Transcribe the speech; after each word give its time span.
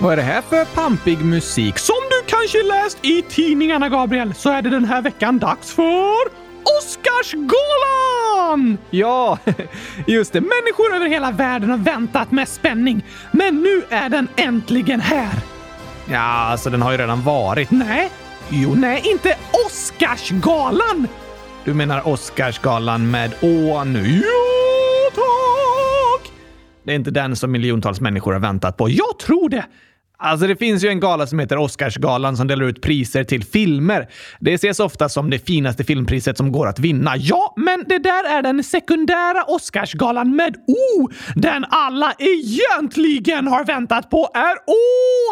Vad 0.00 0.12
är 0.12 0.16
det 0.16 0.22
här 0.22 0.42
för 0.42 0.64
pampig 0.64 1.24
musik? 1.24 1.78
Som 1.78 1.96
du 2.10 2.22
kanske 2.26 2.62
läst 2.62 2.98
i 3.02 3.22
tidningarna, 3.22 3.88
Gabriel, 3.88 4.34
så 4.34 4.50
är 4.50 4.62
det 4.62 4.70
den 4.70 4.84
här 4.84 5.02
veckan 5.02 5.38
dags 5.38 5.72
för 5.72 6.28
Oscarsgalan! 6.78 8.78
Ja, 8.90 9.38
just 10.06 10.32
det. 10.32 10.40
Människor 10.40 10.94
över 10.94 11.06
hela 11.06 11.30
världen 11.30 11.70
har 11.70 11.78
väntat 11.78 12.30
med 12.30 12.48
spänning, 12.48 13.04
men 13.32 13.62
nu 13.62 13.82
är 13.90 14.08
den 14.08 14.28
äntligen 14.36 15.00
här. 15.00 15.32
Ja, 16.10 16.18
alltså 16.20 16.70
den 16.70 16.82
har 16.82 16.92
ju 16.92 16.98
redan 16.98 17.22
varit. 17.22 17.70
Nej, 17.70 18.10
jo, 18.48 18.74
nej, 18.74 19.02
inte 19.04 19.36
Oscarsgalan! 19.66 21.08
Du 21.64 21.74
menar 21.74 22.08
Oscarsgalan 22.08 23.10
med 23.10 23.32
Å 23.40 23.84
nu? 23.84 24.06
Jo, 24.06 25.10
tack! 25.14 25.47
Det 26.88 26.92
är 26.92 26.96
inte 26.96 27.10
den 27.10 27.36
som 27.36 27.52
miljontals 27.52 28.00
människor 28.00 28.32
har 28.32 28.40
väntat 28.40 28.76
på. 28.76 28.90
Jag 28.90 29.18
tror 29.18 29.48
det! 29.48 29.64
Alltså 30.18 30.46
det 30.46 30.56
finns 30.56 30.84
ju 30.84 30.88
en 30.88 31.00
gala 31.00 31.26
som 31.26 31.38
heter 31.38 31.58
Oscarsgalan 31.58 32.36
som 32.36 32.46
delar 32.46 32.64
ut 32.64 32.82
priser 32.82 33.24
till 33.24 33.44
filmer. 33.44 34.08
Det 34.40 34.54
ses 34.54 34.80
ofta 34.80 35.08
som 35.08 35.30
det 35.30 35.38
finaste 35.38 35.84
filmpriset 35.84 36.36
som 36.36 36.52
går 36.52 36.66
att 36.66 36.78
vinna. 36.78 37.16
Ja, 37.16 37.54
men 37.56 37.84
det 37.88 37.98
där 37.98 38.38
är 38.38 38.42
den 38.42 38.64
sekundära 38.64 39.44
Oscarsgalan 39.44 40.36
med 40.36 40.56
O! 40.56 41.08
Den 41.34 41.64
alla 41.68 42.12
egentligen 42.18 43.46
har 43.46 43.64
väntat 43.64 44.10
på 44.10 44.30
är 44.34 44.56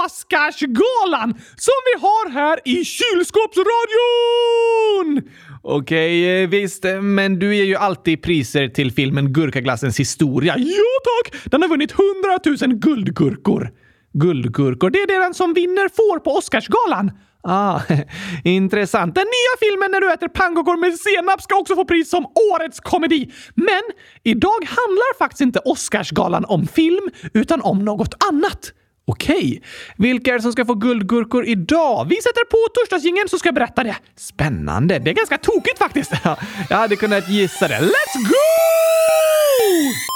Oscarsgalan 0.04 1.34
som 1.56 1.74
vi 1.86 2.00
har 2.00 2.30
här 2.30 2.58
i 2.64 2.84
kylskåpsradion! 2.84 5.22
Okej, 5.68 6.44
okay, 6.44 6.46
visst, 6.46 6.84
eh, 6.84 7.00
men 7.02 7.38
du 7.38 7.56
ger 7.56 7.64
ju 7.64 7.76
alltid 7.76 8.22
priser 8.22 8.68
till 8.68 8.92
filmen 8.92 9.32
Gurkaglassens 9.32 10.00
historia. 10.00 10.54
Ja 10.58 11.00
tack! 11.04 11.50
Den 11.50 11.62
har 11.62 11.68
vunnit 11.68 11.92
100 11.92 12.66
000 12.66 12.78
guldgurkor. 12.78 13.70
Guldgurkor, 14.12 14.90
det 14.90 14.98
är 14.98 15.06
det 15.06 15.18
den 15.18 15.34
som 15.34 15.54
vinner 15.54 15.88
får 15.88 16.18
på 16.18 16.30
Oscarsgalan. 16.30 17.10
Ah, 17.42 17.80
intressant. 18.44 19.14
Den 19.14 19.24
nya 19.24 19.68
filmen 19.68 19.90
När 19.90 20.00
du 20.00 20.12
äter 20.12 20.28
pannkakor 20.28 20.76
med 20.76 20.98
senap 20.98 21.42
ska 21.42 21.56
också 21.56 21.74
få 21.74 21.84
pris 21.84 22.10
som 22.10 22.26
Årets 22.54 22.80
komedi. 22.80 23.32
Men 23.54 23.82
idag 24.22 24.60
handlar 24.66 25.18
faktiskt 25.18 25.40
inte 25.40 25.58
Oscarsgalan 25.58 26.44
om 26.44 26.66
film, 26.66 27.10
utan 27.34 27.62
om 27.62 27.84
något 27.84 28.14
annat. 28.30 28.72
Okej. 29.08 29.62
Vilka 29.96 30.30
är 30.30 30.34
det 30.34 30.42
som 30.42 30.52
ska 30.52 30.64
få 30.64 30.74
guldgurkor 30.74 31.46
idag? 31.46 32.06
Vi 32.08 32.16
sätter 32.16 32.44
på 32.44 32.56
torsdagsgingen 32.74 33.28
så 33.28 33.38
ska 33.38 33.46
jag 33.46 33.54
berätta 33.54 33.84
det. 33.84 33.96
Spännande. 34.16 34.98
Det 34.98 35.10
är 35.10 35.14
ganska 35.14 35.38
tokigt 35.38 35.78
faktiskt. 35.78 36.12
jag 36.70 36.76
hade 36.76 36.96
kunnat 36.96 37.28
gissa 37.28 37.68
det. 37.68 37.78
Let's 37.80 38.28
go! 38.28 40.15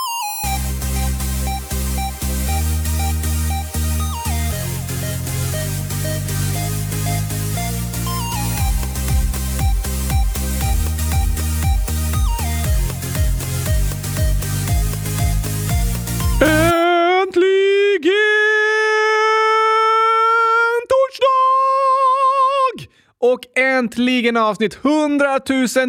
Äntligen 23.61 24.36
avsnitt 24.36 24.78
100 24.84 25.41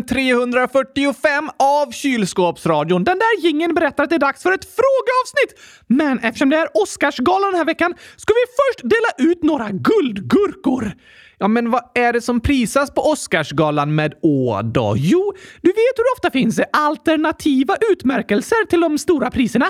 345 0.10 1.50
av 1.60 1.92
Kylskåpsradion. 1.92 3.04
Den 3.04 3.18
där 3.18 3.42
gingen 3.42 3.74
berättar 3.74 4.04
att 4.04 4.10
det 4.10 4.16
är 4.16 4.20
dags 4.20 4.44
för 4.44 4.52
ett 4.52 4.66
frågeavsnitt! 4.66 5.60
Men 5.88 6.20
eftersom 6.20 6.50
det 6.50 6.58
är 6.58 6.68
Oscarsgalan 6.74 7.52
den 7.52 7.58
här 7.58 7.66
veckan 7.66 7.94
ska 8.16 8.34
vi 8.34 8.46
först 8.62 8.90
dela 8.90 9.30
ut 9.32 9.44
några 9.44 9.70
guldgurkor. 9.72 10.92
Ja, 11.38 11.48
men 11.48 11.72
vad 11.72 11.84
är 11.96 12.14
det 12.14 12.22
som 12.22 12.42
prisas 12.42 12.94
på 12.94 13.02
Oscarsgalan 13.02 13.96
med 13.96 14.14
Å 14.22 14.62
då? 14.62 14.96
Jo, 14.98 15.34
du 15.62 15.70
vet 15.70 15.98
hur 15.98 16.04
det 16.04 16.18
ofta 16.18 16.32
finns 16.32 16.60
alternativa 16.74 17.78
utmärkelser 17.92 18.66
till 18.66 18.82
de 18.82 18.98
stora 18.98 19.32
priserna? 19.32 19.68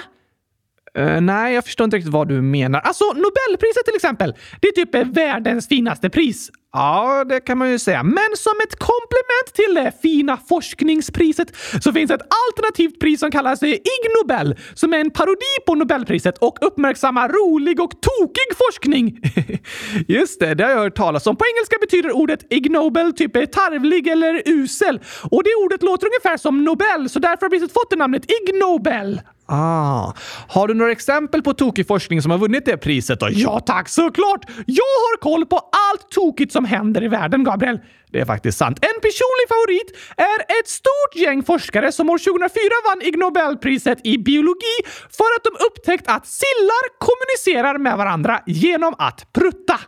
Uh, 1.00 1.22
nej, 1.22 1.54
jag 1.54 1.66
förstår 1.66 1.86
inte 1.86 1.98
riktigt 1.98 2.14
vad 2.14 2.28
du 2.28 2.42
menar. 2.42 2.80
Alltså, 2.80 3.06
Nobelpriset 3.06 3.86
till 3.86 3.96
exempel. 3.96 4.36
Det 4.62 4.68
är 4.68 4.72
typ 4.72 5.18
världens 5.18 5.68
finaste 5.68 6.10
pris. 6.10 6.52
Ja, 6.74 7.24
det 7.30 7.40
kan 7.40 7.58
man 7.58 7.70
ju 7.70 7.80
säga. 7.80 8.04
Men 8.04 8.32
som 8.38 8.54
ett 8.64 8.80
komplement 8.80 9.54
till 9.54 9.74
det 9.76 9.92
fina 10.02 10.38
forskningspriset 10.38 11.48
så 11.84 11.94
finns 11.94 12.12
ett 12.12 12.22
alternativt 12.22 13.00
pris 13.00 13.20
som 13.20 13.32
kallas 13.32 13.64
Ig 13.64 13.82
Nobel, 14.22 14.56
som 14.74 14.94
är 14.94 14.98
en 14.98 15.12
parodi 15.12 15.56
på 15.66 15.76
Nobelpriset 15.76 16.38
och 16.38 16.58
uppmärksammar 16.62 17.30
rolig 17.30 17.80
och 17.80 17.92
tokig 17.92 18.58
forskning. 18.58 19.20
Just 20.08 20.40
det, 20.40 20.54
det 20.54 20.64
har 20.64 20.72
jag 20.72 20.80
hört 20.80 20.96
talas 20.96 21.28
om. 21.28 21.36
På 21.36 21.46
engelska 21.46 21.76
betyder 21.82 22.12
ordet 22.12 22.54
Ig 22.54 22.72
Nobel 22.72 23.14
typ 23.14 23.34
tarvlig 23.34 24.08
eller 24.08 24.42
usel. 24.46 25.00
Och 25.32 25.44
det 25.44 25.50
ordet 25.66 25.84
låter 25.84 26.08
ungefär 26.08 26.38
som 26.38 26.64
Nobel, 26.64 27.10
så 27.10 27.20
därför 27.20 27.46
har 27.46 27.50
priset 27.50 27.74
fått 27.74 27.90
det 27.90 27.96
namnet 27.96 28.26
Ig 28.26 28.60
Nobel. 28.60 29.22
Ah. 29.54 30.14
Har 30.48 30.68
du 30.68 30.74
några 30.74 30.92
exempel 30.92 31.42
på 31.42 31.54
tokig 31.54 31.88
forskning 31.88 32.22
som 32.22 32.32
har 32.32 32.38
vunnit 32.38 32.66
det 32.66 32.78
priset 32.78 33.20
då? 33.20 33.28
Ja 33.32 33.60
tack, 33.60 33.90
såklart! 33.90 34.46
Jag 34.66 34.84
har 34.84 35.18
koll 35.18 35.46
på 35.46 35.56
allt 35.56 36.12
tokigt 36.12 36.52
som 36.52 36.61
händer 36.66 37.04
i 37.04 37.08
världen, 37.08 37.44
Gabriel. 37.44 37.80
Det 38.12 38.20
är 38.20 38.26
faktiskt 38.26 38.58
sant. 38.58 38.80
En 38.82 39.02
personlig 39.02 39.48
favorit 39.50 39.98
är 40.18 40.60
ett 40.60 40.68
stort 40.68 41.16
gäng 41.16 41.44
forskare 41.44 41.92
som 41.92 42.10
år 42.10 42.18
2004 42.18 42.62
vann 42.86 43.02
Ig 43.02 43.18
Nobelpriset 43.18 44.00
i 44.04 44.18
biologi 44.18 44.78
för 45.10 45.26
att 45.38 45.44
de 45.44 45.66
upptäckt 45.66 46.08
att 46.08 46.28
sillar 46.28 47.00
kommunicerar 47.00 47.78
med 47.78 47.98
varandra 47.98 48.42
genom 48.46 48.96
att 48.98 49.34
prutta. 49.34 49.80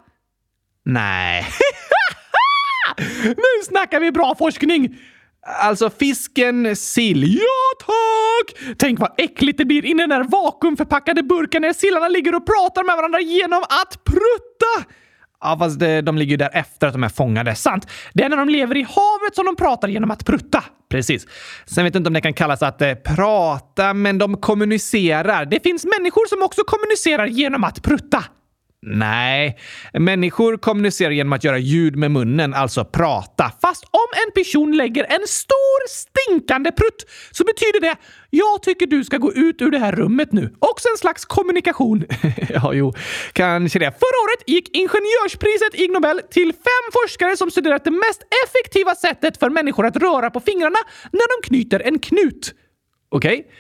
Nej. 0.86 1.48
nu 3.26 3.64
snackar 3.64 4.00
vi 4.00 4.12
bra 4.12 4.36
forskning! 4.36 4.98
Alltså 5.46 5.90
fisken 5.90 6.76
sill. 6.76 7.38
Ja 7.38 7.86
tack! 7.86 8.76
Tänk 8.78 9.00
vad 9.00 9.12
äckligt 9.18 9.58
det 9.58 9.66
blir 9.66 9.86
i 9.86 9.94
den 9.94 10.10
där 10.10 10.24
vakuumförpackade 10.24 11.24
burken 11.24 11.62
när 11.62 11.74
sillarna 11.74 12.08
ligger 12.08 12.36
och 12.36 12.46
pratar 12.46 12.84
med 12.84 12.96
varandra 12.96 13.20
genom 13.20 13.64
att 13.64 14.04
prutta! 14.04 14.92
Ja, 15.44 15.58
fast 15.60 15.80
det, 15.80 16.02
de 16.02 16.18
ligger 16.18 16.32
ju 16.32 16.38
där 16.38 16.50
efter 16.54 16.88
att 16.88 16.94
de 16.94 17.04
är 17.04 17.10
fångade. 17.10 17.56
Sant! 17.56 17.88
Det 18.14 18.24
är 18.24 18.30
när 18.30 18.38
de 18.38 18.50
lever 18.50 18.78
i 18.78 18.82
havet 18.82 19.36
som 19.36 19.46
de 19.46 19.56
pratar 19.56 19.88
genom 19.88 20.12
att 20.12 20.26
prutta. 20.26 20.64
Precis. 20.90 21.28
Sen 21.66 21.84
vet 21.84 21.94
jag 21.94 22.00
inte 22.00 22.08
om 22.08 22.14
det 22.14 22.22
kan 22.22 22.34
kallas 22.34 22.64
att 22.64 22.82
eh, 22.82 22.94
prata, 22.94 23.94
men 23.94 24.18
de 24.18 24.38
kommunicerar. 24.38 25.46
Det 25.46 25.64
finns 25.64 25.86
människor 25.86 26.28
som 26.28 26.44
också 26.44 26.62
kommunicerar 26.64 27.26
genom 27.26 27.64
att 27.64 27.82
prutta. 27.82 28.24
Nej, 28.86 29.58
människor 29.94 30.58
kommunicerar 30.58 31.12
genom 31.12 31.34
att 31.34 31.44
göra 31.44 31.58
ljud 31.58 31.96
med 31.96 32.12
munnen, 32.12 32.54
alltså 32.54 32.86
prata. 32.86 33.52
Fast 33.62 33.84
om 33.84 34.08
en 34.26 34.44
person 34.44 34.78
lägger 34.78 35.04
en 35.04 35.28
stor 35.28 35.88
stinkande 35.90 36.72
prutt 36.72 37.06
så 37.32 37.44
betyder 37.44 37.82
det 37.82 37.96
“Jag 38.30 38.64
tycker 38.64 38.88
du 38.88 39.04
ska 39.04 39.18
gå 39.18 39.34
ut 39.34 39.62
ur 39.62 39.72
det 39.72 39.80
här 39.80 39.92
rummet 39.92 40.32
nu”. 40.32 40.56
Också 40.60 40.88
en 40.90 40.98
slags 40.98 41.26
kommunikation. 41.26 42.06
ja, 42.50 42.74
jo, 42.74 42.94
kanske 43.34 43.80
det. 43.80 43.92
Förra 43.92 44.20
året 44.26 44.44
gick 44.48 44.78
ingenjörspriset 44.78 45.74
Ig 45.74 45.92
Nobel 45.92 46.22
till 46.32 46.54
fem 46.54 46.86
forskare 46.94 47.38
som 47.38 47.52
studerat 47.52 47.84
det 47.84 47.92
mest 47.92 48.22
effektiva 48.46 48.96
sättet 48.96 49.38
för 49.38 49.50
människor 49.50 49.86
att 49.86 49.96
röra 49.98 50.30
på 50.30 50.40
fingrarna 50.40 50.80
när 51.12 51.42
de 51.42 51.48
knyter 51.48 51.80
en 51.80 52.00
knut. 52.00 52.54
Okej. 53.10 53.40
Okay. 53.40 53.52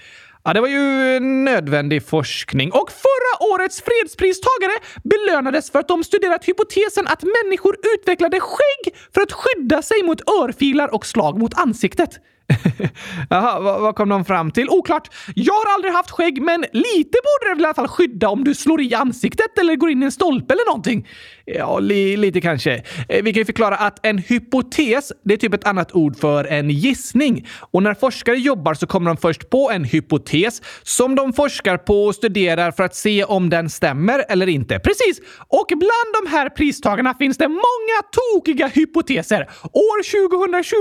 Ja, 0.45 0.53
det 0.53 0.61
var 0.61 0.67
ju 0.67 1.19
nödvändig 1.19 2.03
forskning. 2.03 2.71
Och 2.71 2.91
förra 2.91 3.53
årets 3.53 3.81
fredspristagare 3.81 4.73
belönades 5.03 5.71
för 5.71 5.79
att 5.79 5.87
de 5.87 6.03
studerat 6.03 6.45
hypotesen 6.45 7.07
att 7.07 7.23
människor 7.23 7.75
utvecklade 7.95 8.39
skägg 8.39 8.95
för 9.13 9.21
att 9.21 9.31
skydda 9.31 9.81
sig 9.81 10.03
mot 10.03 10.21
örfilar 10.29 10.93
och 10.93 11.05
slag 11.05 11.39
mot 11.39 11.53
ansiktet. 11.53 12.19
Jaha, 13.29 13.59
vad, 13.59 13.81
vad, 13.81 13.95
kom 13.95 14.09
de 14.09 14.25
fram 14.25 14.51
till? 14.51 14.69
Oklart. 14.69 15.09
Jag 15.35 15.53
har 15.53 15.73
aldrig 15.73 15.93
haft 15.93 16.11
skägg, 16.11 16.41
men 16.41 16.61
lite 16.61 17.17
borde 17.23 17.49
det 17.49 17.55
väl 17.55 17.61
i 17.61 17.65
alla 17.65 17.73
fall 17.73 17.87
skydda 17.87 18.29
om 18.29 18.43
du 18.43 18.55
slår 18.55 18.81
i 18.81 18.93
ansiktet 18.93 19.57
eller 19.59 19.75
går 19.75 19.89
in 19.89 20.03
i 20.03 20.05
en 20.05 20.11
stolpe 20.11 20.53
eller 20.53 20.65
någonting. 20.65 21.07
Ja, 21.45 21.79
li, 21.79 22.17
lite 22.17 22.41
kanske. 22.41 22.83
Eh, 23.09 23.23
vi 23.23 23.33
kan 23.33 23.41
ju 23.41 23.45
förklara 23.45 23.75
att 23.75 24.05
en 24.05 24.17
hypotes, 24.17 25.11
det 25.25 25.33
är 25.33 25.37
typ 25.37 25.53
ett 25.53 25.67
annat 25.67 25.95
ord 25.95 26.19
för 26.19 26.45
en 26.45 26.69
gissning. 26.69 27.47
Och 27.71 27.83
när 27.83 27.93
forskare 27.93 28.37
jobbar 28.37 28.73
så 28.73 28.87
kommer 28.87 29.09
de 29.09 29.17
först 29.17 29.49
på 29.49 29.71
en 29.71 29.83
hypotes 29.83 30.61
som 30.83 31.15
de 31.15 31.33
forskar 31.33 31.77
på 31.77 32.05
och 32.05 32.15
studerar 32.15 32.71
för 32.71 32.83
att 32.83 32.95
se 32.95 33.23
om 33.23 33.49
den 33.49 33.69
stämmer 33.69 34.25
eller 34.29 34.49
inte. 34.49 34.79
Precis! 34.79 35.21
Och 35.47 35.67
bland 35.67 36.23
de 36.23 36.31
här 36.31 36.49
pristagarna 36.49 37.13
finns 37.13 37.37
det 37.37 37.47
många 37.47 37.97
tokiga 38.11 38.67
hypoteser. 38.67 39.49
År 39.63 40.27
2020 40.29 40.75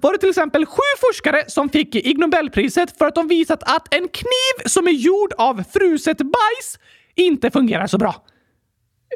var 0.00 0.12
det 0.12 0.18
till 0.18 0.28
exempel 0.28 0.66
sju 0.66 0.82
forskare 1.00 1.11
som 1.46 1.68
fick 1.68 1.94
Ig 1.94 2.18
Nobelpriset 2.18 2.98
för 2.98 3.06
att 3.06 3.14
de 3.14 3.28
visat 3.28 3.62
att 3.62 3.94
en 3.94 4.08
kniv 4.08 4.66
som 4.66 4.86
är 4.86 4.92
gjord 4.92 5.32
av 5.38 5.64
fruset 5.72 6.18
bajs 6.18 6.78
inte 7.14 7.50
fungerar 7.50 7.86
så 7.86 7.98
bra. 7.98 8.14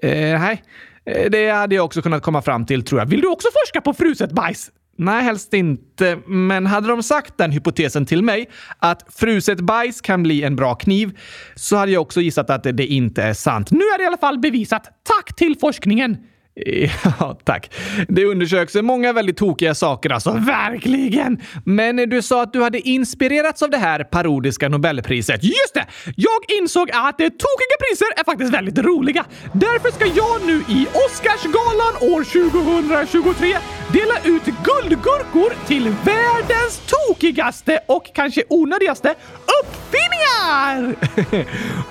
Eh, 0.02 0.40
nej, 0.40 0.62
eh, 1.06 1.30
det 1.30 1.50
hade 1.50 1.74
jag 1.74 1.84
också 1.84 2.02
kunnat 2.02 2.22
komma 2.22 2.42
fram 2.42 2.66
till 2.66 2.84
tror 2.84 3.00
jag. 3.00 3.06
Vill 3.06 3.20
du 3.20 3.28
också 3.28 3.48
forska 3.62 3.80
på 3.80 3.94
fruset 3.94 4.32
bajs? 4.32 4.70
Nej, 4.98 5.22
helst 5.22 5.54
inte. 5.54 6.18
Men 6.26 6.66
hade 6.66 6.88
de 6.88 7.02
sagt 7.02 7.38
den 7.38 7.50
hypotesen 7.50 8.06
till 8.06 8.22
mig, 8.22 8.50
att 8.78 9.06
fruset 9.08 9.60
bajs 9.60 10.00
kan 10.00 10.22
bli 10.22 10.42
en 10.42 10.56
bra 10.56 10.74
kniv, 10.74 11.18
så 11.54 11.76
hade 11.76 11.92
jag 11.92 12.02
också 12.02 12.20
gissat 12.20 12.50
att 12.50 12.62
det 12.62 12.86
inte 12.86 13.22
är 13.22 13.34
sant. 13.34 13.70
Nu 13.70 13.84
är 13.84 13.98
det 13.98 14.04
i 14.04 14.06
alla 14.06 14.16
fall 14.16 14.38
bevisat. 14.38 14.84
Tack 15.02 15.36
till 15.36 15.56
forskningen! 15.60 16.16
Ja, 17.20 17.38
tack. 17.44 17.70
Det 18.08 18.24
undersöks 18.24 18.74
många 18.74 19.12
väldigt 19.12 19.36
tokiga 19.36 19.74
saker 19.74 20.10
alltså. 20.10 20.32
Verkligen! 20.32 21.40
Men 21.64 21.96
du 21.96 22.22
sa 22.22 22.42
att 22.42 22.52
du 22.52 22.62
hade 22.62 22.88
inspirerats 22.88 23.62
av 23.62 23.70
det 23.70 23.76
här 23.76 24.04
parodiska 24.04 24.68
Nobelpriset. 24.68 25.44
Just 25.44 25.74
det! 25.74 25.86
Jag 26.16 26.58
insåg 26.60 26.90
att 26.90 27.18
tokiga 27.18 27.76
priser 27.80 28.06
är 28.16 28.24
faktiskt 28.24 28.54
väldigt 28.54 28.78
roliga. 28.78 29.24
Därför 29.52 29.90
ska 29.90 30.06
jag 30.06 30.46
nu 30.46 30.62
i 30.68 30.86
Oscarsgalan 31.06 32.12
år 32.14 32.24
2023 32.24 33.56
dela 33.92 34.36
ut 34.36 34.44
guldgurkor 34.44 35.66
till 35.66 35.94
världens 36.04 36.80
tokigaste 36.86 37.80
och 37.86 38.10
kanske 38.14 38.42
onödigaste 38.48 39.14
uppfinningar! 39.62 40.96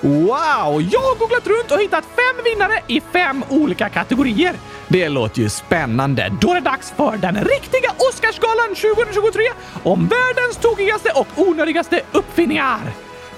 wow! 0.00 0.82
Jag 0.92 1.00
har 1.00 1.18
googlat 1.18 1.46
runt 1.46 1.70
och 1.70 1.78
hittat 1.78 2.04
fem 2.04 2.44
vinnare 2.44 2.80
i 2.86 3.00
fem 3.00 3.44
olika 3.48 3.88
kategorier. 3.88 4.55
Det 4.96 5.08
låter 5.08 5.40
ju 5.40 5.48
spännande. 5.48 6.32
Då 6.40 6.50
är 6.50 6.54
det 6.54 6.60
dags 6.60 6.90
för 6.90 7.16
den 7.16 7.34
riktiga 7.34 7.90
Oscarsgalan 7.98 8.68
2023 8.68 9.42
om 9.82 10.08
världens 10.08 10.56
tokigaste 10.56 11.10
och 11.14 11.26
onödigaste 11.36 12.00
uppfinningar. 12.12 12.80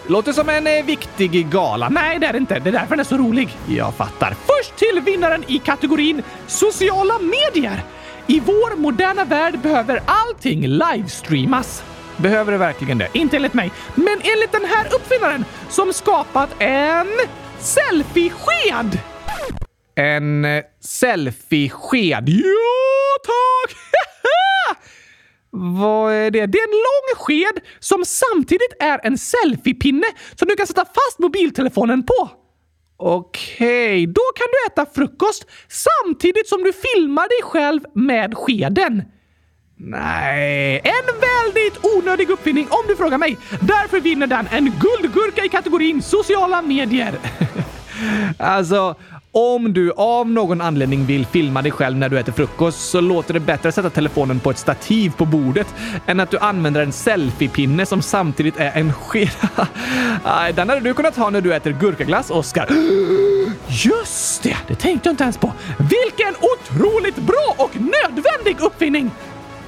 Låter 0.07 0.33
som 0.33 0.49
en 0.49 0.67
eh, 0.67 0.85
viktig 0.85 1.51
gala. 1.51 1.89
Nej, 1.89 2.19
det 2.19 2.27
är 2.27 2.33
det 2.33 2.39
inte. 2.39 2.59
Det 2.59 2.71
är 2.71 2.73
därför 2.73 2.91
den 2.91 3.01
är 3.01 3.05
så 3.05 3.17
rolig. 3.17 3.57
Jag 3.69 3.95
fattar. 3.95 4.31
Först 4.47 4.77
till 4.77 5.01
vinnaren 5.05 5.45
i 5.47 5.59
kategorin 5.59 6.23
sociala 6.47 7.15
medier. 7.19 7.83
I 8.27 8.41
vår 8.41 8.77
moderna 8.77 9.25
värld 9.25 9.59
behöver 9.59 10.03
allting 10.07 10.67
livestreamas. 10.67 11.83
Behöver 12.17 12.53
det 12.53 12.59
verkligen 12.59 12.99
det? 12.99 13.09
Inte 13.13 13.37
enligt 13.37 13.55
mig, 13.55 13.73
men 13.95 14.21
enligt 14.23 14.53
den 14.53 14.65
här 14.65 14.87
uppfinnaren 14.95 15.45
som 15.69 15.93
skapat 15.93 16.51
en 16.59 17.09
selfiesked. 17.59 18.99
En 19.99 20.45
eh, 20.45 20.65
selfiesked? 20.81 22.29
Ja, 22.29 23.19
tack! 23.25 23.77
Vad 25.51 26.13
är 26.13 26.31
det? 26.31 26.47
Det 26.47 26.59
är 26.59 26.65
en 26.65 26.71
lång 26.71 27.25
sked 27.27 27.61
som 27.79 28.05
samtidigt 28.05 28.73
är 28.81 29.07
en 29.07 29.19
selfiepinne 29.19 30.07
som 30.35 30.49
du 30.49 30.57
kan 30.57 30.67
sätta 30.67 30.85
fast 30.85 31.19
mobiltelefonen 31.19 32.03
på. 32.03 32.31
Okej, 32.97 34.03
okay. 34.03 34.07
då 34.07 34.21
kan 34.37 34.47
du 34.53 34.73
äta 34.73 34.93
frukost 34.95 35.47
samtidigt 35.69 36.49
som 36.49 36.63
du 36.63 36.73
filmar 36.73 37.29
dig 37.29 37.51
själv 37.51 37.81
med 37.95 38.35
skeden. 38.35 39.03
Nej. 39.77 40.81
En 40.85 41.21
väldigt 41.21 41.85
onödig 41.85 42.31
uppfinning 42.31 42.67
om 42.71 42.85
du 42.89 42.97
frågar 42.97 43.19
mig. 43.19 43.39
Därför 43.61 44.01
vinner 44.01 44.27
den 44.27 44.49
en 44.51 44.65
guldgurka 44.65 45.45
i 45.45 45.49
kategorin 45.49 46.03
sociala 46.03 46.63
medier. 46.63 47.15
alltså, 48.39 48.97
om 49.33 49.73
du 49.73 49.93
av 49.93 50.31
någon 50.31 50.61
anledning 50.61 51.07
vill 51.07 51.27
filma 51.27 51.63
dig 51.63 51.73
själv 51.73 51.97
när 51.97 52.09
du 52.09 52.19
äter 52.19 52.33
frukost 52.33 52.91
så 52.91 53.01
låter 53.01 53.35
det 53.35 53.41
bättre 53.41 53.69
att 53.69 53.75
sätta 53.75 53.91
telefonen 53.91 54.41
på 54.41 54.51
ett 54.51 54.59
stativ 54.59 55.13
på 55.17 55.25
bordet 55.25 55.75
än 56.07 56.21
att 56.21 56.31
du 56.31 56.39
använder 56.39 56.83
en 56.83 56.93
selfiepinne 56.93 57.87
som 57.87 58.03
samtidigt 58.03 58.57
är 58.57 58.73
en 58.75 58.93
sked. 58.93 59.31
Den 60.55 60.69
hade 60.69 60.81
du 60.81 60.95
kunnat 60.95 61.17
ha 61.17 61.31
när 61.31 61.41
du 61.41 61.55
äter 61.55 61.77
gurkaglass, 61.81 62.31
Oskar. 62.31 62.69
Just 63.69 64.43
det! 64.43 64.57
Det 64.67 64.75
tänkte 64.75 65.09
jag 65.09 65.13
inte 65.13 65.25
ens 65.25 65.39
på. 65.39 65.53
Vilken 65.79 66.35
otroligt 66.41 67.17
bra 67.17 67.55
och 67.57 67.71
nödvändig 67.75 68.61
uppfinning! 68.61 69.11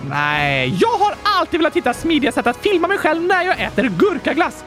Nej, 0.08 0.76
jag 0.80 0.98
har 0.98 1.14
alltid 1.22 1.60
velat 1.60 1.76
hitta 1.76 1.94
smidiga 1.94 2.32
sätt 2.32 2.46
att 2.46 2.56
filma 2.56 2.88
mig 2.88 2.98
själv 2.98 3.22
när 3.22 3.44
jag 3.44 3.60
äter 3.60 3.92
gurkaglass. 3.98 4.64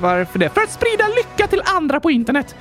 Varför 0.00 0.38
det? 0.38 0.48
För 0.48 0.60
att 0.60 0.70
sprida 0.70 1.08
lycka 1.08 1.46
till 1.46 1.62
andra 1.64 2.00
på 2.00 2.10
internet. 2.10 2.54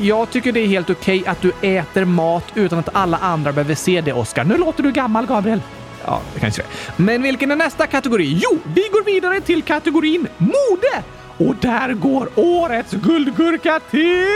Jag 0.00 0.30
tycker 0.30 0.52
det 0.52 0.60
är 0.60 0.66
helt 0.66 0.90
okej 0.90 1.20
okay 1.20 1.30
att 1.30 1.42
du 1.42 1.52
äter 1.62 2.04
mat 2.04 2.44
utan 2.54 2.78
att 2.78 2.88
alla 2.92 3.16
andra 3.16 3.52
behöver 3.52 3.74
se 3.74 4.00
det, 4.00 4.12
Oskar. 4.12 4.44
Nu 4.44 4.56
låter 4.56 4.82
du 4.82 4.92
gammal, 4.92 5.26
Gabriel. 5.26 5.60
Ja, 6.04 6.20
det 6.34 6.40
kanske 6.40 6.62
det 6.62 7.02
Men 7.02 7.22
vilken 7.22 7.50
är 7.50 7.56
nästa 7.56 7.86
kategori? 7.86 8.40
Jo, 8.42 8.58
vi 8.74 8.88
går 8.92 9.04
vidare 9.04 9.40
till 9.40 9.62
kategorin 9.62 10.28
mode! 10.38 11.02
Och 11.36 11.56
där 11.56 11.94
går 11.94 12.28
årets 12.34 12.92
guldgurka 12.92 13.80
till... 13.90 14.26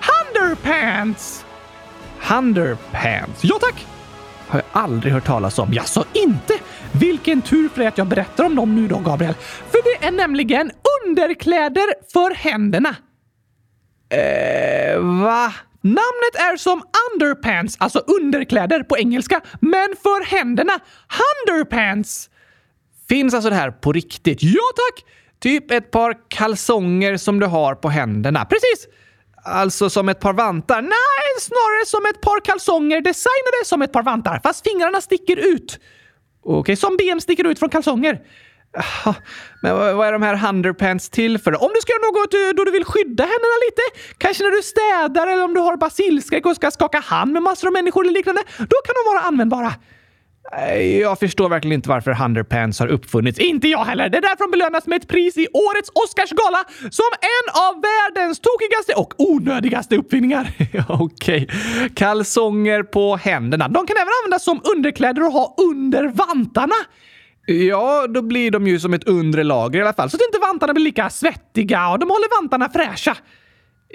Hunderpants! 0.00 1.44
Hunderpants, 2.20 3.44
Ja, 3.44 3.58
tack! 3.60 3.86
Har 4.48 4.58
jag 4.58 4.82
aldrig 4.82 5.12
hört 5.12 5.26
talas 5.26 5.58
om. 5.58 5.72
Jaså, 5.72 6.04
inte? 6.12 6.54
Vilken 6.92 7.42
tur 7.42 7.68
för 7.68 7.78
dig 7.78 7.86
att 7.86 7.98
jag 7.98 8.06
berättar 8.06 8.44
om 8.44 8.54
dem 8.56 8.74
nu 8.74 8.88
då, 8.88 8.98
Gabriel. 8.98 9.34
För 9.70 10.00
det 10.00 10.06
är 10.06 10.10
nämligen 10.10 10.70
underkläder 11.06 12.12
för 12.12 12.34
händerna. 12.34 12.96
Eh, 14.10 15.00
va? 15.00 15.52
Namnet 15.80 16.34
är 16.34 16.56
som 16.56 16.82
underpants, 17.12 17.76
alltså 17.78 17.98
underkläder 17.98 18.82
på 18.82 18.98
engelska, 18.98 19.40
men 19.60 19.94
för 20.02 20.24
händerna 20.24 20.72
underpants. 21.46 22.30
Finns 23.08 23.34
alltså 23.34 23.50
det 23.50 23.56
här 23.56 23.70
på 23.70 23.92
riktigt? 23.92 24.42
Ja 24.42 24.62
tack! 24.76 25.04
Typ 25.40 25.70
ett 25.70 25.90
par 25.90 26.28
kalsonger 26.28 27.16
som 27.16 27.40
du 27.40 27.46
har 27.46 27.74
på 27.74 27.88
händerna. 27.88 28.44
Precis! 28.44 28.88
Alltså 29.44 29.90
som 29.90 30.08
ett 30.08 30.20
par 30.20 30.32
vantar? 30.32 30.82
Nej, 30.82 31.40
snarare 31.40 31.86
som 31.86 32.06
ett 32.06 32.20
par 32.20 32.40
kalsonger 32.44 33.00
designade 33.00 33.64
som 33.64 33.82
ett 33.82 33.92
par 33.92 34.02
vantar, 34.02 34.40
fast 34.42 34.68
fingrarna 34.68 35.00
sticker 35.00 35.36
ut. 35.36 35.80
Okej, 36.42 36.60
okay, 36.60 36.76
som 36.76 36.96
ben 36.96 37.20
sticker 37.20 37.46
ut 37.46 37.58
från 37.58 37.68
kalsonger. 37.68 38.20
Men 39.62 39.76
vad 39.76 40.08
är 40.08 40.12
de 40.12 40.22
här 40.22 40.48
underpants 40.48 41.10
till 41.10 41.38
för? 41.38 41.62
Om 41.62 41.70
du 41.74 41.80
ska 41.80 41.92
göra 41.92 42.10
något 42.10 42.34
eh, 42.34 42.56
då 42.56 42.64
du 42.64 42.70
vill 42.70 42.84
skydda 42.84 43.22
händerna 43.22 43.56
lite, 43.66 43.82
kanske 44.18 44.44
när 44.44 44.50
du 44.50 44.62
städar 44.62 45.26
eller 45.26 45.44
om 45.44 45.54
du 45.54 45.60
har 45.60 45.76
basilskräck 45.76 46.46
och 46.46 46.56
ska 46.56 46.70
skaka 46.70 46.98
hand 47.00 47.32
med 47.32 47.42
massor 47.42 47.68
av 47.68 47.72
människor 47.72 48.04
eller 48.04 48.14
liknande, 48.14 48.42
då 48.58 48.76
kan 48.84 48.94
de 49.04 49.10
vara 49.14 49.20
användbara. 49.20 49.72
Eh, 50.56 50.98
jag 51.00 51.18
förstår 51.18 51.48
verkligen 51.48 51.74
inte 51.74 51.88
varför 51.88 52.24
underpants 52.24 52.80
har 52.80 52.86
uppfunnits. 52.86 53.38
Inte 53.38 53.68
jag 53.68 53.84
heller! 53.84 54.08
Det 54.08 54.18
är 54.18 54.22
därför 54.22 54.44
de 54.44 54.50
belönas 54.50 54.86
med 54.86 55.02
ett 55.02 55.08
pris 55.08 55.36
i 55.36 55.46
årets 55.52 55.90
Oscarsgala 55.94 56.64
som 56.90 57.10
en 57.20 57.62
av 57.62 57.82
världens 57.82 58.40
tokigaste 58.40 58.94
och 58.96 59.14
onödigaste 59.18 59.96
uppfinningar. 59.96 60.50
Okej. 60.88 61.42
Okay. 61.42 61.88
Kalsonger 61.88 62.82
på 62.82 63.16
händerna. 63.16 63.68
De 63.68 63.86
kan 63.86 63.96
även 63.96 64.12
användas 64.24 64.44
som 64.44 64.60
underkläder 64.76 65.22
och 65.22 65.32
ha 65.32 65.54
under 65.58 66.08
vantarna. 66.08 66.74
Ja, 67.50 68.06
då 68.08 68.22
blir 68.22 68.50
de 68.50 68.66
ju 68.66 68.80
som 68.80 68.94
ett 68.94 69.04
undre 69.04 69.44
lager 69.44 69.78
i 69.78 69.82
alla 69.82 69.92
fall, 69.92 70.10
så 70.10 70.16
att 70.16 70.22
inte 70.22 70.38
vantarna 70.38 70.74
blir 70.74 70.84
lika 70.84 71.10
svettiga 71.10 71.88
och 71.88 71.98
de 71.98 72.10
håller 72.10 72.42
vantarna 72.42 72.68
fräscha. 72.68 73.16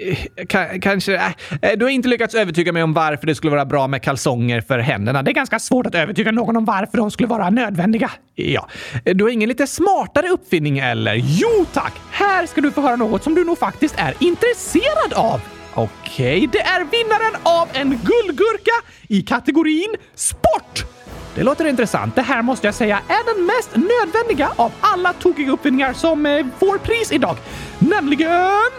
Eh, 0.00 0.46
K 0.46 0.58
kanske... 0.82 1.14
Äh, 1.62 1.72
du 1.76 1.84
har 1.84 1.90
inte 1.90 2.08
lyckats 2.08 2.34
övertyga 2.34 2.72
mig 2.72 2.82
om 2.82 2.92
varför 2.92 3.26
det 3.26 3.34
skulle 3.34 3.50
vara 3.50 3.64
bra 3.64 3.86
med 3.86 4.02
kalsonger 4.02 4.60
för 4.60 4.78
händerna. 4.78 5.22
Det 5.22 5.30
är 5.30 5.34
ganska 5.34 5.58
svårt 5.58 5.86
att 5.86 5.94
övertyga 5.94 6.32
någon 6.32 6.56
om 6.56 6.64
varför 6.64 6.98
de 6.98 7.10
skulle 7.10 7.26
vara 7.26 7.50
nödvändiga. 7.50 8.10
Ja. 8.34 8.68
Du 9.04 9.24
har 9.24 9.30
ingen 9.30 9.48
lite 9.48 9.66
smartare 9.66 10.28
uppfinning 10.28 10.78
eller? 10.78 11.14
Jo 11.14 11.64
tack! 11.72 11.94
Här 12.10 12.46
ska 12.46 12.60
du 12.60 12.70
få 12.70 12.80
höra 12.80 12.96
något 12.96 13.22
som 13.22 13.34
du 13.34 13.44
nog 13.44 13.58
faktiskt 13.58 13.94
är 13.98 14.14
intresserad 14.18 15.12
av. 15.14 15.40
Okej. 15.74 16.36
Okay. 16.36 16.46
Det 16.52 16.60
är 16.60 16.78
vinnaren 16.78 17.40
av 17.42 17.68
en 17.72 17.88
guldgurka 17.88 18.72
i 19.08 19.22
kategorin 19.22 19.94
sport! 20.14 20.93
Det 21.34 21.42
låter 21.42 21.64
intressant. 21.64 22.14
Det 22.14 22.22
här 22.22 22.42
måste 22.42 22.66
jag 22.66 22.74
säga 22.74 23.02
är 23.08 23.34
den 23.34 23.46
mest 23.46 23.70
nödvändiga 23.76 24.52
av 24.56 24.72
alla 24.80 25.12
tokiga 25.12 25.52
uppfinningar 25.52 25.92
som 25.92 26.26
eh, 26.26 26.46
får 26.58 26.78
pris 26.78 27.12
idag. 27.12 27.36
Nämligen 27.78 28.70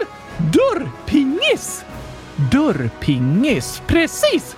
dörrpingis! 0.52 1.84
Dörrpingis? 2.52 3.82
Precis! 3.86 4.56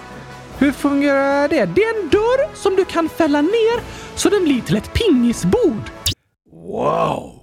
Hur 0.58 0.72
fungerar 0.72 1.48
det? 1.48 1.64
Det 1.64 1.84
är 1.84 2.02
en 2.02 2.08
dörr 2.08 2.56
som 2.56 2.76
du 2.76 2.84
kan 2.84 3.08
fälla 3.08 3.42
ner 3.42 3.80
så 4.14 4.28
den 4.28 4.44
blir 4.44 4.60
till 4.60 4.76
ett 4.76 4.92
pingisbord. 4.92 5.90
Wow! 6.52 7.34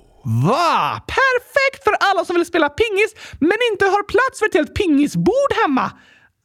Va? 0.48 1.02
Perfekt 1.08 1.84
för 1.84 1.96
alla 2.00 2.26
som 2.26 2.36
vill 2.36 2.46
spela 2.46 2.70
pingis 2.70 3.16
men 3.40 3.58
inte 3.72 3.86
har 3.86 4.04
plats 4.04 4.40
för 4.40 4.46
ett 4.46 4.54
helt 4.54 4.76
pingisbord 4.76 5.52
hemma. 5.64 5.92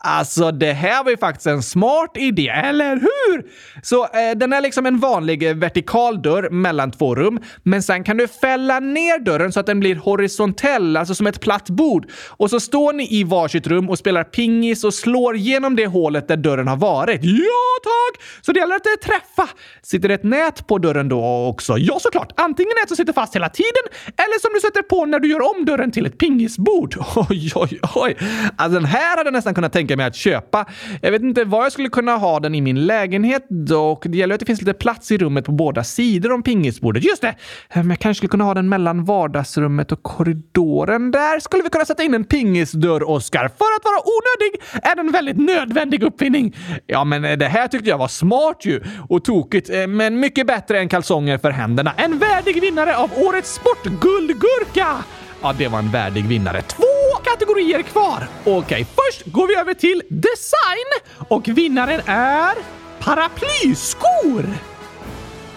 Alltså, 0.02 0.50
det 0.50 0.72
här 0.72 1.04
var 1.04 1.10
ju 1.10 1.16
faktiskt 1.16 1.46
en 1.46 1.62
smart 1.62 2.10
idé, 2.14 2.48
eller 2.48 2.96
hur? 2.96 3.44
Så 3.82 4.04
eh, 4.04 4.36
den 4.36 4.52
är 4.52 4.60
liksom 4.60 4.86
en 4.86 4.98
vanlig 4.98 5.48
eh, 5.48 5.54
vertikal 5.54 6.22
dörr 6.22 6.50
mellan 6.50 6.90
två 6.90 7.14
rum, 7.14 7.40
men 7.62 7.82
sen 7.82 8.04
kan 8.04 8.16
du 8.16 8.28
fälla 8.28 8.80
ner 8.80 9.18
dörren 9.18 9.52
så 9.52 9.60
att 9.60 9.66
den 9.66 9.80
blir 9.80 9.96
horisontell, 9.96 10.96
alltså 10.96 11.14
som 11.14 11.26
ett 11.26 11.40
platt 11.40 11.70
bord. 11.70 12.10
Och 12.28 12.50
så 12.50 12.60
står 12.60 12.92
ni 12.92 13.20
i 13.20 13.24
varsitt 13.24 13.66
rum 13.66 13.90
och 13.90 13.98
spelar 13.98 14.24
pingis 14.24 14.84
och 14.84 14.94
slår 14.94 15.36
genom 15.36 15.76
det 15.76 15.86
hålet 15.86 16.28
där 16.28 16.36
dörren 16.36 16.68
har 16.68 16.76
varit. 16.76 17.20
Ja, 17.24 17.80
tack! 17.82 18.22
Så 18.40 18.52
det 18.52 18.60
gäller 18.60 18.76
att 18.76 18.86
eh, 18.86 19.08
träffa. 19.08 19.48
Sitter 19.82 20.08
det 20.08 20.14
ett 20.14 20.24
nät 20.24 20.66
på 20.66 20.78
dörren 20.78 21.08
då 21.08 21.46
också? 21.48 21.78
Ja, 21.78 21.98
såklart. 22.00 22.32
Antingen 22.36 22.72
ett 22.82 22.88
som 22.88 22.96
sitter 22.96 23.12
fast 23.12 23.36
hela 23.36 23.48
tiden, 23.48 23.84
eller 24.06 24.40
som 24.40 24.50
du 24.54 24.60
sätter 24.60 24.82
på 24.82 25.06
när 25.06 25.18
du 25.18 25.28
gör 25.28 25.56
om 25.56 25.64
dörren 25.64 25.90
till 25.92 26.06
ett 26.06 26.18
pingisbord. 26.18 26.96
Oj, 27.30 27.52
oj, 27.54 27.80
oj. 27.94 28.16
Alltså, 28.56 28.74
den 28.74 28.84
här 28.84 29.16
hade 29.16 29.26
jag 29.26 29.32
nästan 29.32 29.54
kunnat 29.54 29.72
tänka 29.72 29.89
tänka 29.90 29.96
mig 29.96 30.06
att 30.06 30.16
köpa. 30.16 30.66
Jag 31.02 31.10
vet 31.10 31.22
inte 31.22 31.44
var 31.44 31.62
jag 31.62 31.72
skulle 31.72 31.88
kunna 31.88 32.16
ha 32.16 32.40
den 32.40 32.54
i 32.54 32.60
min 32.60 32.86
lägenhet 32.86 33.46
dock. 33.48 34.06
Det 34.06 34.18
gäller 34.18 34.34
att 34.34 34.40
det 34.40 34.46
finns 34.46 34.60
lite 34.60 34.72
plats 34.72 35.10
i 35.10 35.18
rummet 35.18 35.44
på 35.44 35.52
båda 35.52 35.84
sidor 35.84 36.32
om 36.32 36.42
pingisbordet. 36.42 37.04
Just 37.04 37.22
det! 37.22 37.28
Eh, 37.28 37.34
men 37.74 37.90
jag 37.90 37.98
kanske 37.98 38.18
skulle 38.18 38.30
kunna 38.30 38.44
ha 38.44 38.54
den 38.54 38.68
mellan 38.68 39.04
vardagsrummet 39.04 39.92
och 39.92 40.02
korridoren. 40.02 41.10
Där 41.10 41.40
skulle 41.40 41.62
vi 41.62 41.68
kunna 41.68 41.84
sätta 41.84 42.02
in 42.02 42.14
en 42.14 42.24
pingisdörr, 42.24 43.02
Oskar. 43.02 43.48
För 43.48 43.70
att 43.76 43.84
vara 43.84 44.00
onödig 44.16 44.60
är 44.82 44.96
den 44.96 45.06
en 45.06 45.12
väldigt 45.12 45.38
nödvändig 45.38 46.02
uppfinning. 46.02 46.56
Ja, 46.86 47.04
men 47.04 47.24
eh, 47.24 47.36
det 47.36 47.48
här 47.48 47.68
tyckte 47.68 47.90
jag 47.90 47.98
var 47.98 48.08
smart 48.08 48.66
ju. 48.66 48.80
Och 49.08 49.24
tokigt, 49.24 49.70
eh, 49.70 49.86
men 49.86 50.20
mycket 50.20 50.46
bättre 50.46 50.78
än 50.78 50.88
kalsonger 50.88 51.38
för 51.38 51.50
händerna. 51.50 51.92
En 51.96 52.18
värdig 52.18 52.60
vinnare 52.60 52.96
av 52.96 53.10
årets 53.16 53.54
sportguldgurka! 53.54 55.04
Ja, 55.42 55.54
det 55.58 55.68
var 55.68 55.78
en 55.78 55.90
värdig 55.90 56.24
vinnare. 56.24 56.62
Två 56.62 56.99
kategorier 57.24 57.82
kvar. 57.82 58.28
Okej, 58.44 58.86
först 58.96 59.26
går 59.26 59.46
vi 59.46 59.56
över 59.56 59.74
till 59.74 60.02
design 60.08 61.16
och 61.28 61.48
vinnaren 61.48 62.00
är 62.06 62.54
paraplyskor. 63.00 64.44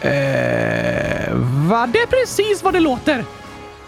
Eh, 0.01 1.34
va? 1.70 1.88
Det 1.93 2.00
är 2.00 2.08
precis 2.08 2.63
vad 2.63 2.74
det 2.74 2.79
låter. 2.79 3.25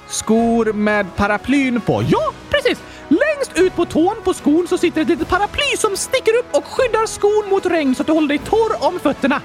Skor 0.09 0.73
med 0.73 1.15
paraplyn 1.15 1.81
på. 1.81 2.03
Ja, 2.09 2.31
precis! 2.49 2.83
Längst 3.07 3.51
ut 3.55 3.75
på 3.75 3.85
tån 3.85 4.15
på 4.23 4.33
skon 4.33 4.67
så 4.67 4.77
sitter 4.77 5.01
ett 5.01 5.07
litet 5.07 5.27
paraply 5.27 5.77
som 5.77 5.97
sticker 5.97 6.39
upp 6.39 6.55
och 6.55 6.65
skyddar 6.65 7.05
skon 7.05 7.49
mot 7.49 7.65
regn 7.65 7.95
så 7.95 8.03
att 8.03 8.07
du 8.07 8.13
håller 8.13 8.27
dig 8.27 8.37
torr 8.37 8.87
om 8.87 8.99
fötterna. 8.99 9.41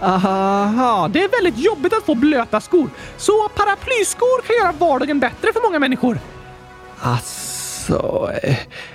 Aha, 0.00 1.08
det 1.08 1.22
är 1.22 1.28
väldigt 1.28 1.64
jobbigt 1.64 1.92
att 1.92 2.04
få 2.04 2.14
blöta 2.14 2.60
skor. 2.60 2.90
Så 3.16 3.48
paraplyskor 3.48 4.42
kan 4.42 4.56
göra 4.56 4.72
vardagen 4.72 5.20
bättre 5.20 5.52
för 5.52 5.62
många 5.62 5.78
människor. 5.78 6.18
Alltså, 7.90 8.30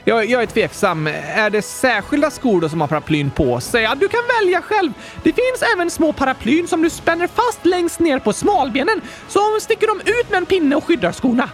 jag, 0.06 0.26
jag 0.26 0.42
är 0.42 0.46
tveksam. 0.46 1.08
Är 1.36 1.50
det 1.50 1.62
särskilda 1.62 2.32
skor 2.32 2.62
då 2.62 2.70
som 2.70 2.82
har 2.82 2.88
paraplyn 2.88 3.32
på 3.32 3.60
sig? 3.60 3.84
Ja, 3.84 3.96
du 3.96 4.08
kan 4.08 4.20
välja 4.40 4.62
själv. 4.62 4.94
Det 5.24 5.34
finns 5.34 5.64
även 5.76 5.90
små 5.90 6.14
paraplyn 6.14 6.68
som 6.68 6.82
du 6.82 6.90
spänner 6.90 7.28
fast 7.28 7.66
längst 7.66 8.00
ner 8.00 8.20
på 8.20 8.34
smalbenen. 8.34 9.02
Så 9.28 9.40
sticker 9.62 9.88
de 9.88 10.12
ut 10.12 10.30
med 10.30 10.38
en 10.38 10.46
pinne 10.46 10.76
och 10.76 10.84
skyddar 10.84 11.12
skorna. 11.12 11.50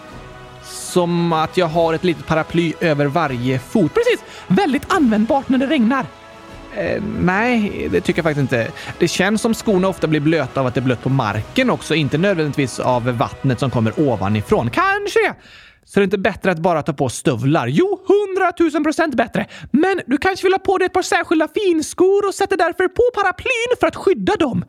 Som 0.64 1.34
att 1.34 1.58
jag 1.58 1.68
har 1.68 1.94
ett 1.94 2.04
litet 2.04 2.28
paraply 2.28 2.74
över 2.80 3.06
varje 3.06 3.60
fot. 3.60 3.94
Precis! 3.94 4.24
Väldigt 4.48 4.94
användbart 4.94 5.50
när 5.50 5.58
det 5.58 5.68
regnar. 5.68 6.06
Eh, 6.76 7.02
nej, 7.22 7.88
det 7.92 8.02
tycker 8.02 8.20
jag 8.20 8.24
faktiskt 8.24 8.42
inte. 8.54 8.72
Det 9.00 9.08
känns 9.08 9.42
som 9.42 9.54
skorna 9.54 9.88
ofta 9.88 10.08
blir 10.08 10.20
blöta 10.20 10.60
av 10.60 10.68
att 10.68 10.74
det 10.74 10.80
är 10.80 10.84
blött 10.84 11.04
på 11.04 11.10
marken 11.10 11.70
också, 11.70 11.96
inte 11.96 12.18
nödvändigtvis 12.18 12.80
av 12.80 13.04
vattnet 13.18 13.60
som 13.60 13.72
kommer 13.72 14.00
ovanifrån. 14.00 14.70
Kanske! 14.70 15.36
Så 15.88 16.00
det 16.00 16.02
är 16.02 16.04
inte 16.04 16.18
bättre 16.18 16.52
att 16.52 16.60
bara 16.60 16.82
ta 16.84 16.94
på 16.94 17.10
stövlar? 17.10 17.68
Jo, 17.68 18.06
hundratusen 18.08 18.84
procent 18.84 19.16
bättre! 19.16 19.46
Men 19.72 20.02
du 20.06 20.18
kanske 20.18 20.46
vill 20.46 20.54
ha 20.54 20.60
på 20.60 20.78
dig 20.78 20.86
ett 20.86 20.94
par 20.94 21.02
särskilda 21.02 21.48
finskor 21.48 22.28
och 22.28 22.34
sätter 22.34 22.58
därför 22.58 22.88
på 22.88 23.04
paraplyn 23.16 23.80
för 23.80 23.88
att 23.88 23.96
skydda 23.96 24.36
dem? 24.36 24.66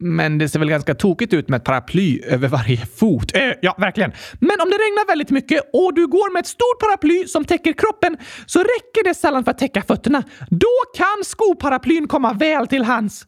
Men 0.00 0.38
det 0.38 0.48
ser 0.48 0.58
väl 0.58 0.68
ganska 0.68 0.94
tokigt 0.94 1.34
ut 1.34 1.48
med 1.48 1.58
ett 1.58 1.64
paraply 1.64 2.20
över 2.20 2.48
varje 2.48 2.86
fot? 2.86 3.34
Eh, 3.34 3.52
ja, 3.62 3.74
verkligen. 3.78 4.12
Men 4.40 4.60
om 4.60 4.70
det 4.70 4.76
regnar 4.76 5.06
väldigt 5.06 5.30
mycket 5.30 5.60
och 5.72 5.94
du 5.94 6.06
går 6.06 6.32
med 6.32 6.40
ett 6.40 6.46
stort 6.46 6.80
paraply 6.80 7.26
som 7.26 7.44
täcker 7.44 7.72
kroppen 7.72 8.16
så 8.46 8.58
räcker 8.58 9.04
det 9.04 9.14
sällan 9.14 9.44
för 9.44 9.50
att 9.50 9.58
täcka 9.58 9.82
fötterna. 9.82 10.22
Då 10.50 10.74
kan 10.96 11.24
skoparaplyn 11.24 12.08
komma 12.08 12.32
väl 12.32 12.66
till 12.66 12.84
hands. 12.84 13.26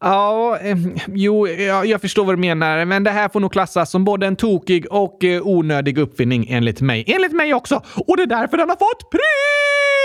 Ja, 0.00 0.58
eh, 0.58 0.76
jo, 1.14 1.48
jag, 1.48 1.86
jag 1.86 2.00
förstår 2.00 2.24
vad 2.24 2.34
du 2.34 2.40
menar, 2.40 2.84
men 2.84 3.04
det 3.04 3.10
här 3.10 3.28
får 3.28 3.40
nog 3.40 3.52
klassas 3.52 3.90
som 3.90 4.04
både 4.04 4.26
en 4.26 4.36
tokig 4.36 4.86
och 4.92 5.24
eh, 5.24 5.46
onödig 5.46 5.98
uppfinning 5.98 6.46
enligt 6.50 6.80
mig. 6.80 7.04
Enligt 7.06 7.32
mig 7.32 7.54
också! 7.54 7.82
Och 8.06 8.16
det 8.16 8.22
är 8.22 8.26
därför 8.26 8.56
den 8.56 8.68
har 8.68 8.76
fått 8.76 9.10
pris! 9.10 9.95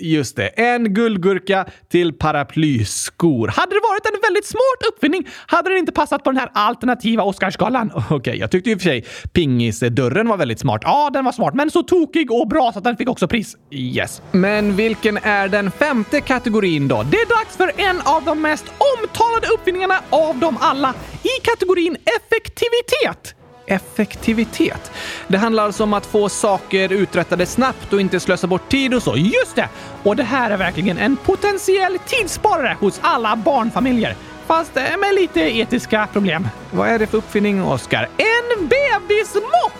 Just 0.00 0.36
det, 0.36 0.48
en 0.48 0.94
guldgurka 0.94 1.64
till 1.88 2.12
paraplyskor. 2.12 3.48
Hade 3.48 3.74
det 3.74 3.80
varit 3.80 4.06
en 4.06 4.20
väldigt 4.22 4.46
smart 4.46 4.92
uppfinning 4.92 5.28
hade 5.46 5.70
den 5.70 5.78
inte 5.78 5.92
passat 5.92 6.24
på 6.24 6.30
den 6.30 6.40
här 6.40 6.50
alternativa 6.54 7.22
Oscarsgalan. 7.22 7.92
Okej, 7.96 8.16
okay, 8.16 8.36
jag 8.36 8.50
tyckte 8.50 8.70
i 8.70 8.74
och 8.74 8.78
för 8.78 8.84
sig 8.84 9.04
pingisdörren 9.32 10.28
var 10.28 10.36
väldigt 10.36 10.60
smart. 10.60 10.80
Ja, 10.84 11.10
den 11.12 11.24
var 11.24 11.32
smart, 11.32 11.54
men 11.54 11.70
så 11.70 11.82
tokig 11.82 12.32
och 12.32 12.48
bra 12.48 12.72
så 12.72 12.78
att 12.78 12.84
den 12.84 12.96
fick 12.96 13.08
också 13.08 13.28
pris. 13.28 13.56
Yes. 13.70 14.22
Men 14.32 14.76
vilken 14.76 15.16
är 15.16 15.48
den 15.48 15.70
femte 15.70 16.20
kategorin 16.20 16.88
då? 16.88 17.02
Det 17.10 17.16
är 17.16 17.28
dags 17.28 17.56
för 17.56 17.72
en 17.76 18.00
av 18.00 18.24
de 18.24 18.42
mest 18.42 18.64
omtalade 18.98 19.46
uppfinningarna 19.46 19.94
av 20.10 20.38
dem 20.38 20.56
alla 20.60 20.94
i 21.22 21.40
kategorin 21.42 21.96
effektivitet. 22.04 23.34
Effektivitet. 23.66 24.92
Det 25.28 25.38
handlar 25.38 25.64
alltså 25.64 25.82
om 25.82 25.92
att 25.92 26.06
få 26.06 26.28
saker 26.28 26.92
uträttade 26.92 27.46
snabbt 27.46 27.92
och 27.92 28.00
inte 28.00 28.20
slösa 28.20 28.46
bort 28.46 28.68
tid 28.68 28.94
och 28.94 29.02
så. 29.02 29.16
Just 29.16 29.56
det! 29.56 29.68
Och 30.02 30.16
det 30.16 30.22
här 30.22 30.50
är 30.50 30.56
verkligen 30.56 30.98
en 30.98 31.16
potentiell 31.16 31.98
tidssparare 32.06 32.76
hos 32.80 32.98
alla 33.02 33.36
barnfamiljer. 33.36 34.16
Fast 34.46 34.74
med 34.74 35.14
lite 35.14 35.40
etiska 35.40 36.08
problem. 36.12 36.48
Vad 36.70 36.88
är 36.88 36.98
det 36.98 37.06
för 37.06 37.18
uppfinning, 37.18 37.64
Oskar? 37.64 38.08
En 38.16 38.68
bebismopp! 38.68 39.72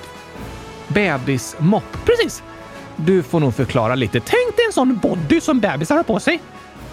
Bebismopp, 0.88 1.98
precis. 2.04 2.42
Du 2.96 3.22
får 3.22 3.40
nog 3.40 3.54
förklara 3.54 3.94
lite. 3.94 4.20
Tänk 4.20 4.56
dig 4.56 4.66
en 4.66 4.72
sån 4.72 4.96
body 4.96 5.40
som 5.40 5.60
bebisar 5.60 5.96
har 5.96 6.02
på 6.02 6.20
sig. 6.20 6.40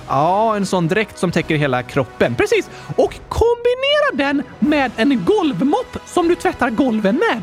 Ja, 0.07 0.55
en 0.55 0.65
sån 0.65 0.87
dräkt 0.87 1.17
som 1.17 1.31
täcker 1.31 1.55
hela 1.55 1.83
kroppen. 1.83 2.35
Precis! 2.35 2.69
Och 2.95 3.19
kombinera 3.29 4.13
den 4.13 4.43
med 4.59 4.91
en 4.95 5.25
golvmopp 5.25 5.97
som 6.05 6.27
du 6.27 6.35
tvättar 6.35 6.69
golven 6.69 7.15
med. 7.15 7.41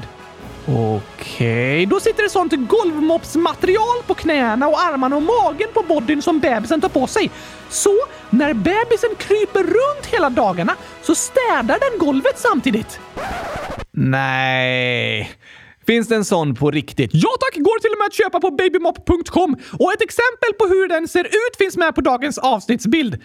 Okej, 0.66 1.74
okay. 1.74 1.86
då 1.86 2.00
sitter 2.00 2.22
det 2.22 2.30
sånt 2.30 2.52
golvmoppsmaterial 2.56 4.02
på 4.06 4.14
knäna 4.14 4.68
och 4.68 4.80
armarna 4.80 5.16
och 5.16 5.22
magen 5.22 5.68
på 5.74 5.82
bodyn 5.82 6.22
som 6.22 6.40
bebisen 6.40 6.80
tar 6.80 6.88
på 6.88 7.06
sig. 7.06 7.30
Så 7.68 7.94
när 8.30 8.54
bebisen 8.54 9.10
kryper 9.18 9.62
runt 9.62 10.06
hela 10.06 10.30
dagarna 10.30 10.76
så 11.02 11.14
städar 11.14 11.78
den 11.90 11.98
golvet 12.06 12.38
samtidigt. 12.38 13.00
Nej. 13.92 15.30
Finns 15.90 16.08
det 16.08 16.16
en 16.16 16.24
sån 16.24 16.54
på 16.54 16.70
riktigt? 16.70 17.10
Ja 17.14 17.28
tack! 17.40 17.62
Går 17.64 17.80
till 17.80 17.90
och 17.90 17.98
med 17.98 18.06
att 18.06 18.14
köpa 18.14 18.40
på 18.40 18.50
babymop.com 18.50 19.56
och 19.78 19.92
ett 19.92 20.02
exempel 20.02 20.52
på 20.58 20.66
hur 20.66 20.88
den 20.88 21.08
ser 21.08 21.24
ut 21.24 21.56
finns 21.58 21.76
med 21.76 21.94
på 21.94 22.00
dagens 22.00 22.38
avsnittsbild. 22.38 23.18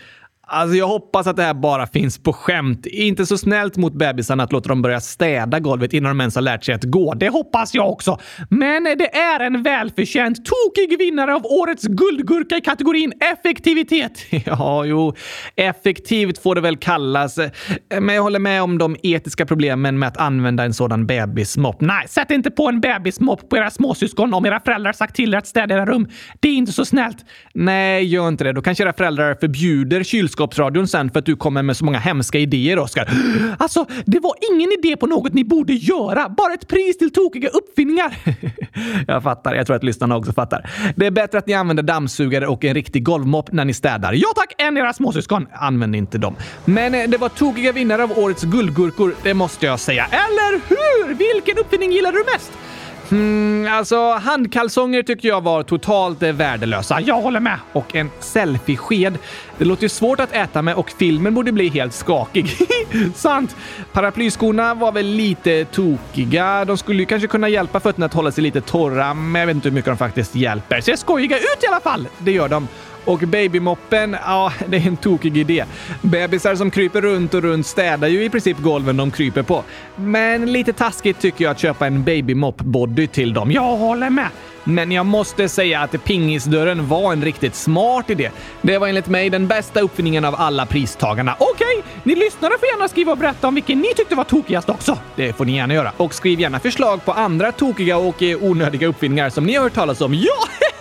Alltså 0.47 0.75
jag 0.75 0.87
hoppas 0.87 1.27
att 1.27 1.35
det 1.35 1.43
här 1.43 1.53
bara 1.53 1.87
finns 1.87 2.17
på 2.17 2.33
skämt. 2.33 2.85
Inte 2.85 3.25
så 3.25 3.37
snällt 3.37 3.77
mot 3.77 3.93
bebisarna 3.93 4.43
att 4.43 4.51
låta 4.51 4.69
dem 4.69 4.81
börja 4.81 4.99
städa 4.99 5.59
golvet 5.59 5.93
innan 5.93 6.09
de 6.09 6.21
ens 6.21 6.35
har 6.35 6.41
lärt 6.41 6.63
sig 6.63 6.75
att 6.75 6.83
gå. 6.83 7.13
Det 7.13 7.29
hoppas 7.29 7.73
jag 7.73 7.89
också. 7.89 8.19
Men 8.49 8.83
det 8.83 9.15
är 9.15 9.39
en 9.39 9.63
välförtjänt 9.63 10.37
tokig 10.45 10.97
vinnare 10.99 11.35
av 11.35 11.45
årets 11.45 11.83
guldgurka 11.83 12.57
i 12.57 12.61
kategorin 12.61 13.13
effektivitet. 13.33 14.11
Ja, 14.45 14.85
jo, 14.85 15.13
effektivt 15.55 16.37
får 16.37 16.55
det 16.55 16.61
väl 16.61 16.77
kallas. 16.77 17.39
Men 17.99 18.15
jag 18.15 18.23
håller 18.23 18.39
med 18.39 18.63
om 18.63 18.77
de 18.77 18.95
etiska 19.03 19.45
problemen 19.45 19.99
med 19.99 20.07
att 20.07 20.17
använda 20.17 20.63
en 20.63 20.73
sådan 20.73 21.07
bebismopp. 21.07 21.81
Nej, 21.81 22.07
sätt 22.07 22.31
inte 22.31 22.51
på 22.51 22.67
en 22.67 22.81
bebismopp 22.81 23.49
på 23.49 23.57
era 23.57 23.69
småsyskon 23.69 24.33
om 24.33 24.45
era 24.45 24.59
föräldrar 24.59 24.93
sagt 24.93 25.15
till 25.15 25.33
er 25.33 25.37
att 25.37 25.47
städa 25.47 25.75
era 25.75 25.85
rum. 25.85 26.07
Det 26.39 26.47
är 26.47 26.53
inte 26.53 26.71
så 26.71 26.85
snällt. 26.85 27.17
Nej, 27.53 28.05
gör 28.05 28.27
inte 28.27 28.43
det. 28.43 28.53
Då 28.53 28.61
kanske 28.61 28.83
era 28.83 28.93
föräldrar 28.93 29.37
förbjuder 29.39 30.03
kylskåpet 30.03 30.34
kylskåpsradion 30.35 30.87
sen 30.87 31.11
för 31.11 31.19
att 31.19 31.25
du 31.25 31.35
kommer 31.35 31.63
med 31.63 31.77
så 31.77 31.85
många 31.85 31.99
hemska 31.99 32.39
idéer, 32.39 32.79
Oskar. 32.79 33.09
Alltså, 33.57 33.85
det 34.05 34.19
var 34.19 34.33
ingen 34.51 34.71
idé 34.71 34.97
på 34.97 35.07
något 35.07 35.33
ni 35.33 35.43
borde 35.43 35.73
göra. 35.73 36.29
Bara 36.29 36.53
ett 36.53 36.67
pris 36.67 36.97
till 36.97 37.13
tokiga 37.13 37.49
uppfinningar. 37.49 38.15
jag 39.07 39.23
fattar. 39.23 39.55
Jag 39.55 39.65
tror 39.67 39.75
att 39.75 39.83
lyssnarna 39.83 40.17
också 40.17 40.33
fattar. 40.33 40.69
Det 40.95 41.05
är 41.05 41.11
bättre 41.11 41.37
att 41.37 41.47
ni 41.47 41.53
använder 41.53 41.83
dammsugare 41.83 42.47
och 42.47 42.65
en 42.65 42.73
riktig 42.73 43.03
golvmopp 43.03 43.51
när 43.51 43.65
ni 43.65 43.73
städar. 43.73 44.13
Ja 44.13 44.27
tack! 44.35 44.53
Än 44.57 44.77
era 44.77 44.93
småsyskon. 44.93 45.47
Använd 45.53 45.95
inte 45.95 46.17
dem. 46.17 46.35
Men 46.65 46.95
eh, 46.95 47.09
det 47.09 47.17
var 47.17 47.29
tokiga 47.29 47.71
vinnare 47.71 48.03
av 48.03 48.19
årets 48.19 48.43
guldgurkor, 48.43 49.15
det 49.23 49.33
måste 49.33 49.65
jag 49.65 49.79
säga. 49.79 50.05
Eller 50.05 50.61
hur? 50.69 51.13
Vilken 51.13 51.57
uppfinning 51.57 51.91
gillar 51.91 52.11
du 52.11 52.23
mest? 52.33 52.51
Hmm, 53.09 53.67
alltså, 53.71 54.11
handkalsonger 54.11 55.03
tycker 55.03 55.27
jag 55.27 55.41
var 55.41 55.63
totalt 55.63 56.23
eh, 56.23 56.31
värdelösa. 56.31 57.01
Jag 57.01 57.21
håller 57.21 57.39
med. 57.39 57.59
Och 57.73 57.95
en 57.95 58.09
selfiesked. 58.19 59.17
Det 59.57 59.65
låter 59.65 59.83
ju 59.83 59.89
svårt 59.89 60.19
att 60.19 60.31
äta 60.31 60.61
med 60.61 60.75
och 60.75 60.89
filmen 60.89 61.33
borde 61.33 61.51
bli 61.51 61.69
helt 61.69 61.93
skakig. 61.93 62.57
Sant! 63.15 63.55
Paraplyskorna 63.93 64.73
var 64.73 64.91
väl 64.91 65.05
lite 65.05 65.65
tokiga. 65.65 66.65
De 66.65 66.77
skulle 66.77 66.99
ju 66.99 67.05
kanske 67.05 67.27
kunna 67.27 67.49
hjälpa 67.49 67.79
fötterna 67.79 68.05
att 68.05 68.13
hålla 68.13 68.31
sig 68.31 68.43
lite 68.43 68.61
torra, 68.61 69.13
men 69.13 69.39
jag 69.39 69.47
vet 69.47 69.55
inte 69.55 69.69
hur 69.69 69.75
mycket 69.75 69.91
de 69.91 69.97
faktiskt 69.97 70.35
hjälper. 70.35 70.81
Ser 70.81 70.95
skojiga 70.95 71.37
ut 71.37 71.63
i 71.63 71.67
alla 71.67 71.81
fall! 71.81 72.07
Det 72.17 72.31
gör 72.31 72.47
de. 72.47 72.67
Och 73.05 73.19
babymoppen, 73.19 74.17
ja, 74.25 74.53
det 74.67 74.77
är 74.77 74.87
en 74.87 74.97
tokig 74.97 75.37
idé. 75.37 75.65
Bebisar 76.01 76.55
som 76.55 76.71
kryper 76.71 77.01
runt 77.01 77.33
och 77.33 77.41
runt 77.41 77.67
städar 77.67 78.07
ju 78.07 78.23
i 78.23 78.29
princip 78.29 78.57
golven 78.57 78.97
de 78.97 79.11
kryper 79.11 79.41
på. 79.41 79.63
Men 79.95 80.51
lite 80.53 80.73
taskigt 80.73 81.19
tycker 81.19 81.43
jag 81.43 81.51
att 81.51 81.59
köpa 81.59 81.87
en 81.87 82.03
babymopp-body 82.03 83.07
till 83.07 83.33
dem. 83.33 83.51
Jag 83.51 83.77
håller 83.77 84.09
med! 84.09 84.27
Men 84.67 84.91
jag 84.91 85.05
måste 85.05 85.49
säga 85.49 85.81
att 85.81 86.03
pingisdörren 86.03 86.87
var 86.87 87.13
en 87.13 87.23
riktigt 87.23 87.55
smart 87.55 88.09
idé. 88.09 88.31
Det 88.61 88.77
var 88.77 88.87
enligt 88.87 89.07
mig 89.07 89.29
den 89.29 89.47
bästa 89.47 89.81
uppfinningen 89.81 90.25
av 90.25 90.35
alla 90.37 90.65
pristagarna. 90.65 91.35
Okej, 91.39 91.53
okay, 91.53 91.91
ni 92.03 92.15
lyssnare 92.15 92.53
får 92.59 92.67
gärna 92.67 92.87
skriva 92.87 93.11
och 93.11 93.17
berätta 93.17 93.47
om 93.47 93.55
vilken 93.55 93.79
ni 93.79 93.93
tyckte 93.95 94.15
var 94.15 94.23
tokigast 94.23 94.69
också. 94.69 94.97
Det 95.15 95.33
får 95.33 95.45
ni 95.45 95.55
gärna 95.55 95.73
göra. 95.73 95.91
Och 95.97 96.13
skriv 96.13 96.39
gärna 96.39 96.59
förslag 96.59 97.05
på 97.05 97.11
andra 97.11 97.51
tokiga 97.51 97.97
och 97.97 98.23
onödiga 98.41 98.87
uppfinningar 98.87 99.29
som 99.29 99.45
ni 99.45 99.55
har 99.55 99.63
hört 99.63 99.73
talas 99.73 100.01
om. 100.01 100.13
Ja! 100.13 100.47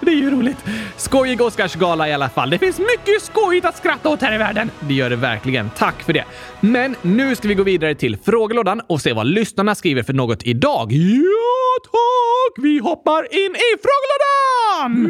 det 0.00 0.10
är 0.10 0.14
ju 0.14 0.30
roligt. 0.30 0.56
Skojig 0.96 1.40
Oscarsgala 1.40 2.08
i 2.08 2.12
alla 2.12 2.28
fall. 2.28 2.50
Det 2.50 2.58
finns 2.58 2.78
mycket 2.78 3.22
skojigt 3.22 3.66
att 3.66 3.76
skratta 3.76 4.08
åt 4.08 4.22
här 4.22 4.34
i 4.34 4.38
världen. 4.38 4.70
Det 4.80 4.94
gör 4.94 5.10
det 5.10 5.16
verkligen. 5.16 5.70
Tack 5.70 6.02
för 6.02 6.12
det. 6.12 6.24
Men 6.60 6.96
nu 7.02 7.36
ska 7.36 7.48
vi 7.48 7.54
gå 7.54 7.62
vidare 7.62 7.94
till 7.94 8.16
frågelådan 8.24 8.80
och 8.86 9.00
se 9.00 9.12
vad 9.12 9.26
lyssnarna 9.26 9.74
skriver 9.74 10.02
för 10.02 10.12
något 10.12 10.42
idag. 10.42 10.92
Ja, 10.92 11.78
tack! 11.82 12.64
Vi 12.64 12.78
hoppar 12.78 13.34
in 13.34 13.54
i 13.54 13.76
frågelådan! 13.82 15.06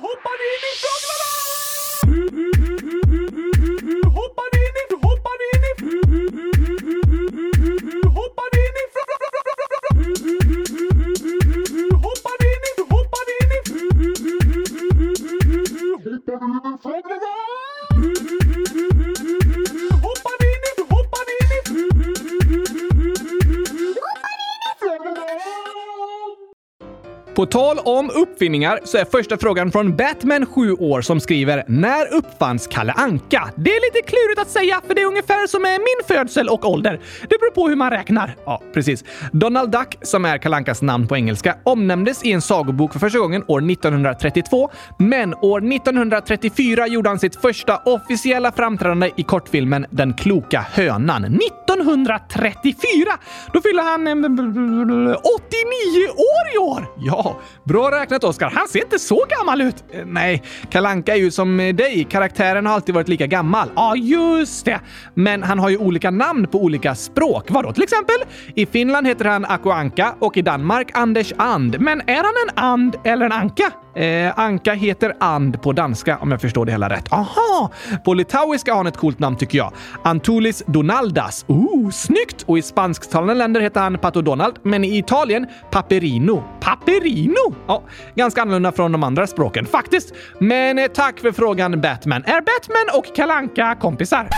Hoppar 0.00 0.38
in 0.50 0.62
i 0.70 0.74
frågelådan! 0.82 1.24
Hoppar 4.14 4.50
in 4.56 4.74
i... 4.80 4.94
Hoppar 5.02 5.38
in 5.54 5.64
i... 5.64 5.76
Hoppar 8.06 8.50
in 8.54 8.74
i... 10.40 10.43
hate 16.04 16.26
that 16.26 16.80
we 17.96 18.12
live 18.12 18.43
På 27.36 27.46
tal 27.46 27.78
om 27.78 28.10
uppfinningar 28.10 28.78
så 28.84 28.98
är 28.98 29.04
första 29.04 29.38
frågan 29.38 29.72
från 29.72 29.96
Batman 29.96 30.46
7 30.46 30.72
år 30.72 31.00
som 31.02 31.20
skriver 31.20 31.64
“När 31.68 32.14
uppfanns 32.14 32.66
Kalle 32.66 32.92
Anka?” 32.92 33.50
Det 33.56 33.70
är 33.70 33.94
lite 33.94 34.08
klurigt 34.10 34.40
att 34.40 34.50
säga, 34.50 34.80
för 34.86 34.94
det 34.94 35.02
är 35.02 35.06
ungefär 35.06 35.46
som 35.46 35.62
med 35.62 35.80
min 35.80 36.16
födsel 36.16 36.48
och 36.48 36.70
ålder. 36.70 37.00
Det 37.22 37.38
beror 37.40 37.50
på 37.50 37.68
hur 37.68 37.76
man 37.76 37.90
räknar. 37.90 38.36
Ja, 38.44 38.62
precis. 38.74 39.04
Donald 39.32 39.70
Duck, 39.70 39.98
som 40.02 40.24
är 40.24 40.38
Kalle 40.38 40.56
Ankas 40.56 40.82
namn 40.82 41.08
på 41.08 41.16
engelska, 41.16 41.56
omnämndes 41.62 42.24
i 42.24 42.32
en 42.32 42.42
sagobok 42.42 42.92
för 42.92 42.98
första 42.98 43.18
gången 43.18 43.44
år 43.46 43.70
1932, 43.70 44.70
men 44.98 45.34
år 45.34 45.72
1934 45.72 46.86
gjorde 46.86 47.08
han 47.08 47.18
sitt 47.18 47.36
första 47.36 47.76
officiella 47.76 48.52
framträdande 48.52 49.10
i 49.16 49.22
kortfilmen 49.22 49.86
Den 49.90 50.14
kloka 50.14 50.66
hönan. 50.72 51.38
1934! 51.80 53.18
Då 53.52 53.60
fyller 53.60 53.82
han 53.82 54.06
eh, 54.06 54.14
89 54.14 56.08
år 56.08 56.54
i 56.54 56.58
år! 56.58 56.86
Ja, 56.98 57.40
bra 57.64 57.90
räknat 57.90 58.24
Oskar. 58.24 58.50
Han 58.50 58.68
ser 58.68 58.78
inte 58.78 58.98
så 58.98 59.24
gammal 59.38 59.60
ut. 59.60 59.84
Eh, 59.90 60.04
nej, 60.06 60.42
Kalle 60.70 60.88
Anka 60.88 61.12
är 61.12 61.18
ju 61.18 61.30
som 61.30 61.60
eh, 61.60 61.74
dig. 61.74 62.06
Karaktären 62.10 62.66
har 62.66 62.74
alltid 62.74 62.94
varit 62.94 63.08
lika 63.08 63.26
gammal. 63.26 63.70
Ja, 63.76 63.96
just 63.96 64.64
det. 64.64 64.80
Men 65.14 65.42
han 65.42 65.58
har 65.58 65.70
ju 65.70 65.78
olika 65.78 66.10
namn 66.10 66.46
på 66.46 66.58
olika 66.58 66.94
språk. 66.94 67.50
Vadå 67.50 67.72
till 67.72 67.82
exempel? 67.82 68.16
I 68.54 68.66
Finland 68.66 69.06
heter 69.06 69.24
han 69.24 69.44
Aku 69.44 69.70
Anka 69.70 70.14
och 70.18 70.36
i 70.36 70.42
Danmark 70.42 70.90
Anders 70.94 71.32
And. 71.36 71.80
Men 71.80 72.00
är 72.00 72.16
han 72.16 72.34
en 72.48 72.64
and 72.64 72.96
eller 73.04 73.26
en 73.26 73.32
anka? 73.32 73.72
Eh, 73.96 74.38
Anka 74.38 74.72
heter 74.74 75.14
and 75.20 75.62
på 75.62 75.72
danska 75.72 76.18
om 76.18 76.30
jag 76.30 76.40
förstår 76.40 76.66
det 76.66 76.72
hela 76.72 76.88
rätt. 76.88 77.12
Aha! 77.12 77.70
På 78.04 78.14
litauiska 78.14 78.72
har 78.72 78.76
han 78.76 78.86
ett 78.86 78.96
coolt 78.96 79.18
namn 79.18 79.36
tycker 79.36 79.58
jag. 79.58 79.72
Antulis 80.04 80.62
Donaldas. 80.66 81.44
Ooh, 81.48 81.90
snyggt! 81.90 82.42
Och 82.46 82.58
i 82.58 82.62
spansktalande 82.62 83.34
länder 83.34 83.60
heter 83.60 83.80
han 83.80 83.98
Pato 83.98 84.22
Donald, 84.22 84.54
men 84.62 84.84
i 84.84 84.98
Italien 84.98 85.46
Paperino. 85.70 86.42
Paperino! 86.60 87.54
Ja, 87.66 87.82
ganska 88.14 88.42
annorlunda 88.42 88.72
från 88.72 88.92
de 88.92 89.02
andra 89.02 89.26
språken 89.26 89.66
faktiskt. 89.66 90.14
Men 90.38 90.78
eh, 90.78 90.86
tack 90.86 91.18
för 91.20 91.32
frågan 91.32 91.80
Batman. 91.80 92.22
Är 92.26 92.40
Batman 92.40 92.98
och 92.98 93.16
Kalanka 93.16 93.76
kompisar? 93.80 94.28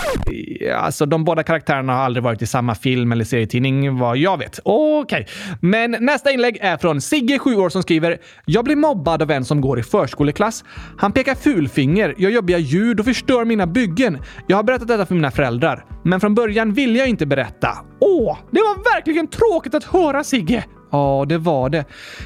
Ja, 0.61 0.77
Alltså, 0.77 1.07
de 1.07 1.25
båda 1.25 1.43
karaktärerna 1.43 1.93
har 1.95 2.03
aldrig 2.05 2.23
varit 2.25 2.43
i 2.43 2.47
samma 2.47 2.75
film 2.75 3.13
eller 3.13 3.25
serietidning 3.25 3.99
vad 3.99 4.17
jag 4.17 4.39
vet. 4.39 4.61
Okej, 4.65 5.27
men 5.61 5.97
nästa 6.01 6.31
inlägg 6.31 6.59
är 6.61 6.77
från 6.77 7.01
Sigge, 7.01 7.39
7 7.39 7.57
år, 7.57 7.69
som 7.69 7.83
skriver 7.83 8.19
“Jag 8.45 8.65
blir 8.65 8.77
mobbad 8.77 9.23
av 9.23 9.31
en 9.31 9.45
som 9.47 9.61
går 9.61 9.79
i 9.79 9.83
förskoleklass. 9.83 10.65
Han 10.99 11.13
pekar 11.13 11.35
fulfinger, 11.35 12.15
gör 12.19 12.31
jobbiga 12.31 12.59
ljud 12.59 13.01
och 13.01 13.07
förstör 13.07 13.45
mina 13.45 13.67
byggen. 13.67 14.19
Jag 14.47 14.57
har 14.57 14.63
berättat 14.63 14.89
detta 14.89 15.07
för 15.07 15.15
mina 15.15 15.31
föräldrar, 15.31 15.85
men 16.05 16.21
från 16.21 16.35
början 16.35 16.73
ville 16.73 16.99
jag 16.99 17.09
inte 17.09 17.27
berätta. 17.27 17.69
Åh, 18.01 18.39
det 18.51 18.61
var 18.61 18.95
verkligen 18.95 19.27
tråkigt 19.27 19.75
att 19.75 19.85
höra 19.85 20.25
Sigge. 20.25 20.65
Ja, 20.97 21.25
det 21.29 21.39
var 21.39 21.69
det. 21.71 21.85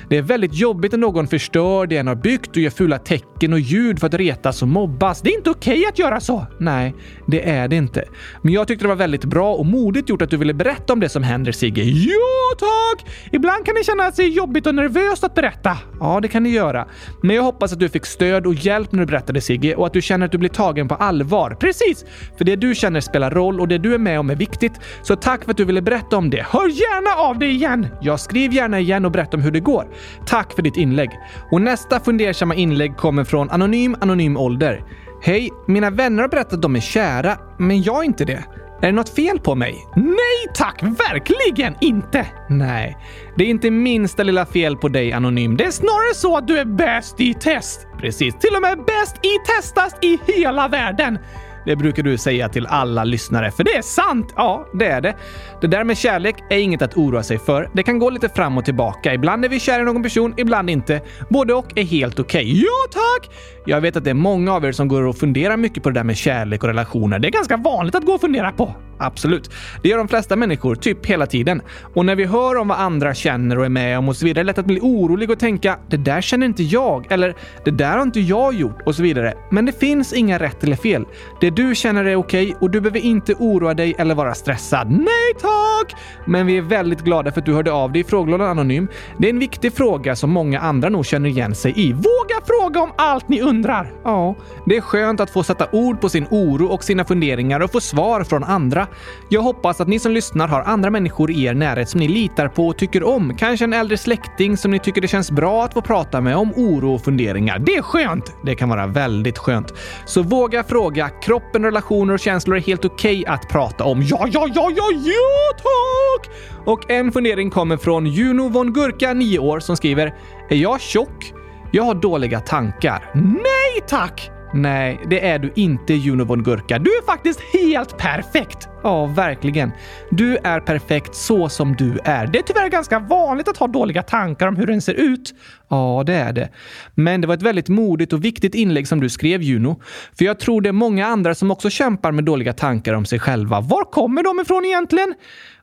Det 0.08 0.16
är 0.16 0.22
väldigt 0.22 0.54
jobbigt 0.54 0.92
när 0.92 0.98
någon 0.98 1.26
förstör 1.26 1.86
det 1.86 1.96
en 1.96 2.06
har 2.06 2.14
byggt 2.14 2.50
och 2.50 2.56
gör 2.56 2.70
fula 2.70 2.98
tecken 2.98 3.52
och 3.52 3.60
ljud 3.60 4.00
för 4.00 4.06
att 4.06 4.14
retas 4.14 4.62
och 4.62 4.68
mobbas. 4.68 5.20
Det 5.20 5.30
är 5.30 5.36
inte 5.36 5.50
okej 5.50 5.86
att 5.88 5.98
göra 5.98 6.20
så. 6.20 6.46
Nej, 6.58 6.94
det 7.26 7.50
är 7.50 7.68
det 7.68 7.76
inte. 7.76 8.04
Men 8.42 8.52
jag 8.52 8.68
tyckte 8.68 8.84
det 8.84 8.88
var 8.88 8.96
väldigt 8.96 9.24
bra 9.24 9.54
och 9.54 9.66
modigt 9.66 10.08
gjort 10.08 10.22
att 10.22 10.30
du 10.30 10.36
ville 10.36 10.54
berätta 10.54 10.92
om 10.92 11.00
det 11.00 11.08
som 11.08 11.22
händer, 11.22 11.52
Sigge. 11.52 11.82
Ja, 11.82 12.56
tack! 12.58 13.06
Ibland 13.32 13.66
kan 13.66 13.74
det 13.74 13.84
kännas 13.84 14.18
jobbigt 14.18 14.66
och 14.66 14.74
nervöst 14.74 15.24
att 15.24 15.34
berätta. 15.34 15.78
Ja, 16.00 16.20
det 16.22 16.28
kan 16.28 16.44
det 16.44 16.50
göra. 16.50 16.86
Men 17.22 17.36
jag 17.36 17.42
hoppas 17.42 17.72
att 17.72 17.78
du 17.78 17.88
fick 17.88 18.06
stöd 18.06 18.46
och 18.46 18.54
hjälp 18.54 18.92
när 18.92 19.00
du 19.00 19.06
berättade, 19.06 19.40
Sigge, 19.40 19.74
och 19.74 19.86
att 19.86 19.92
du 19.92 20.02
känner 20.02 20.26
att 20.26 20.32
du 20.32 20.38
blir 20.38 20.48
tagen 20.48 20.88
på 20.88 20.94
allvar. 20.94 21.56
Precis! 21.60 22.04
För 22.38 22.44
det 22.44 22.56
du 22.56 22.74
känner 22.74 23.00
spelar 23.00 23.30
roll 23.30 23.60
och 23.60 23.68
det 23.68 23.78
du 23.78 23.94
är 23.94 23.98
med 23.98 24.20
om 24.20 24.30
är 24.30 24.36
viktigt. 24.36 24.72
Så 25.02 25.16
tack 25.16 25.44
för 25.44 25.50
att 25.50 25.56
du 25.56 25.64
ville 25.64 25.82
berätta 25.82 26.16
om 26.16 26.30
det. 26.30 26.46
Hör 26.50 26.68
gärna 26.68 27.22
av 27.22 27.38
dig 27.38 27.50
igen! 27.50 27.86
Jag 28.00 28.20
skriver 28.20 28.54
gärna 28.60 28.80
igen 28.80 29.04
och 29.04 29.12
berätta 29.12 29.36
om 29.36 29.42
hur 29.42 29.50
det 29.50 29.60
går. 29.60 29.88
Tack 30.26 30.52
för 30.52 30.62
ditt 30.62 30.76
inlägg. 30.76 31.10
Och 31.50 31.60
nästa 31.60 32.00
fundersamma 32.00 32.54
inlägg 32.54 32.96
kommer 32.96 33.24
från 33.24 33.50
Anonym 33.50 33.96
Anonym 34.00 34.36
Ålder. 34.36 34.84
Hej! 35.22 35.50
Mina 35.66 35.90
vänner 35.90 36.22
har 36.22 36.28
berättat 36.28 36.52
att 36.52 36.62
de 36.62 36.76
är 36.76 36.80
kära, 36.80 37.38
men 37.58 37.82
jag 37.82 37.98
är 37.98 38.04
inte 38.04 38.24
det. 38.24 38.44
Är 38.82 38.86
det 38.86 38.92
något 38.92 39.08
fel 39.08 39.40
på 39.40 39.54
mig? 39.54 39.86
Nej 39.96 40.54
tack, 40.54 40.82
verkligen 40.82 41.74
inte! 41.80 42.26
Nej, 42.48 42.96
det 43.36 43.44
är 43.44 43.48
inte 43.48 43.70
minsta 43.70 44.22
lilla 44.22 44.46
fel 44.46 44.76
på 44.76 44.88
dig 44.88 45.12
Anonym. 45.12 45.56
Det 45.56 45.64
är 45.64 45.70
snarare 45.70 46.14
så 46.14 46.36
att 46.36 46.48
du 46.48 46.58
är 46.58 46.64
bäst 46.64 47.20
i 47.20 47.34
test. 47.34 47.86
Precis. 47.98 48.38
Till 48.38 48.54
och 48.56 48.62
med 48.62 48.78
bäst 48.78 49.16
i 49.16 49.54
testast 49.56 50.04
i 50.04 50.18
hela 50.26 50.68
världen. 50.68 51.18
Det 51.66 51.76
brukar 51.76 52.02
du 52.02 52.18
säga 52.18 52.48
till 52.48 52.66
alla 52.66 53.04
lyssnare, 53.04 53.50
För 53.50 53.64
det 53.64 53.74
är 53.76 53.82
sant! 53.82 54.34
Ja, 54.36 54.68
det 54.74 54.86
är 54.86 55.00
det. 55.00 55.14
Det 55.60 55.66
där 55.66 55.84
med 55.84 55.98
kärlek 55.98 56.36
är 56.50 56.58
inget 56.58 56.82
att 56.82 56.96
oroa 56.96 57.22
sig 57.22 57.38
för. 57.38 57.70
Det 57.72 57.82
kan 57.82 57.98
gå 57.98 58.10
lite 58.10 58.28
fram 58.28 58.58
och 58.58 58.64
tillbaka. 58.64 59.14
Ibland 59.14 59.44
är 59.44 59.48
vi 59.48 59.60
kära 59.60 59.82
i 59.82 59.84
någon 59.84 60.02
person, 60.02 60.34
ibland 60.36 60.70
inte. 60.70 61.00
Både 61.28 61.54
och 61.54 61.78
är 61.78 61.84
helt 61.84 62.18
okej. 62.18 62.62
Ja 62.62 62.92
tack! 62.92 63.30
Jag 63.66 63.80
vet 63.80 63.96
att 63.96 64.04
det 64.04 64.10
är 64.10 64.14
många 64.14 64.54
av 64.54 64.64
er 64.64 64.72
som 64.72 64.88
går 64.88 65.02
och 65.02 65.16
funderar 65.16 65.56
mycket 65.56 65.82
på 65.82 65.90
det 65.90 65.94
där 65.94 66.04
med 66.04 66.16
kärlek 66.16 66.62
och 66.62 66.68
relationer. 66.68 67.18
Det 67.18 67.28
är 67.28 67.32
ganska 67.32 67.56
vanligt 67.56 67.94
att 67.94 68.04
gå 68.04 68.12
och 68.12 68.20
fundera 68.20 68.52
på. 68.52 68.74
Absolut. 69.02 69.50
Det 69.82 69.88
gör 69.88 69.98
de 69.98 70.08
flesta 70.08 70.36
människor, 70.36 70.74
typ 70.74 71.06
hela 71.06 71.26
tiden. 71.26 71.62
Och 71.94 72.06
när 72.06 72.16
vi 72.16 72.24
hör 72.24 72.56
om 72.56 72.68
vad 72.68 72.78
andra 72.78 73.14
känner 73.14 73.58
och 73.58 73.64
är 73.64 73.68
med 73.68 73.98
om 73.98 74.08
och 74.08 74.16
så 74.16 74.24
vidare, 74.26 74.40
är 74.40 74.44
det 74.44 74.46
lätt 74.46 74.58
att 74.58 74.66
bli 74.66 74.80
orolig 74.80 75.30
och 75.30 75.38
tänka 75.38 75.78
“det 75.90 75.96
där 75.96 76.20
känner 76.20 76.46
inte 76.46 76.62
jag” 76.62 77.12
eller 77.12 77.34
“det 77.64 77.70
där 77.70 77.96
har 77.96 78.02
inte 78.02 78.20
jag 78.20 78.54
gjort” 78.54 78.82
och 78.86 78.94
så 78.94 79.02
vidare. 79.02 79.34
Men 79.50 79.66
det 79.66 79.80
finns 79.80 80.12
inga 80.12 80.38
rätt 80.38 80.64
eller 80.64 80.76
fel. 80.76 81.04
Det 81.40 81.49
du 81.50 81.74
känner 81.74 82.04
är 82.04 82.16
okej 82.16 82.56
och 82.60 82.70
du 82.70 82.80
behöver 82.80 82.98
inte 82.98 83.34
oroa 83.34 83.74
dig 83.74 83.94
eller 83.98 84.14
vara 84.14 84.34
stressad. 84.34 84.90
Nej 84.90 85.34
tack! 85.40 86.00
Men 86.26 86.46
vi 86.46 86.56
är 86.56 86.62
väldigt 86.62 87.00
glada 87.00 87.32
för 87.32 87.40
att 87.40 87.46
du 87.46 87.54
hörde 87.54 87.72
av 87.72 87.92
dig 87.92 88.00
i 88.00 88.04
frågelådan 88.04 88.48
Anonym. 88.48 88.88
Det 89.18 89.26
är 89.26 89.30
en 89.30 89.38
viktig 89.38 89.72
fråga 89.72 90.16
som 90.16 90.30
många 90.30 90.60
andra 90.60 90.88
nog 90.88 91.06
känner 91.06 91.28
igen 91.28 91.54
sig 91.54 91.72
i. 91.76 91.92
Våga 91.92 92.40
fråga 92.44 92.80
om 92.80 92.90
allt 92.96 93.28
ni 93.28 93.40
undrar! 93.40 93.92
Ja, 94.04 94.34
det 94.66 94.76
är 94.76 94.80
skönt 94.80 95.20
att 95.20 95.30
få 95.30 95.42
sätta 95.42 95.66
ord 95.72 96.00
på 96.00 96.08
sin 96.08 96.26
oro 96.30 96.66
och 96.66 96.84
sina 96.84 97.04
funderingar 97.04 97.60
och 97.60 97.72
få 97.72 97.80
svar 97.80 98.24
från 98.24 98.44
andra. 98.44 98.86
Jag 99.28 99.42
hoppas 99.42 99.80
att 99.80 99.88
ni 99.88 99.98
som 99.98 100.12
lyssnar 100.12 100.48
har 100.48 100.62
andra 100.62 100.90
människor 100.90 101.30
i 101.30 101.44
er 101.44 101.54
närhet 101.54 101.88
som 101.88 102.00
ni 102.00 102.08
litar 102.08 102.48
på 102.48 102.66
och 102.66 102.78
tycker 102.78 103.02
om. 103.02 103.36
Kanske 103.36 103.64
en 103.64 103.72
äldre 103.72 103.96
släkting 103.96 104.56
som 104.56 104.70
ni 104.70 104.78
tycker 104.78 105.00
det 105.00 105.08
känns 105.08 105.30
bra 105.30 105.64
att 105.64 105.74
få 105.74 105.80
prata 105.80 106.20
med 106.20 106.36
om 106.36 106.52
oro 106.56 106.94
och 106.94 107.04
funderingar. 107.04 107.58
Det 107.58 107.76
är 107.76 107.82
skönt! 107.82 108.36
Det 108.44 108.54
kan 108.54 108.68
vara 108.68 108.86
väldigt 108.86 109.38
skönt. 109.38 109.74
Så 110.04 110.22
våga 110.22 110.64
fråga. 110.64 111.08
Kroppen, 111.40 111.64
relationer 111.64 112.14
och 112.14 112.20
känslor 112.20 112.56
är 112.56 112.60
helt 112.60 112.84
okej 112.84 113.26
att 113.26 113.48
prata 113.48 113.84
om. 113.84 114.02
Ja, 114.02 114.26
ja, 114.30 114.48
ja, 114.54 114.70
ja, 114.76 114.90
ja 114.92 115.56
tack! 115.56 116.30
Och 116.64 116.90
en 116.90 117.12
fundering 117.12 117.50
kommer 117.50 117.76
från 117.76 118.06
Juno 118.06 118.48
von 118.48 118.72
Gurka, 118.72 119.14
9 119.14 119.38
år, 119.38 119.60
som 119.60 119.76
skriver 119.76 120.14
“Är 120.48 120.56
jag 120.56 120.80
tjock? 120.80 121.32
Jag 121.70 121.84
har 121.84 121.94
dåliga 121.94 122.40
tankar.” 122.40 123.10
Nej 123.14 123.80
tack! 123.88 124.30
Nej, 124.54 125.00
det 125.10 125.28
är 125.28 125.38
du 125.38 125.52
inte 125.54 125.94
Juno 125.94 126.24
von 126.24 126.42
Gurka. 126.42 126.78
Du 126.78 126.90
är 126.90 127.06
faktiskt 127.06 127.40
helt 127.52 127.98
perfekt! 127.98 128.68
Ja, 128.82 129.06
verkligen. 129.06 129.72
Du 130.10 130.36
är 130.36 130.60
perfekt 130.60 131.14
så 131.14 131.48
som 131.48 131.76
du 131.76 131.98
är. 132.04 132.26
Det 132.26 132.38
är 132.38 132.42
tyvärr 132.42 132.68
ganska 132.68 132.98
vanligt 132.98 133.48
att 133.48 133.56
ha 133.56 133.66
dåliga 133.66 134.02
tankar 134.02 134.46
om 134.46 134.56
hur 134.56 134.66
den 134.66 134.82
ser 134.82 134.94
ut. 134.94 135.34
Ja, 135.68 136.02
det 136.06 136.14
är 136.14 136.32
det. 136.32 136.48
Men 136.94 137.20
det 137.20 137.26
var 137.26 137.34
ett 137.34 137.42
väldigt 137.42 137.68
modigt 137.68 138.12
och 138.12 138.24
viktigt 138.24 138.54
inlägg 138.54 138.88
som 138.88 139.00
du 139.00 139.08
skrev, 139.08 139.42
Juno. 139.42 139.80
För 140.18 140.24
jag 140.24 140.40
tror 140.40 140.60
det 140.60 140.68
är 140.68 140.72
många 140.72 141.06
andra 141.06 141.34
som 141.34 141.50
också 141.50 141.70
kämpar 141.70 142.12
med 142.12 142.24
dåliga 142.24 142.52
tankar 142.52 142.94
om 142.94 143.04
sig 143.04 143.18
själva. 143.18 143.60
Var 143.60 143.84
kommer 143.84 144.22
de 144.22 144.40
ifrån 144.40 144.64
egentligen? 144.64 145.14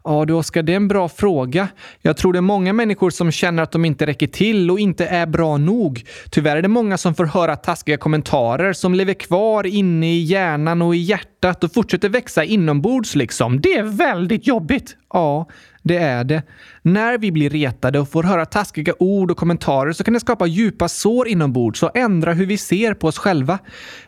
Ja 0.09 0.25
du 0.25 0.33
Oskar, 0.33 0.63
det 0.63 0.71
är 0.71 0.75
en 0.75 0.87
bra 0.87 1.09
fråga. 1.09 1.67
Jag 2.01 2.17
tror 2.17 2.33
det 2.33 2.39
är 2.39 2.41
många 2.41 2.73
människor 2.73 3.09
som 3.09 3.31
känner 3.31 3.63
att 3.63 3.71
de 3.71 3.85
inte 3.85 4.05
räcker 4.05 4.27
till 4.27 4.71
och 4.71 4.79
inte 4.79 5.05
är 5.05 5.25
bra 5.25 5.57
nog. 5.57 6.03
Tyvärr 6.29 6.57
är 6.57 6.61
det 6.61 6.67
många 6.67 6.97
som 6.97 7.15
får 7.15 7.25
höra 7.25 7.55
taskiga 7.55 7.97
kommentarer 7.97 8.73
som 8.73 8.93
lever 8.93 9.13
kvar 9.13 9.67
inne 9.67 10.13
i 10.13 10.23
hjärnan 10.23 10.81
och 10.81 10.95
i 10.95 10.97
hjärtat 10.97 11.63
och 11.63 11.73
fortsätter 11.73 12.09
växa 12.09 12.43
inombords 12.43 13.15
liksom. 13.15 13.61
Det 13.61 13.73
är 13.73 13.83
väldigt 13.83 14.47
jobbigt. 14.47 14.95
Ja, 15.13 15.47
det 15.87 15.97
är 15.97 16.23
det. 16.23 16.43
När 16.81 17.17
vi 17.17 17.31
blir 17.31 17.49
retade 17.49 17.99
och 17.99 18.09
får 18.09 18.23
höra 18.23 18.45
taskiga 18.45 18.93
ord 18.99 19.31
och 19.31 19.37
kommentarer 19.37 19.93
så 19.93 20.03
kan 20.03 20.13
det 20.13 20.19
skapa 20.19 20.45
djupa 20.45 20.87
sår 20.87 21.27
inombords 21.27 21.83
och 21.83 21.97
ändra 21.97 22.33
hur 22.33 22.45
vi 22.45 22.57
ser 22.57 22.93
på 22.93 23.07
oss 23.07 23.17
själva. 23.17 23.59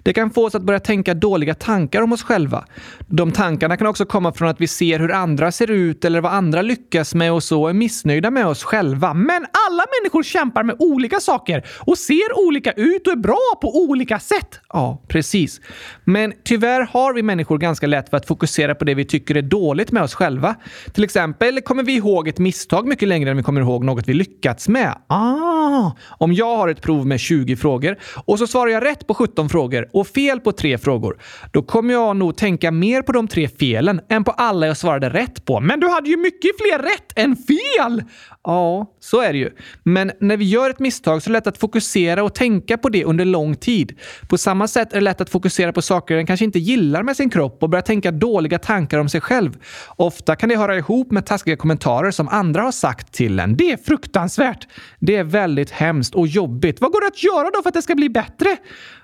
Det 0.04 0.14
kan 0.14 0.32
få 0.32 0.46
oss 0.46 0.56
att 0.56 0.64
börja 0.64 0.80
tänka 0.80 1.14
dåliga 1.14 1.56
tankar 1.56 2.02
om 2.02 2.14
oss 2.14 2.24
själva. 2.24 2.66
De 3.08 3.32
tankarna 3.32 3.78
kan 3.78 3.88
också 3.88 4.06
komma 4.06 4.34
från 4.34 4.50
att 4.50 4.62
vi 4.62 4.68
ser 4.68 5.00
hur 5.00 5.12
andra 5.12 5.52
ser 5.52 5.72
ut 5.72 6.06
eller 6.06 6.22
vad 6.22 6.34
andra 6.34 6.62
lyckas 6.62 7.16
med 7.16 7.34
och 7.34 7.44
så 7.44 7.68
är 7.68 7.74
missnöjda 7.74 8.32
med 8.32 8.48
oss 8.48 8.64
själva. 8.64 9.14
Men 9.14 9.46
alla 9.70 9.86
människor 10.02 10.24
kämpar 10.24 10.64
med 10.64 10.76
olika 10.80 11.20
saker 11.20 11.66
och 11.80 11.98
ser 11.98 12.48
olika 12.48 12.72
ut 12.72 13.08
och 13.08 13.14
är 13.14 13.18
bra 13.18 13.58
på 13.62 13.76
olika 13.76 14.20
sätt. 14.20 14.60
Ja, 14.74 15.04
precis. 15.08 15.62
Men 16.04 16.34
tyvärr 16.44 16.88
har 16.92 17.14
vi 17.14 17.24
människor 17.24 17.58
ganska 17.58 17.88
lätt 17.88 18.10
för 18.10 18.18
att 18.18 18.26
fokusera 18.26 18.76
på 18.76 18.86
det 18.86 18.94
vi 18.94 19.06
tycker 19.06 19.36
är 19.36 19.42
dåligt 19.42 19.92
med 19.92 20.04
oss 20.04 20.14
själva. 20.14 20.56
Till 20.94 21.04
exempel 21.04 21.62
kommer 21.70 21.84
vi 21.84 21.96
ihåg 21.96 22.28
ett 22.28 22.40
misstag 22.40 22.88
mycket 22.88 23.08
längre 23.08 23.32
än 23.32 23.38
vi 23.38 23.44
kommer 23.44 23.62
ihåg 23.62 23.84
något 23.84 24.08
vi 24.08 24.14
lyckats 24.14 24.68
med. 24.68 24.98
Ah! 25.08 25.92
Om 26.18 26.34
jag 26.34 26.58
har 26.58 26.68
ett 26.68 26.82
prov 26.82 27.08
med 27.08 27.20
20 27.20 27.56
frågor 27.56 27.98
och 28.26 28.40
så 28.40 28.48
svarar 28.48 28.72
jag 28.72 28.86
rätt 28.86 29.08
på 29.08 29.14
17 29.14 29.50
frågor 29.50 29.90
och 29.94 30.08
fel 30.08 30.40
på 30.40 30.52
tre 30.52 30.78
frågor, 30.78 31.22
då 31.52 31.64
kommer 31.64 31.94
jag 31.94 32.16
nog 32.16 32.38
tänka 32.38 32.72
mer 32.72 33.02
på 33.02 33.12
de 33.12 33.28
tre 33.28 33.48
felen 33.48 34.02
än 34.10 34.24
på 34.24 34.32
alla 34.32 34.68
jag 34.68 34.78
svarade 34.78 35.10
rätt 35.10 35.46
på. 35.46 35.60
Men 35.60 35.80
du 35.80 35.90
hade 35.90 36.10
ju 36.10 36.18
mycket 36.18 36.52
fler 36.58 36.80
rätt 36.80 37.12
än 37.16 37.36
fel! 37.36 38.04
Ja, 38.44 38.96
så 39.00 39.22
är 39.22 39.34
det 39.34 39.40
ju. 39.40 39.50
Men 39.84 40.12
när 40.20 40.38
vi 40.38 40.46
gör 40.46 40.70
ett 40.70 40.80
misstag 40.80 41.24
så 41.24 41.30
är 41.30 41.32
det 41.32 41.38
lätt 41.38 41.48
att 41.48 41.58
fokusera 41.58 42.24
och 42.24 42.36
tänka 42.36 42.78
på 42.78 42.90
det 42.90 43.06
under 43.06 43.26
lång 43.26 43.56
tid. 43.56 44.00
På 44.30 44.38
samma 44.38 44.68
sätt 44.68 44.92
är 44.92 44.96
det 44.96 45.02
lätt 45.02 45.22
att 45.22 45.30
fokusera 45.30 45.74
på 45.74 45.82
saker 45.82 46.16
den 46.16 46.26
kanske 46.26 46.46
inte 46.46 46.60
gillar 46.60 47.04
med 47.04 47.16
sin 47.16 47.30
kropp 47.30 47.64
och 47.64 47.70
börja 47.70 47.82
tänka 47.82 48.12
dåliga 48.12 48.60
tankar 48.60 49.00
om 49.00 49.10
sig 49.10 49.22
själv. 49.22 49.58
Ofta 49.88 50.36
kan 50.36 50.50
det 50.50 50.58
höra 50.58 50.78
ihop 50.78 51.12
med 51.12 51.26
taskiga 51.26 51.58
kommentarer 51.58 52.12
som 52.12 52.28
andra 52.28 52.62
har 52.62 52.72
sagt 52.72 53.14
till 53.14 53.40
en. 53.40 53.58
Det 53.58 53.72
är 53.72 53.78
fruktansvärt! 53.78 54.68
Det 55.00 55.16
är 55.16 55.24
väldigt 55.24 55.72
hemskt 55.72 56.16
och 56.16 56.28
jobbigt. 56.28 56.82
Vad 56.82 56.92
går 56.92 57.02
det 57.02 57.08
att 57.08 57.24
göra 57.24 57.50
då 57.54 57.62
för 57.62 57.70
att 57.70 57.74
det 57.74 57.82
ska 57.82 57.96
bli 57.96 58.10
bättre? 58.10 58.58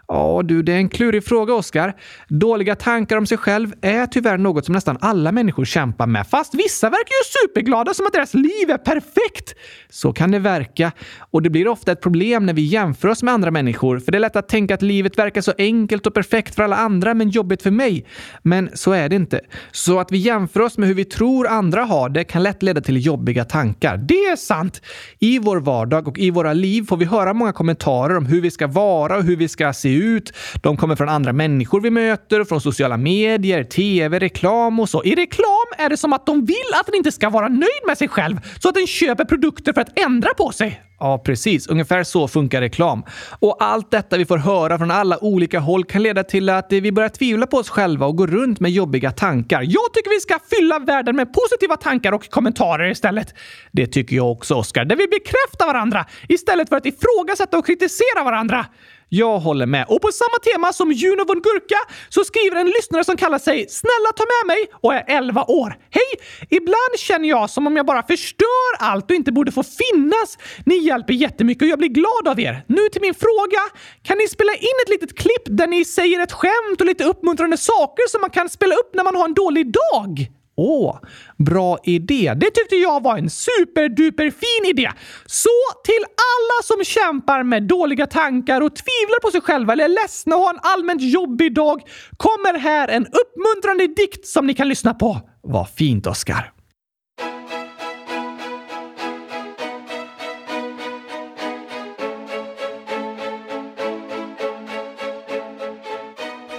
Ja 0.07 0.41
du, 0.45 0.63
det 0.63 0.73
är 0.73 0.77
en 0.77 0.89
klurig 0.89 1.25
fråga, 1.25 1.53
Oskar. 1.53 1.93
Dåliga 2.27 2.75
tankar 2.75 3.17
om 3.17 3.25
sig 3.25 3.37
själv 3.37 3.73
är 3.81 4.05
tyvärr 4.05 4.37
något 4.37 4.65
som 4.65 4.73
nästan 4.73 4.97
alla 5.01 5.31
människor 5.31 5.65
kämpar 5.65 6.07
med. 6.07 6.27
Fast 6.27 6.55
vissa 6.55 6.89
verkar 6.89 7.11
ju 7.11 7.47
superglada 7.47 7.93
som 7.93 8.05
att 8.05 8.13
deras 8.13 8.33
liv 8.33 8.69
är 8.69 8.77
perfekt. 8.77 9.55
Så 9.89 10.13
kan 10.13 10.31
det 10.31 10.39
verka. 10.39 10.91
Och 11.31 11.41
det 11.41 11.49
blir 11.49 11.67
ofta 11.67 11.91
ett 11.91 12.01
problem 12.01 12.45
när 12.45 12.53
vi 12.53 12.61
jämför 12.61 13.07
oss 13.07 13.23
med 13.23 13.33
andra 13.33 13.51
människor. 13.51 13.99
För 13.99 14.11
det 14.11 14.17
är 14.17 14.19
lätt 14.19 14.35
att 14.35 14.49
tänka 14.49 14.73
att 14.73 14.81
livet 14.81 15.17
verkar 15.17 15.41
så 15.41 15.53
enkelt 15.57 16.07
och 16.07 16.13
perfekt 16.13 16.55
för 16.55 16.63
alla 16.63 16.75
andra, 16.75 17.13
men 17.13 17.29
jobbigt 17.29 17.61
för 17.61 17.71
mig. 17.71 18.05
Men 18.43 18.69
så 18.73 18.91
är 18.91 19.09
det 19.09 19.15
inte. 19.15 19.41
Så 19.71 19.99
att 19.99 20.11
vi 20.11 20.17
jämför 20.17 20.59
oss 20.59 20.77
med 20.77 20.87
hur 20.87 20.95
vi 20.95 21.05
tror 21.05 21.47
andra 21.47 21.83
har 21.83 22.09
det 22.09 22.23
kan 22.23 22.43
lätt 22.43 22.63
leda 22.63 22.81
till 22.81 23.05
jobbiga 23.05 23.45
tankar. 23.45 23.97
Det 23.97 24.13
är 24.13 24.35
sant. 24.35 24.81
I 25.19 25.39
vår 25.39 25.57
vardag 25.57 26.07
och 26.07 26.19
i 26.19 26.31
våra 26.31 26.53
liv 26.53 26.85
får 26.89 26.97
vi 26.97 27.05
höra 27.05 27.33
många 27.33 27.53
kommentarer 27.53 28.17
om 28.17 28.25
hur 28.25 28.41
vi 28.41 28.51
ska 28.51 28.67
vara 28.67 29.17
och 29.17 29.23
hur 29.23 29.35
vi 29.35 29.47
ska 29.47 29.73
se 29.73 29.94
ut. 29.95 30.33
De 30.63 30.77
kommer 30.77 30.95
från 30.95 31.09
andra 31.09 31.33
människor 31.33 31.81
vi 31.81 31.89
möter, 31.89 32.43
från 32.43 32.61
sociala 32.61 32.97
medier, 32.97 33.63
tv, 33.63 34.19
reklam 34.19 34.79
och 34.79 34.89
så. 34.89 35.03
I 35.03 35.15
reklam 35.15 35.67
är 35.77 35.89
det 35.89 35.97
som 35.97 36.13
att 36.13 36.25
de 36.25 36.45
vill 36.45 36.55
att 36.79 36.85
den 36.85 36.95
inte 36.95 37.11
ska 37.11 37.29
vara 37.29 37.47
nöjd 37.47 37.83
med 37.87 37.97
sig 37.97 38.07
själv 38.07 38.37
så 38.59 38.69
att 38.69 38.75
den 38.75 38.87
köper 38.87 39.25
produkter 39.25 39.73
för 39.73 39.81
att 39.81 39.99
ändra 39.99 40.33
på 40.33 40.51
sig. 40.51 40.81
Ja, 40.99 41.21
precis. 41.25 41.67
Ungefär 41.67 42.03
så 42.03 42.27
funkar 42.27 42.61
reklam. 42.61 43.03
Och 43.39 43.57
allt 43.59 43.91
detta 43.91 44.17
vi 44.17 44.25
får 44.25 44.37
höra 44.37 44.77
från 44.77 44.91
alla 44.91 45.23
olika 45.23 45.59
håll 45.59 45.85
kan 45.85 46.03
leda 46.03 46.23
till 46.23 46.49
att 46.49 46.67
vi 46.69 46.91
börjar 46.91 47.09
tvivla 47.09 47.47
på 47.47 47.57
oss 47.57 47.69
själva 47.69 48.05
och 48.05 48.15
gå 48.15 48.27
runt 48.27 48.59
med 48.59 48.71
jobbiga 48.71 49.11
tankar. 49.11 49.61
Jag 49.61 49.93
tycker 49.93 50.09
vi 50.09 50.19
ska 50.19 50.39
fylla 50.57 50.79
världen 50.79 51.15
med 51.15 51.33
positiva 51.33 51.77
tankar 51.77 52.11
och 52.11 52.29
kommentarer 52.29 52.91
istället. 52.91 53.33
Det 53.71 53.87
tycker 53.87 54.15
jag 54.15 54.31
också, 54.31 54.55
Oskar. 54.55 54.85
Där 54.85 54.95
vi 54.95 55.07
bekräftar 55.07 55.67
varandra 55.67 56.05
istället 56.29 56.69
för 56.69 56.75
att 56.75 56.85
ifrågasätta 56.85 57.57
och 57.57 57.65
kritisera 57.65 58.23
varandra. 58.23 58.65
Jag 59.09 59.39
håller 59.39 59.65
med. 59.65 59.85
Och 59.89 60.01
på 60.01 60.11
samma 60.11 60.39
tema 60.53 60.73
som 60.73 60.91
Juno 60.91 61.25
von 61.27 61.41
Gurka 61.41 61.77
så 62.09 62.23
skriver 62.23 62.57
en 62.57 62.67
lyssnare 62.67 63.03
som 63.03 63.17
kallar 63.17 63.39
sig 63.39 63.65
“Snälla 63.69 64.11
ta 64.15 64.23
med 64.23 64.47
mig” 64.47 64.67
och 64.83 64.93
är 64.93 65.03
11 65.07 65.43
år. 65.43 65.77
Hej! 65.89 66.11
Ibland 66.49 66.93
känner 66.97 67.29
jag 67.29 67.49
som 67.49 67.67
om 67.67 67.75
jag 67.75 67.85
bara 67.85 68.03
förstör 68.03 68.71
allt 68.79 69.09
och 69.09 69.15
inte 69.15 69.31
borde 69.31 69.51
få 69.51 69.63
finnas. 69.63 70.37
Ni 70.65 70.77
hjälper 70.77 71.13
jättemycket 71.13 71.61
och 71.61 71.67
jag 71.67 71.79
blir 71.79 71.89
glad 71.89 72.27
av 72.27 72.39
er. 72.39 72.63
Nu 72.67 72.89
till 72.89 73.01
min 73.01 73.13
fråga. 73.13 73.61
Kan 74.03 74.17
ni 74.17 74.27
spela 74.27 74.53
in 74.53 74.77
ett 74.83 74.89
litet 74.89 75.17
klipp 75.17 75.45
där 75.45 75.67
ni 75.67 75.85
säger 75.85 76.19
ett 76.19 76.31
skämt 76.31 76.79
och 76.79 76.85
lite 76.85 77.03
uppmuntrande 77.03 77.57
saker 77.57 78.09
som 78.09 78.21
man 78.21 78.29
kan 78.29 78.49
spela 78.49 78.75
upp 78.75 78.91
när 78.93 79.03
man 79.03 79.15
har 79.15 79.25
en 79.25 79.33
dålig 79.33 79.73
dag? 79.73 80.27
Åh, 80.57 80.99
bra 81.37 81.77
idé. 81.83 82.33
Det 82.35 82.51
tyckte 82.51 82.75
jag 82.75 83.03
var 83.03 83.17
en 83.17 83.29
superduper 83.29 84.31
fin 84.31 84.69
idé. 84.69 84.91
Så 85.25 85.49
till 85.85 86.03
alla 86.03 86.63
som 86.63 86.83
kämpar 86.83 87.43
med 87.43 87.63
dåliga 87.63 88.07
tankar 88.07 88.61
och 88.61 88.75
tvivlar 88.75 89.19
på 89.21 89.31
sig 89.31 89.41
själva 89.41 89.73
eller 89.73 89.83
är 89.83 89.89
ledsna 89.89 90.35
och 90.35 90.41
har 90.41 90.53
en 90.53 90.59
allmänt 90.63 91.01
jobbig 91.01 91.55
dag 91.55 91.81
kommer 92.17 92.59
här 92.59 92.87
en 92.87 93.05
uppmuntrande 93.05 93.87
dikt 93.87 94.27
som 94.27 94.47
ni 94.47 94.53
kan 94.53 94.69
lyssna 94.69 94.93
på. 94.93 95.21
Vad 95.41 95.69
fint, 95.69 96.07
Oskar. 96.07 96.51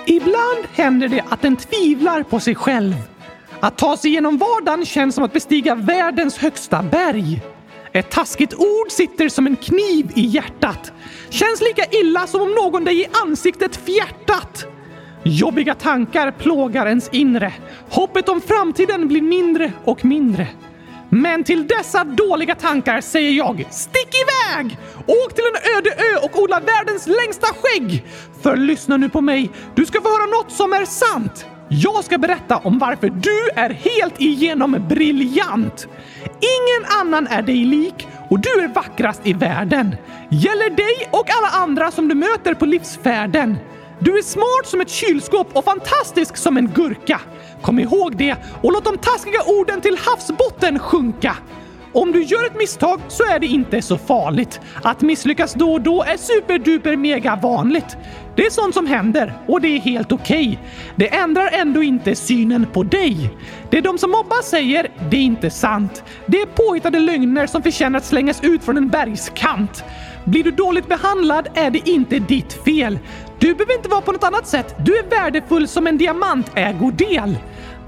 Ibland 0.07 0.67
händer 0.73 1.09
det 1.09 1.25
att 1.29 1.45
en 1.45 1.57
tvivlar 1.57 2.23
på 2.23 2.41
sig 2.41 2.55
själv. 2.55 2.95
Att 3.67 3.79
ta 3.79 3.97
sig 3.97 4.11
genom 4.11 4.39
vardagen 4.39 4.87
känns 4.87 5.15
som 5.15 5.25
att 5.25 5.33
bestiga 5.33 5.75
världens 5.75 6.39
högsta 6.39 6.83
berg. 6.83 7.43
Ett 7.93 8.11
taskigt 8.11 8.55
ord 8.55 8.91
sitter 8.91 9.29
som 9.29 9.47
en 9.47 9.57
kniv 9.57 10.11
i 10.15 10.27
hjärtat. 10.27 10.93
Känns 11.31 11.61
lika 11.61 11.85
illa 11.91 12.27
som 12.27 12.43
om 12.43 12.55
någon 12.55 12.85
dig 12.85 13.01
i 13.01 13.07
ansiktet 13.27 13.77
fjärtat. 13.77 14.67
Jobbiga 15.23 15.75
tankar 15.75 16.31
plågar 16.31 16.87
ens 16.87 17.09
inre. 17.09 17.53
Hoppet 17.91 18.29
om 18.29 18.41
framtiden 18.41 19.09
blir 19.09 19.23
mindre 19.23 19.73
och 19.85 20.05
mindre. 20.05 20.49
Men 21.09 21.45
till 21.45 21.67
dessa 21.67 22.05
dåliga 22.05 22.55
tankar 22.55 23.01
säger 23.01 23.31
jag 23.31 23.67
stick 23.71 24.09
iväg! 24.15 24.79
Åk 25.07 25.35
till 25.35 25.45
en 25.45 25.77
öde 25.79 25.91
ö 25.91 26.19
och 26.23 26.43
odla 26.43 26.61
världens 26.61 27.07
längsta 27.07 27.47
skägg! 27.47 28.05
För 28.43 28.57
lyssna 28.57 28.97
nu 28.97 29.09
på 29.09 29.21
mig, 29.21 29.51
du 29.75 29.87
ska 29.87 30.01
få 30.01 30.09
höra 30.09 30.27
något 30.27 30.53
som 30.53 30.73
är 30.73 30.85
sant. 30.85 31.47
Jag 31.69 32.05
ska 32.05 32.19
berätta 32.19 32.57
om 32.57 32.79
varför 32.79 33.09
du 33.09 33.49
är 33.55 33.71
helt 33.71 34.21
igenom 34.21 34.85
briljant. 34.89 35.89
Ingen 36.25 36.91
annan 37.01 37.27
är 37.27 37.43
dig 37.43 37.65
lik 37.65 38.09
och 38.31 38.41
du 38.41 38.61
är 38.61 38.69
vackrast 38.69 39.21
i 39.25 39.33
världen. 39.33 39.97
Gäller 40.31 40.71
dig 40.71 41.09
och 41.11 41.27
alla 41.31 41.65
andra 41.65 41.91
som 41.91 42.09
du 42.09 42.15
möter 42.15 42.55
på 42.55 42.67
livsfärden. 42.67 43.57
Du 43.99 44.19
är 44.19 44.23
smart 44.23 44.67
som 44.67 44.81
ett 44.81 44.91
kylskåp 44.91 45.57
och 45.57 45.65
fantastisk 45.65 46.37
som 46.37 46.57
en 46.57 46.69
gurka. 46.75 47.21
Kom 47.63 47.79
ihåg 47.79 48.17
det 48.17 48.37
och 48.63 48.73
låt 48.73 48.85
de 48.85 48.99
taskiga 48.99 49.43
orden 49.47 49.81
till 49.81 49.99
havsbotten 49.99 50.79
sjunka. 50.79 51.37
Om 51.97 52.13
du 52.13 52.23
gör 52.23 52.47
ett 52.47 52.57
misstag 52.57 53.01
så 53.09 53.25
är 53.25 53.39
det 53.39 53.47
inte 53.47 53.83
så 53.83 53.99
farligt. 53.99 54.61
Att 54.83 55.01
misslyckas 55.01 55.55
då 55.55 55.73
och 55.73 55.81
då 55.81 56.03
är 56.03 56.17
superduper 56.17 56.97
mega 56.97 57.39
vanligt. 57.43 57.97
Det 58.35 58.47
är 58.47 58.51
sånt 58.51 58.75
som 58.75 58.87
händer 58.87 59.35
och 59.47 59.61
det 59.61 59.69
är 59.69 59.81
helt 59.81 60.13
okej. 60.13 60.49
Okay. 60.49 60.59
Det 60.97 61.15
ändrar 61.15 61.49
ändå 61.53 61.83
inte 61.83 62.15
synen 62.15 62.67
på 62.73 62.83
dig. 62.83 63.31
Det 63.71 63.81
de 63.81 63.99
som 63.99 64.11
mobbar 64.11 64.43
säger, 64.43 64.89
det 65.11 65.17
är 65.17 65.21
inte 65.21 65.51
sant. 65.51 66.05
Det 66.27 66.41
är 66.41 66.47
påhittade 66.47 66.99
lögner 66.99 67.47
som 67.47 67.63
förtjänar 67.63 67.99
att 67.99 68.05
slängas 68.05 68.45
ut 68.45 68.65
från 68.65 68.77
en 68.77 68.89
bergskant. 68.89 69.85
Blir 70.25 70.45
du 70.45 70.51
dåligt 70.51 70.89
behandlad 70.89 71.49
är 71.55 71.71
det 71.71 71.89
inte 71.89 72.19
ditt 72.19 72.53
fel. 72.65 72.99
Du 73.39 73.55
behöver 73.55 73.77
inte 73.77 73.89
vara 73.89 74.01
på 74.01 74.13
något 74.13 74.25
annat 74.25 74.47
sätt. 74.47 74.75
Du 74.79 74.99
är 74.99 75.11
värdefull 75.11 75.69
som 75.69 75.87
en 75.87 75.99
diamantägodel. 75.99 77.37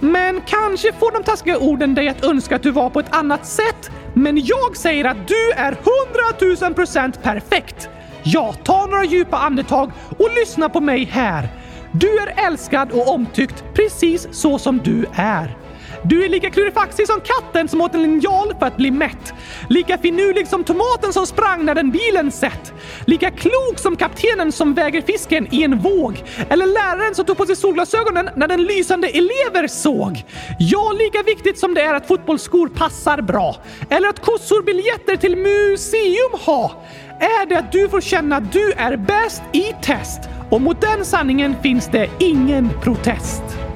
Men 0.01 0.41
kanske 0.47 0.93
får 0.93 1.13
de 1.13 1.23
taskiga 1.23 1.59
orden 1.59 1.95
dig 1.95 2.09
att 2.09 2.25
önska 2.25 2.57
att 2.57 2.63
du 2.63 2.71
var 2.71 2.91
på 2.91 3.01
ett 3.01 3.15
annat 3.15 3.47
sätt. 3.47 3.91
Men 4.15 4.37
jag 4.45 4.77
säger 4.77 5.05
att 5.05 5.29
du 5.29 5.53
är 5.53 5.73
100 5.73 6.67
000 6.67 6.75
procent 6.75 7.23
perfekt. 7.23 7.89
Ja, 8.23 8.55
ta 8.65 8.87
några 8.87 9.05
djupa 9.05 9.37
andetag 9.37 9.93
och 10.19 10.29
lyssna 10.41 10.69
på 10.69 10.81
mig 10.81 11.05
här. 11.05 11.49
Du 11.93 12.19
är 12.19 12.47
älskad 12.47 12.93
och 12.93 13.15
omtyckt 13.15 13.65
precis 13.75 14.29
så 14.31 14.59
som 14.59 14.79
du 14.79 15.07
är. 15.15 15.57
Du 16.03 16.25
är 16.25 16.29
lika 16.29 16.51
klurifaxig 16.51 17.07
som 17.07 17.21
katten 17.21 17.69
som 17.69 17.81
åt 17.81 17.95
en 17.95 18.03
linjal 18.03 18.55
för 18.59 18.67
att 18.67 18.77
bli 18.77 18.91
mätt. 18.91 19.33
Lika 19.69 19.99
finurlig 19.99 20.49
som 20.49 20.65
tomaten 20.65 21.13
som 21.13 21.27
sprang 21.27 21.65
när 21.65 21.75
den 21.75 21.91
bilen 21.91 22.31
sett. 22.31 22.73
Lika 23.05 23.31
klok 23.31 23.79
som 23.79 23.97
kaptenen 23.97 24.53
som 24.53 24.75
väger 24.75 25.03
fisken 25.03 25.55
i 25.55 25.63
en 25.63 25.79
våg. 25.79 26.25
Eller 26.49 26.67
läraren 26.67 27.15
som 27.15 27.25
tog 27.25 27.37
på 27.37 27.47
sig 27.47 27.57
solglasögonen 27.57 28.31
när 28.37 28.49
den 28.49 28.63
lysande 28.63 29.09
elever 29.09 29.69
såg. 29.69 30.25
Ja, 30.59 30.93
lika 30.99 31.23
viktigt 31.23 31.59
som 31.59 31.75
det 31.75 31.81
är 31.81 31.95
att 31.95 32.07
fotbollsskor 32.07 32.69
passar 32.69 33.23
bra. 33.23 33.57
Eller 33.91 34.09
att 34.09 34.21
kossor 34.21 34.63
biljetter 34.63 35.17
till 35.17 35.37
museum 35.37 36.41
ha. 36.47 36.83
Är 37.21 37.47
det 37.47 37.59
att 37.59 37.73
du 37.73 37.89
får 37.89 38.01
känna 38.01 38.37
att 38.37 38.53
du 38.53 38.73
är 38.73 38.97
bäst 38.97 39.43
i 39.53 39.75
test. 39.83 40.21
Och 40.51 40.61
mot 40.61 40.81
den 40.81 41.05
sanningen 41.05 41.55
finns 41.63 41.87
det 41.87 42.09
ingen 42.19 42.71
protest. 42.83 43.68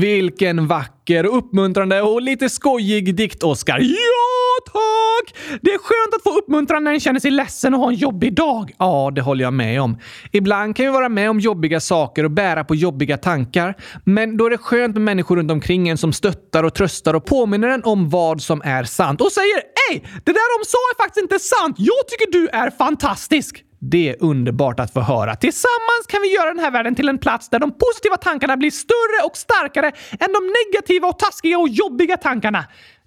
Vilken 0.00 0.66
vacker, 0.66 1.24
uppmuntrande 1.24 2.02
och 2.02 2.22
lite 2.22 2.48
skojig 2.48 3.16
dikt, 3.16 3.42
Oskar. 3.42 3.78
Ja, 3.80 4.72
tack! 4.72 5.34
Det 5.62 5.70
är 5.70 5.78
skönt 5.78 6.14
att 6.14 6.22
få 6.22 6.38
uppmuntran 6.38 6.84
när 6.84 6.92
en 6.92 7.00
känner 7.00 7.20
sig 7.20 7.30
ledsen 7.30 7.74
och 7.74 7.80
har 7.80 7.88
en 7.88 7.94
jobbig 7.94 8.34
dag. 8.34 8.72
Ja, 8.78 9.12
det 9.14 9.20
håller 9.20 9.44
jag 9.44 9.52
med 9.52 9.80
om. 9.80 9.98
Ibland 10.32 10.76
kan 10.76 10.86
vi 10.86 10.92
vara 10.92 11.08
med 11.08 11.30
om 11.30 11.40
jobbiga 11.40 11.80
saker 11.80 12.24
och 12.24 12.30
bära 12.30 12.64
på 12.64 12.74
jobbiga 12.74 13.16
tankar. 13.16 13.74
Men 14.04 14.36
då 14.36 14.46
är 14.46 14.50
det 14.50 14.58
skönt 14.58 14.94
med 14.94 15.02
människor 15.02 15.36
runt 15.36 15.50
omkring 15.50 15.88
en 15.88 15.98
som 15.98 16.12
stöttar 16.12 16.62
och 16.62 16.74
tröstar 16.74 17.14
och 17.14 17.24
påminner 17.24 17.68
en 17.68 17.84
om 17.84 18.10
vad 18.10 18.42
som 18.42 18.62
är 18.64 18.84
sant 18.84 19.20
och 19.20 19.32
säger 19.32 19.56
Ey, 19.90 20.00
det 20.24 20.32
där 20.32 20.58
de 20.58 20.64
sa 20.64 20.78
är 20.78 21.02
faktiskt 21.02 21.22
inte 21.22 21.38
sant. 21.38 21.76
Jag 21.78 22.08
tycker 22.08 22.32
du 22.32 22.48
är 22.48 22.70
fantastisk. 22.70 23.64
Det 23.90 24.08
är 24.08 24.16
underbart 24.20 24.80
att 24.80 24.92
få 24.92 25.00
höra. 25.00 25.36
Tillsammans 25.36 26.06
kan 26.08 26.22
vi 26.22 26.34
göra 26.34 26.54
den 26.54 26.58
här 26.58 26.70
världen 26.70 26.94
till 26.94 27.08
en 27.08 27.18
plats 27.18 27.48
där 27.48 27.58
de 27.58 27.70
positiva 27.70 28.16
tankarna 28.16 28.56
blir 28.56 28.70
större 28.70 29.26
och 29.26 29.36
starkare 29.36 29.86
än 30.10 30.32
de 30.32 30.52
negativa 30.72 31.08
och 31.08 31.18
taskiga 31.18 31.58
och 31.58 31.68
jobbiga 31.68 32.16
tankarna. 32.16 32.64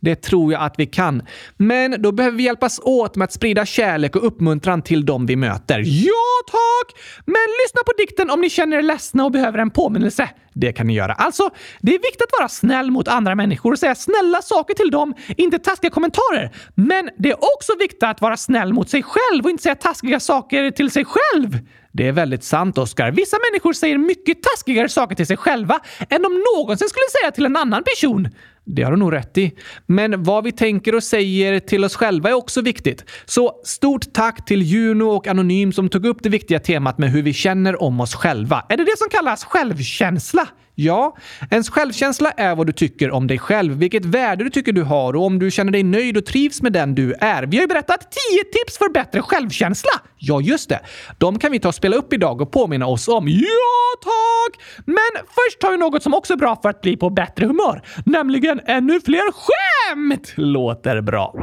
Det 0.08 0.16
tror 0.16 0.54
jag 0.54 0.62
att 0.62 0.74
vi 0.78 0.86
kan. 0.86 1.22
Men 1.58 2.02
då 2.02 2.12
behöver 2.12 2.38
vi 2.38 2.44
hjälpas 2.44 2.80
åt 2.84 3.16
med 3.16 3.26
att 3.26 3.32
sprida 3.32 3.66
kärlek 3.66 4.16
och 4.16 4.28
uppmuntran 4.28 4.82
till 4.82 5.06
dem 5.06 5.26
vi 5.26 5.36
möter. 5.36 5.84
Ja, 5.86 6.12
tack! 6.52 7.00
Men 7.26 7.36
lyssna 7.64 7.82
på 7.86 7.92
dikten 7.98 8.30
om 8.30 8.42
ni 8.42 8.50
känner 8.50 8.78
er 8.78 8.82
ledsna 8.82 9.26
och 9.26 9.32
behöver 9.32 9.60
en 9.60 9.70
påminnelse. 9.70 10.30
Det 10.54 10.74
kan 10.74 10.88
ni 10.88 10.94
göra. 10.94 11.14
Alltså, 11.14 11.50
det 11.82 11.92
är 11.96 12.00
viktigt 12.00 12.22
att 12.22 12.40
vara 12.40 12.50
snäll 12.50 12.92
mot 12.92 13.08
andra 13.08 13.36
människor 13.36 13.72
och 13.72 13.80
säga 13.80 13.96
snälla 13.96 14.42
saker 14.42 14.74
till 14.74 14.92
dem, 14.92 15.14
inte 15.38 15.60
taskiga 15.60 15.92
kommentarer. 15.92 16.52
Men 16.76 17.10
det 17.18 17.30
är 17.30 17.38
också 17.56 17.74
viktigt 17.80 18.04
att 18.04 18.22
vara 18.22 18.38
snäll 18.38 18.74
mot 18.74 18.90
sig 18.90 19.04
själv 19.04 19.44
och 19.44 19.50
inte 19.50 19.64
säga 19.64 19.76
taskiga 19.76 20.20
saker 20.20 20.72
till 20.72 20.92
sig 20.92 21.06
själv. 21.06 21.60
Det 21.98 22.08
är 22.08 22.12
väldigt 22.12 22.44
sant, 22.44 22.78
Oskar. 22.78 23.12
Vissa 23.12 23.38
människor 23.52 23.74
säger 23.74 23.98
mycket 23.98 24.44
taskigare 24.44 24.90
saker 24.90 25.16
till 25.16 25.28
sig 25.28 25.38
själva 25.38 25.80
än 26.10 26.22
de 26.22 26.44
någonsin 26.56 26.90
skulle 26.90 27.04
säga 27.22 27.32
till 27.32 27.46
en 27.46 27.58
annan 27.58 27.84
person. 27.84 28.30
Det 28.66 28.84
har 28.84 28.92
du 28.92 28.98
nog 28.98 29.14
rätt 29.14 29.38
i. 29.38 29.52
Men 29.86 30.24
vad 30.24 30.44
vi 30.44 30.52
tänker 30.52 30.96
och 30.96 31.04
säger 31.04 31.60
till 31.60 31.86
oss 31.86 31.96
själva 31.96 32.30
är 32.30 32.34
också 32.34 32.62
viktigt. 32.62 33.04
Så 33.26 33.62
stort 33.64 34.14
tack 34.14 34.46
till 34.46 34.62
Juno 34.62 35.04
och 35.04 35.28
Anonym 35.28 35.74
som 35.74 35.90
tog 35.90 36.06
upp 36.06 36.18
det 36.24 36.30
viktiga 36.30 36.60
temat 36.60 36.98
med 36.98 37.12
hur 37.12 37.22
vi 37.22 37.34
känner 37.34 37.82
om 37.82 38.00
oss 38.00 38.16
själva. 38.16 38.66
Är 38.70 38.78
det 38.78 38.84
det 38.84 38.98
som 38.98 39.10
kallas 39.10 39.44
självkänsla? 39.44 40.48
Ja, 40.80 41.16
ens 41.50 41.70
självkänsla 41.70 42.32
är 42.32 42.56
vad 42.56 42.68
du 42.68 42.74
tycker 42.74 43.12
om 43.12 43.28
dig 43.28 43.40
själv, 43.40 43.74
vilket 43.74 44.06
värde 44.06 44.44
du 44.44 44.50
tycker 44.50 44.72
du 44.72 44.84
har 44.84 45.16
och 45.16 45.26
om 45.26 45.40
du 45.40 45.52
känner 45.52 45.72
dig 45.72 45.84
nöjd 45.84 46.18
och 46.18 46.26
trivs 46.26 46.62
med 46.62 46.74
den 46.74 46.96
du 46.96 47.14
är. 47.14 47.44
Vi 47.44 47.58
har 47.58 47.62
ju 47.62 47.68
berättat 47.68 48.00
10 48.00 48.44
tips 48.44 48.78
för 48.78 48.90
bättre 48.90 49.22
självkänsla! 49.22 49.92
Ja, 50.18 50.42
just 50.42 50.70
det. 50.70 50.80
De 51.18 51.40
kan 51.40 51.52
vi 51.52 51.60
ta 51.60 51.68
och 51.68 51.76
spela 51.76 51.96
upp 51.96 52.14
idag 52.14 52.42
och 52.42 52.52
påminna 52.52 52.88
oss 52.88 53.08
om. 53.08 53.28
Ja, 53.28 54.04
tack! 54.04 54.64
Men 54.86 55.24
först 55.26 55.64
har 55.64 55.72
vi 55.72 55.78
något 55.78 56.04
som 56.04 56.14
också 56.14 56.34
är 56.34 56.38
bra 56.38 56.60
för 56.62 56.70
att 56.70 56.82
bli 56.82 56.98
på 56.98 57.10
bättre 57.10 57.46
humör, 57.46 57.82
nämligen 58.06 58.62
ännu 58.66 59.00
fler 59.02 59.32
skämt! 59.32 60.34
Låter 60.36 61.02
bra. 61.02 61.34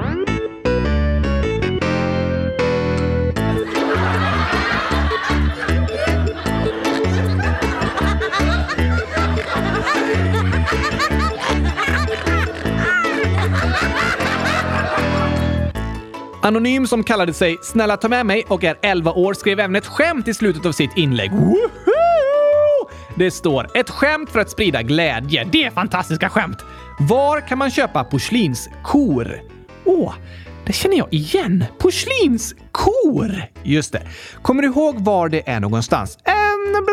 Anonym 16.45 16.87
som 16.87 17.05
kallade 17.05 17.33
sig 17.33 17.59
“Snälla 17.63 17.97
ta 17.97 18.09
med 18.09 18.27
mig” 18.27 18.45
och 18.49 18.65
är 18.65 18.77
11 18.83 19.13
år 19.13 19.35
skrev 19.35 19.61
även 19.61 19.77
ett 19.77 19.87
skämt 19.87 20.29
i 20.29 20.35
slutet 20.35 20.67
av 20.67 20.73
sitt 20.73 20.97
inlägg. 20.97 21.33
Woho! 21.33 22.89
Det 23.17 23.31
står 23.31 23.71
“Ett 23.75 23.91
skämt 23.91 24.31
för 24.31 24.41
att 24.41 24.51
sprida 24.51 24.83
glädje”. 24.83 25.49
Det 25.53 25.65
är 25.65 25.71
fantastiska 25.71 26.29
skämt! 26.29 26.59
Var 27.01 27.41
kan 27.49 27.59
man 27.59 27.71
köpa 27.71 28.05
porslinskor? 28.05 29.41
Åh, 29.85 30.09
oh, 30.09 30.15
det 30.67 30.73
känner 30.73 30.97
jag 30.97 31.15
igen. 31.15 31.65
Porslinskor! 31.79 33.43
Just 33.63 33.93
det. 33.93 34.03
Kommer 34.43 34.63
du 34.63 34.69
ihåg 34.69 35.05
var 35.05 35.29
det 35.29 35.49
är 35.49 35.61
någonstans? 35.61 36.19
Um, 36.27 36.85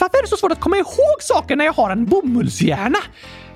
varför 0.00 0.18
är 0.18 0.22
det 0.22 0.28
så 0.28 0.36
svårt 0.36 0.52
att 0.52 0.60
komma 0.60 0.76
ihåg 0.76 1.16
saker 1.20 1.56
när 1.56 1.64
jag 1.64 1.72
har 1.72 1.90
en 1.90 2.06
bomullshjärna? 2.06 2.98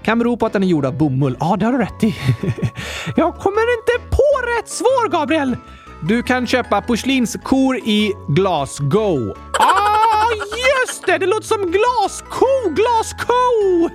Kan 0.05 0.19
bero 0.19 0.37
på 0.37 0.47
att 0.47 0.53
den 0.53 0.63
är 0.63 0.67
gjord 0.67 0.87
av 0.87 0.99
bomull. 0.99 1.37
Ja, 1.41 1.57
det 1.57 1.65
har 1.65 1.73
du 1.73 1.79
rätt 1.79 2.05
i. 2.05 2.07
jag 3.17 3.35
kommer 3.35 3.79
inte 3.79 4.17
på 4.17 4.59
rätt 4.59 4.69
svar, 4.69 5.09
Gabriel! 5.09 5.57
Du 6.09 6.23
kan 6.23 6.47
köpa 6.47 6.81
porslinskor 6.81 7.77
i 7.77 8.13
Glasgow. 8.29 9.37
Ah, 9.59 10.27
just 10.35 11.07
det! 11.07 11.19
Det 11.19 11.27
låter 11.27 11.47
som 11.47 11.71
glasko! 11.71 12.47
Glasko! 12.71 13.91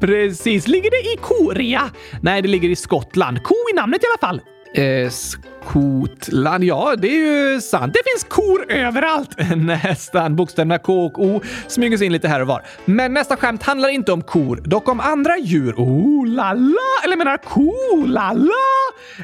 Precis. 0.00 0.66
Ligger 0.66 0.90
det 0.90 1.12
i 1.12 1.16
Korea? 1.22 1.90
Nej, 2.20 2.42
det 2.42 2.48
ligger 2.48 2.68
i 2.68 2.76
Skottland. 2.76 3.42
Ko 3.42 3.54
i 3.72 3.76
namnet 3.76 4.02
i 4.02 4.06
alla 4.06 4.28
fall. 4.28 4.40
Eh, 4.78 5.10
Skotland? 5.10 6.64
Ja, 6.64 6.94
det 6.98 7.08
är 7.08 7.52
ju 7.52 7.60
sant. 7.60 7.94
Det 7.94 8.00
finns 8.12 8.24
kor 8.24 8.72
överallt! 8.72 9.30
Nästan. 9.56 10.36
Bokstäverna 10.36 10.78
K 10.78 11.04
och 11.06 11.24
O 11.24 11.40
smyger 11.68 11.96
sig 11.96 12.06
in 12.06 12.12
lite 12.12 12.28
här 12.28 12.40
och 12.40 12.46
var. 12.46 12.62
Men 12.84 13.14
nästa 13.14 13.36
skämt 13.36 13.62
handlar 13.62 13.88
inte 13.88 14.12
om 14.12 14.22
kor, 14.22 14.60
dock 14.64 14.88
om 14.88 15.00
andra 15.00 15.38
djur. 15.38 15.74
Oh 15.76 16.26
la 16.26 16.52
la! 16.52 17.04
Eller 17.04 17.16
menar 17.16 17.36
ko 17.36 18.06
la 18.06 18.32
la! 18.32 18.52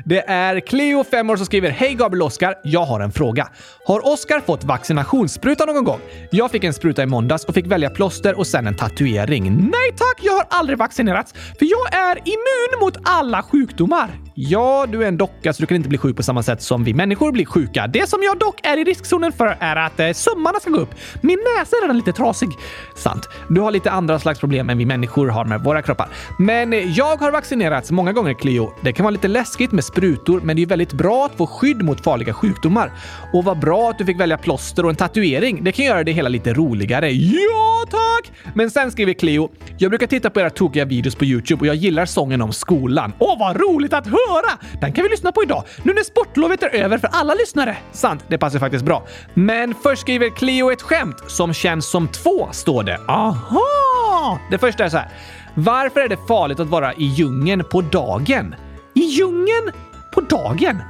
Det 0.04 0.28
är 0.28 0.60
Cleo, 0.60 1.04
5 1.04 1.30
år, 1.30 1.36
som 1.36 1.46
skriver 1.46 1.70
Hej 1.70 1.94
Gabriel 1.94 2.22
Oskar, 2.22 2.54
jag 2.64 2.84
har 2.84 3.00
en 3.00 3.12
fråga. 3.12 3.48
Har 3.86 4.12
Oskar 4.12 4.40
fått 4.40 4.64
vaccinationsspruta 4.64 5.64
någon 5.64 5.84
gång? 5.84 6.00
Jag 6.30 6.50
fick 6.50 6.64
en 6.64 6.74
spruta 6.74 7.02
i 7.02 7.06
måndags 7.06 7.44
och 7.44 7.54
fick 7.54 7.66
välja 7.66 7.90
plåster 7.90 8.38
och 8.38 8.46
sen 8.46 8.66
en 8.66 8.76
tatuering. 8.76 9.54
Nej 9.54 9.90
tack, 9.96 10.18
jag 10.22 10.32
har 10.32 10.46
aldrig 10.50 10.78
vaccinerats 10.78 11.32
för 11.32 11.66
jag 11.66 11.94
är 11.94 12.16
immun 12.24 12.80
mot 12.80 12.96
alla 13.04 13.42
sjukdomar. 13.42 14.10
Ja, 14.34 14.86
du 14.92 15.04
är 15.04 15.08
en 15.08 15.16
docka 15.16 15.43
så 15.52 15.62
du 15.62 15.66
kan 15.66 15.76
inte 15.76 15.88
bli 15.88 15.98
sjuk 15.98 16.16
på 16.16 16.22
samma 16.22 16.42
sätt 16.42 16.62
som 16.62 16.84
vi 16.84 16.94
människor 16.94 17.32
blir 17.32 17.44
sjuka. 17.44 17.86
Det 17.86 18.08
som 18.08 18.22
jag 18.22 18.38
dock 18.38 18.66
är 18.66 18.76
i 18.76 18.84
riskzonen 18.84 19.32
för 19.32 19.56
är 19.60 19.76
att 19.76 20.00
eh, 20.00 20.12
sömmarna 20.12 20.60
ska 20.60 20.70
gå 20.70 20.76
upp. 20.78 20.94
Min 21.20 21.38
näsa 21.58 21.76
är 21.76 21.82
redan 21.82 21.96
lite 21.96 22.12
trasig. 22.12 22.48
Sant. 22.96 23.28
Du 23.48 23.60
har 23.60 23.70
lite 23.70 23.90
andra 23.90 24.18
slags 24.18 24.40
problem 24.40 24.70
än 24.70 24.78
vi 24.78 24.86
människor 24.86 25.28
har 25.28 25.44
med 25.44 25.60
våra 25.60 25.82
kroppar. 25.82 26.08
Men 26.38 26.94
jag 26.94 27.16
har 27.16 27.30
vaccinerats 27.32 27.90
många 27.90 28.12
gånger, 28.12 28.34
Cleo. 28.34 28.72
Det 28.82 28.92
kan 28.92 29.04
vara 29.04 29.10
lite 29.10 29.28
läskigt 29.28 29.72
med 29.72 29.84
sprutor, 29.84 30.40
men 30.40 30.56
det 30.56 30.62
är 30.62 30.66
väldigt 30.66 30.92
bra 30.92 31.26
att 31.26 31.36
få 31.36 31.46
skydd 31.46 31.82
mot 31.82 32.04
farliga 32.04 32.32
sjukdomar. 32.34 32.92
Och 33.32 33.44
vad 33.44 33.58
bra 33.58 33.90
att 33.90 33.98
du 33.98 34.04
fick 34.04 34.20
välja 34.20 34.38
plåster 34.38 34.84
och 34.84 34.90
en 34.90 34.96
tatuering. 34.96 35.64
Det 35.64 35.72
kan 35.72 35.84
göra 35.84 36.04
det 36.04 36.12
hela 36.12 36.28
lite 36.28 36.52
roligare. 36.52 37.10
Ja, 37.10 37.84
tack! 37.90 38.32
Men 38.54 38.70
sen 38.70 38.90
skriver 38.90 39.12
Cleo, 39.12 39.50
jag 39.78 39.90
brukar 39.90 40.06
titta 40.06 40.30
på 40.30 40.40
era 40.40 40.50
tokiga 40.50 40.84
videos 40.84 41.14
på 41.14 41.24
Youtube 41.24 41.60
och 41.60 41.66
jag 41.66 41.76
gillar 41.76 42.06
sången 42.06 42.42
om 42.42 42.52
skolan. 42.52 43.12
Åh, 43.18 43.38
vad 43.38 43.60
roligt 43.60 43.92
att 43.92 44.06
höra! 44.06 44.58
Den 44.80 44.92
kan 44.92 45.04
vi 45.04 45.10
lyssna 45.10 45.23
på 45.32 45.42
idag, 45.42 45.64
nu 45.82 45.92
när 45.92 46.02
sportlovet 46.02 46.62
är 46.62 46.74
över 46.74 46.98
för 46.98 47.08
alla 47.12 47.34
lyssnare. 47.34 47.76
Sant, 47.92 48.24
det 48.28 48.38
passar 48.38 48.58
faktiskt 48.58 48.84
bra. 48.84 49.06
Men 49.34 49.74
först 49.82 50.02
skriver 50.02 50.30
Cleo 50.30 50.70
ett 50.70 50.82
skämt 50.82 51.22
som 51.26 51.54
känns 51.54 51.90
som 51.90 52.08
två, 52.08 52.48
står 52.52 52.82
det. 52.82 53.00
Aha! 53.08 54.38
Det 54.50 54.58
första 54.58 54.84
är 54.84 54.88
så 54.88 54.96
här. 54.96 55.08
Varför 55.54 56.00
är 56.00 56.08
det 56.08 56.18
farligt 56.28 56.60
att 56.60 56.68
vara 56.68 56.92
i 56.94 57.04
djungeln 57.04 57.64
på 57.70 57.80
dagen? 57.80 58.54
I 58.94 59.00
djungeln 59.00 59.72
på 60.14 60.20
dagen? 60.20 60.82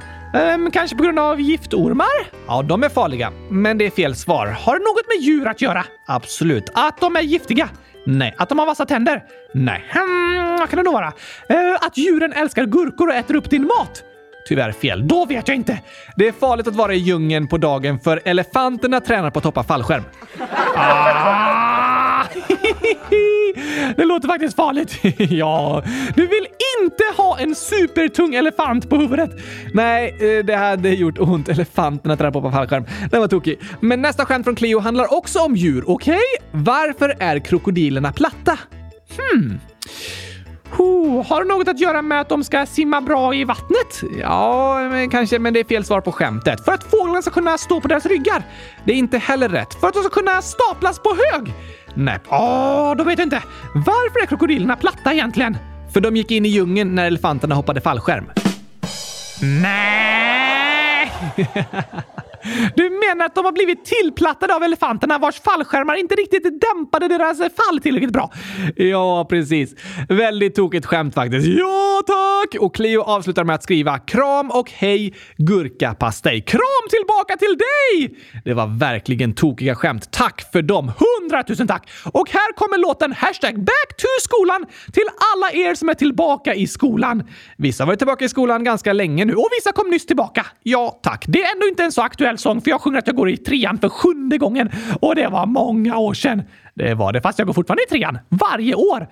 Um, 0.53 0.71
kanske 0.71 0.97
på 0.97 1.03
grund 1.03 1.19
av 1.19 1.41
giftormar? 1.41 2.07
Ja, 2.47 2.61
de 2.61 2.83
är 2.83 2.89
farliga. 2.89 3.31
Men 3.49 3.77
det 3.77 3.85
är 3.85 3.89
fel 3.89 4.15
svar. 4.15 4.47
Har 4.47 4.79
det 4.79 4.85
något 4.85 5.07
med 5.07 5.27
djur 5.27 5.47
att 5.47 5.61
göra? 5.61 5.85
Absolut. 6.07 6.69
Att 6.73 7.01
de 7.01 7.15
är 7.15 7.21
giftiga? 7.21 7.69
Nej. 8.05 8.35
Att 8.37 8.49
de 8.49 8.59
har 8.59 8.65
vassa 8.65 8.85
tänder? 8.85 9.23
Nej. 9.53 9.85
Hmm, 9.89 10.57
vad 10.59 10.69
kan 10.69 10.77
det 10.77 10.83
då 10.83 10.91
vara? 10.91 11.07
Uh, 11.07 11.75
att 11.81 11.97
djuren 11.97 12.33
älskar 12.33 12.65
gurkor 12.65 13.07
och 13.07 13.15
äter 13.15 13.35
upp 13.35 13.49
din 13.49 13.63
mat? 13.63 14.03
Tyvärr 14.47 14.71
fel. 14.71 15.07
Då 15.07 15.25
vet 15.25 15.47
jag 15.47 15.55
inte. 15.55 15.79
Det 16.15 16.27
är 16.27 16.31
farligt 16.31 16.67
att 16.67 16.75
vara 16.75 16.93
i 16.93 16.97
djungeln 16.97 17.47
på 17.47 17.57
dagen 17.57 17.99
för 17.99 18.21
elefanterna 18.25 19.01
tränar 19.01 19.31
på 19.31 19.39
att 19.39 19.45
hoppa 19.45 19.63
fallskärm. 19.63 20.03
Ah! 20.75 22.23
det 23.95 24.05
låter 24.05 24.27
faktiskt 24.27 24.55
farligt. 24.55 24.99
ja, 25.31 25.83
du 26.15 26.27
vill 26.27 26.47
inte 26.83 27.03
ha 27.17 27.39
en 27.39 27.55
supertung 27.55 28.35
elefant 28.35 28.89
på 28.89 28.95
huvudet. 28.97 29.31
Nej, 29.73 30.15
eh, 30.19 30.45
det 30.45 30.55
hade 30.55 30.89
gjort 30.89 31.19
ont. 31.19 31.49
Elefanterna 31.49 32.17
tränar 32.17 32.31
på 32.31 32.39
att 32.39 32.43
hoppa 32.43 32.57
fallskärm. 32.57 32.85
Den 33.11 33.21
var 33.21 33.27
tokig. 33.27 33.59
Men 33.79 34.01
nästa 34.01 34.25
skämt 34.25 34.43
från 34.43 34.55
Cleo 34.55 34.79
handlar 34.79 35.13
också 35.13 35.39
om 35.39 35.55
djur. 35.55 35.83
Okej? 35.89 36.13
Okay? 36.13 36.61
Varför 36.63 37.15
är 37.19 37.39
krokodilerna 37.39 38.13
platta? 38.13 38.59
Hmm. 39.17 39.59
Oh, 40.77 41.27
har 41.27 41.43
det 41.43 41.47
något 41.49 41.67
att 41.67 41.79
göra 41.79 42.01
med 42.01 42.21
att 42.21 42.29
de 42.29 42.43
ska 42.43 42.65
simma 42.65 43.01
bra 43.01 43.35
i 43.35 43.43
vattnet? 43.43 44.01
Ja, 44.19 44.79
men 44.89 45.09
kanske, 45.09 45.39
men 45.39 45.53
det 45.53 45.59
är 45.59 45.63
fel 45.63 45.85
svar 45.85 46.01
på 46.01 46.11
skämtet. 46.11 46.65
För 46.65 46.71
att 46.71 46.83
fåglarna 46.83 47.21
ska 47.21 47.31
kunna 47.31 47.57
stå 47.57 47.81
på 47.81 47.87
deras 47.87 48.05
ryggar? 48.05 48.43
Det 48.83 48.91
är 48.91 48.95
inte 48.95 49.17
heller 49.17 49.49
rätt. 49.49 49.73
För 49.73 49.87
att 49.87 49.93
de 49.93 50.03
ska 50.03 50.09
kunna 50.09 50.41
staplas 50.41 50.99
på 50.99 51.09
hög? 51.09 51.53
Nej. 51.93 52.19
Åh, 52.29 52.95
då 52.95 53.03
vet 53.03 53.19
jag 53.19 53.25
inte. 53.25 53.43
Varför 53.73 54.19
är 54.21 54.25
krokodilerna 54.25 54.75
platta 54.75 55.13
egentligen? 55.13 55.57
För 55.93 56.01
de 56.01 56.15
gick 56.15 56.31
in 56.31 56.45
i 56.45 56.49
djungeln 56.49 56.95
när 56.95 57.05
elefanterna 57.05 57.55
hoppade 57.55 57.81
fallskärm. 57.81 58.25
Nej! 59.61 61.11
Du 62.75 62.89
menar 62.89 63.25
att 63.25 63.35
de 63.35 63.45
har 63.45 63.51
blivit 63.51 63.85
tillplattade 63.85 64.55
av 64.55 64.63
elefanterna 64.63 65.17
vars 65.17 65.41
fallskärmar 65.41 65.95
inte 65.95 66.15
riktigt 66.15 66.61
dämpade 66.61 67.07
deras 67.07 67.37
fall 67.37 67.79
tillräckligt 67.83 68.13
bra? 68.13 68.31
Ja, 68.75 69.25
precis. 69.29 69.75
Väldigt 70.09 70.55
tokigt 70.55 70.85
skämt 70.85 71.13
faktiskt. 71.13 71.47
Ja, 71.47 72.01
tack! 72.07 72.61
Och 72.61 72.75
Cleo 72.75 73.01
avslutar 73.01 73.43
med 73.43 73.55
att 73.55 73.63
skriva 73.63 73.99
kram 73.99 74.51
och 74.51 74.71
hej 74.71 75.13
gurkapastej. 75.37 76.41
Kram 76.41 76.85
tillbaka 76.89 77.37
till 77.37 77.57
dig! 77.57 78.17
Det 78.45 78.53
var 78.53 78.79
verkligen 78.79 79.33
tokiga 79.35 79.75
skämt. 79.75 80.11
Tack 80.11 80.51
för 80.51 80.61
dem! 80.61 80.91
Hundratusen 81.21 81.67
tack! 81.67 81.89
Och 82.11 82.29
här 82.29 82.53
kommer 82.53 82.77
låten 82.77 83.13
hashtag 83.13 83.63
back 83.63 83.97
to 83.97 84.07
skolan 84.21 84.65
till 84.93 85.05
alla 85.33 85.51
er 85.51 85.75
som 85.75 85.89
är 85.89 85.93
tillbaka 85.93 86.55
i 86.55 86.67
skolan. 86.67 87.23
Vissa 87.57 87.83
har 87.83 87.87
varit 87.87 87.99
tillbaka 87.99 88.25
i 88.25 88.29
skolan 88.29 88.63
ganska 88.63 88.93
länge 88.93 89.25
nu 89.25 89.35
och 89.35 89.49
vissa 89.59 89.71
kom 89.71 89.89
nyss 89.89 90.05
tillbaka. 90.05 90.45
Ja, 90.63 90.99
tack. 91.03 91.25
Det 91.27 91.43
är 91.43 91.53
ändå 91.53 91.67
inte 91.67 91.83
en 91.83 91.91
så 91.91 92.01
aktuell 92.01 92.34
sång 92.37 92.61
för 92.61 92.69
jag 92.69 92.81
sjunger 92.81 92.99
att 92.99 93.07
jag 93.07 93.15
går 93.15 93.29
i 93.29 93.37
trean 93.37 93.77
för 93.77 93.89
sjunde 93.89 94.37
gången 94.37 94.69
och 95.01 95.15
det 95.15 95.27
var 95.27 95.45
många 95.45 95.97
år 95.97 96.13
sedan. 96.13 96.43
Det 96.75 96.93
var 96.93 97.13
det, 97.13 97.21
fast 97.21 97.39
jag 97.39 97.47
går 97.47 97.53
fortfarande 97.53 97.83
i 97.83 97.89
trean. 97.89 98.17
Varje 98.29 98.75
år. 98.75 99.07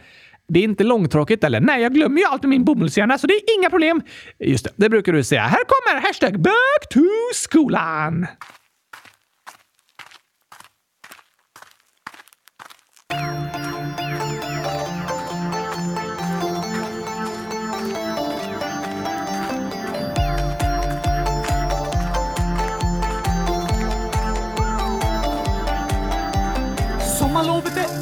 Det 0.48 0.60
är 0.60 0.64
inte 0.64 0.84
långtråkigt 0.84 1.44
eller? 1.44 1.60
Nej, 1.60 1.82
jag 1.82 1.94
glömmer 1.94 2.22
ju 2.22 2.26
alltid 2.26 2.50
min 2.50 2.64
bomullshjärna 2.64 3.18
så 3.18 3.28
det 3.28 3.34
är 3.34 3.60
inga 3.60 3.70
problem. 3.70 4.02
Just 4.40 4.64
det, 4.64 4.72
det 4.76 4.90
brukar 4.90 5.14
du 5.14 5.24
säga. 5.24 5.42
Här 5.42 5.60
kommer 5.68 6.02
hashtag 6.02 6.40
back 6.42 6.90
to 6.90 7.02
skolan. 7.34 8.28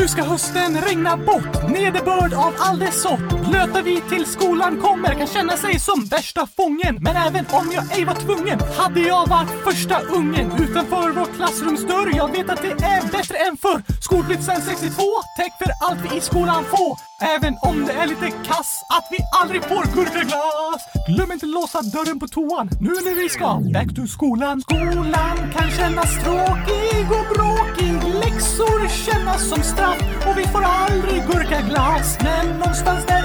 Nu 0.00 0.08
ska 0.08 0.22
hösten 0.22 0.80
regna 0.80 1.16
bort, 1.16 1.68
nederbörd 1.68 2.34
av 2.34 2.54
all 2.58 2.78
dess 2.78 3.02
sort. 3.02 3.39
Löta 3.52 3.82
vi 3.82 4.00
till 4.00 4.26
skolan 4.26 4.80
kommer 4.80 5.14
kan 5.14 5.26
känna 5.26 5.56
sig 5.56 5.80
som 5.80 6.04
värsta 6.04 6.46
fången. 6.56 6.98
Men 7.00 7.16
även 7.16 7.46
om 7.50 7.70
jag 7.74 7.98
ej 7.98 8.04
var 8.04 8.14
tvungen 8.14 8.60
hade 8.78 9.00
jag 9.00 9.28
varit 9.28 9.50
första 9.64 10.00
ungen 10.00 10.52
utanför 10.52 11.10
vår 11.10 11.34
klassrumsdörr. 11.36 12.16
Jag 12.16 12.32
vet 12.32 12.50
att 12.50 12.62
det 12.62 12.70
är 12.70 13.02
bättre 13.12 13.36
än 13.36 13.56
förr. 13.56 13.82
Skolplikt 14.02 14.44
sen 14.44 14.62
62, 14.62 15.02
täck 15.36 15.52
för 15.58 15.72
allt 15.86 16.00
vi 16.12 16.16
i 16.18 16.20
skolan 16.20 16.64
får. 16.64 17.10
Även 17.36 17.56
om 17.62 17.84
det 17.86 17.92
är 17.92 18.06
lite 18.06 18.30
kass 18.30 18.84
att 18.88 19.06
vi 19.10 19.18
aldrig 19.40 19.64
får 19.64 19.84
gurkaglass. 19.94 20.82
Glöm 21.08 21.32
inte 21.32 21.46
låsa 21.46 21.82
dörren 21.82 22.18
på 22.20 22.28
toan 22.28 22.70
nu 22.80 22.90
när 22.90 23.14
vi 23.22 23.28
ska 23.28 23.60
back 23.74 23.94
to 23.96 24.06
skolan. 24.06 24.60
Skolan 24.60 25.36
kan 25.54 25.70
kännas 25.70 26.24
tråkig 26.24 27.04
och 27.18 27.26
bråkig. 27.34 27.92
Läxor 28.22 28.80
kännas 29.06 29.48
som 29.48 29.62
straff 29.62 30.02
och 30.26 30.38
vi 30.38 30.44
får 30.44 30.62
aldrig 30.62 31.22
gurkaglass. 31.26 32.18
Men 32.22 32.46
någonstans 32.58 33.06
där 33.06 33.24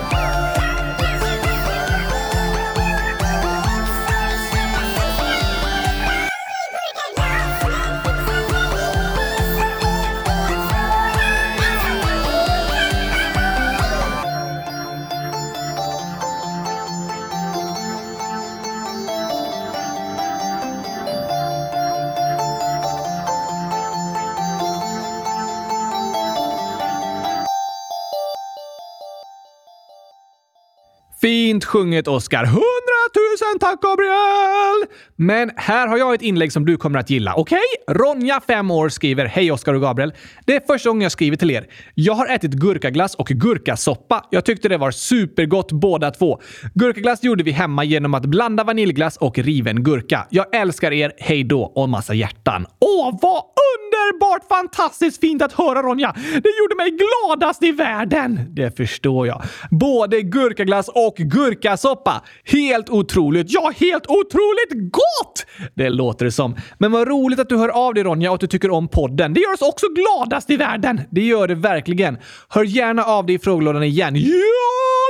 Fint 31.51 31.65
sjunget, 31.67 32.07
Oscar. 32.07 32.47
Hundratusen 33.51 33.59
tack, 33.59 33.81
Gabriel! 33.81 34.87
Men 35.15 35.51
här 35.55 35.87
har 35.87 35.97
jag 35.97 36.13
ett 36.13 36.21
inlägg 36.21 36.51
som 36.51 36.65
du 36.65 36.77
kommer 36.77 36.99
att 36.99 37.09
gilla. 37.09 37.33
Okej? 37.35 37.59
Okay? 37.87 37.95
Ronja, 37.95 38.41
5 38.47 38.71
år, 38.71 38.89
skriver 38.89 39.25
Hej 39.25 39.51
Oskar 39.51 39.73
och 39.73 39.81
Gabriel. 39.81 40.13
Det 40.45 40.55
är 40.55 40.59
första 40.67 40.89
gången 40.89 41.01
jag 41.01 41.11
skriver 41.11 41.37
till 41.37 41.51
er. 41.51 41.67
Jag 41.95 42.13
har 42.13 42.27
ätit 42.27 42.51
gurkaglass 42.51 43.15
och 43.15 43.27
gurkasoppa. 43.27 44.25
Jag 44.29 44.45
tyckte 44.45 44.69
det 44.69 44.77
var 44.77 44.91
supergott 44.91 45.71
båda 45.71 46.11
två. 46.11 46.39
Gurkaglass 46.73 47.23
gjorde 47.23 47.43
vi 47.43 47.51
hemma 47.51 47.83
genom 47.83 48.13
att 48.13 48.25
blanda 48.25 48.63
vaniljglass 48.63 49.17
och 49.17 49.37
riven 49.37 49.83
gurka. 49.83 50.27
Jag 50.29 50.55
älskar 50.55 50.91
er. 50.91 51.11
Hej 51.17 51.43
då! 51.43 51.63
Och 51.63 51.89
massa 51.89 52.13
hjärtan. 52.13 52.65
Åh, 52.79 53.19
vad 53.21 53.43
underbart 53.77 54.47
fantastiskt 54.49 55.21
fint 55.21 55.41
att 55.41 55.53
höra 55.53 55.81
Ronja! 55.81 56.13
Det 56.15 56.49
gjorde 56.59 56.75
mig 56.77 56.97
gladast 56.97 57.63
i 57.63 57.71
världen! 57.71 58.39
Det 58.49 58.77
förstår 58.77 59.27
jag. 59.27 59.43
Både 59.69 60.21
gurkaglass 60.21 60.89
och 60.89 61.15
gurkasoppa. 61.15 62.21
Helt 62.45 62.89
otroligt. 62.89 63.40
Ja, 63.47 63.71
helt 63.75 64.07
otroligt 64.07 64.91
gott! 64.91 65.45
Det 65.75 65.89
låter 65.89 66.25
det 66.25 66.31
som. 66.31 66.55
Men 66.77 66.91
vad 66.91 67.07
roligt 67.07 67.39
att 67.39 67.49
du 67.49 67.57
hör 67.57 67.69
av 67.69 67.93
dig 67.93 68.03
Ronja 68.03 68.31
och 68.31 68.35
att 68.35 68.41
du 68.41 68.47
tycker 68.47 68.71
om 68.71 68.87
podden. 68.87 69.33
Det 69.33 69.39
gör 69.39 69.53
oss 69.53 69.61
också 69.61 69.85
gladast 69.87 70.49
i 70.49 70.57
världen. 70.57 71.01
Det 71.11 71.21
gör 71.21 71.47
det 71.47 71.55
verkligen. 71.55 72.17
Hör 72.49 72.63
gärna 72.63 73.03
av 73.03 73.25
dig 73.25 73.35
i 73.35 73.39
frågelådan 73.39 73.83
igen. 73.83 74.15
Ja, 74.15 74.31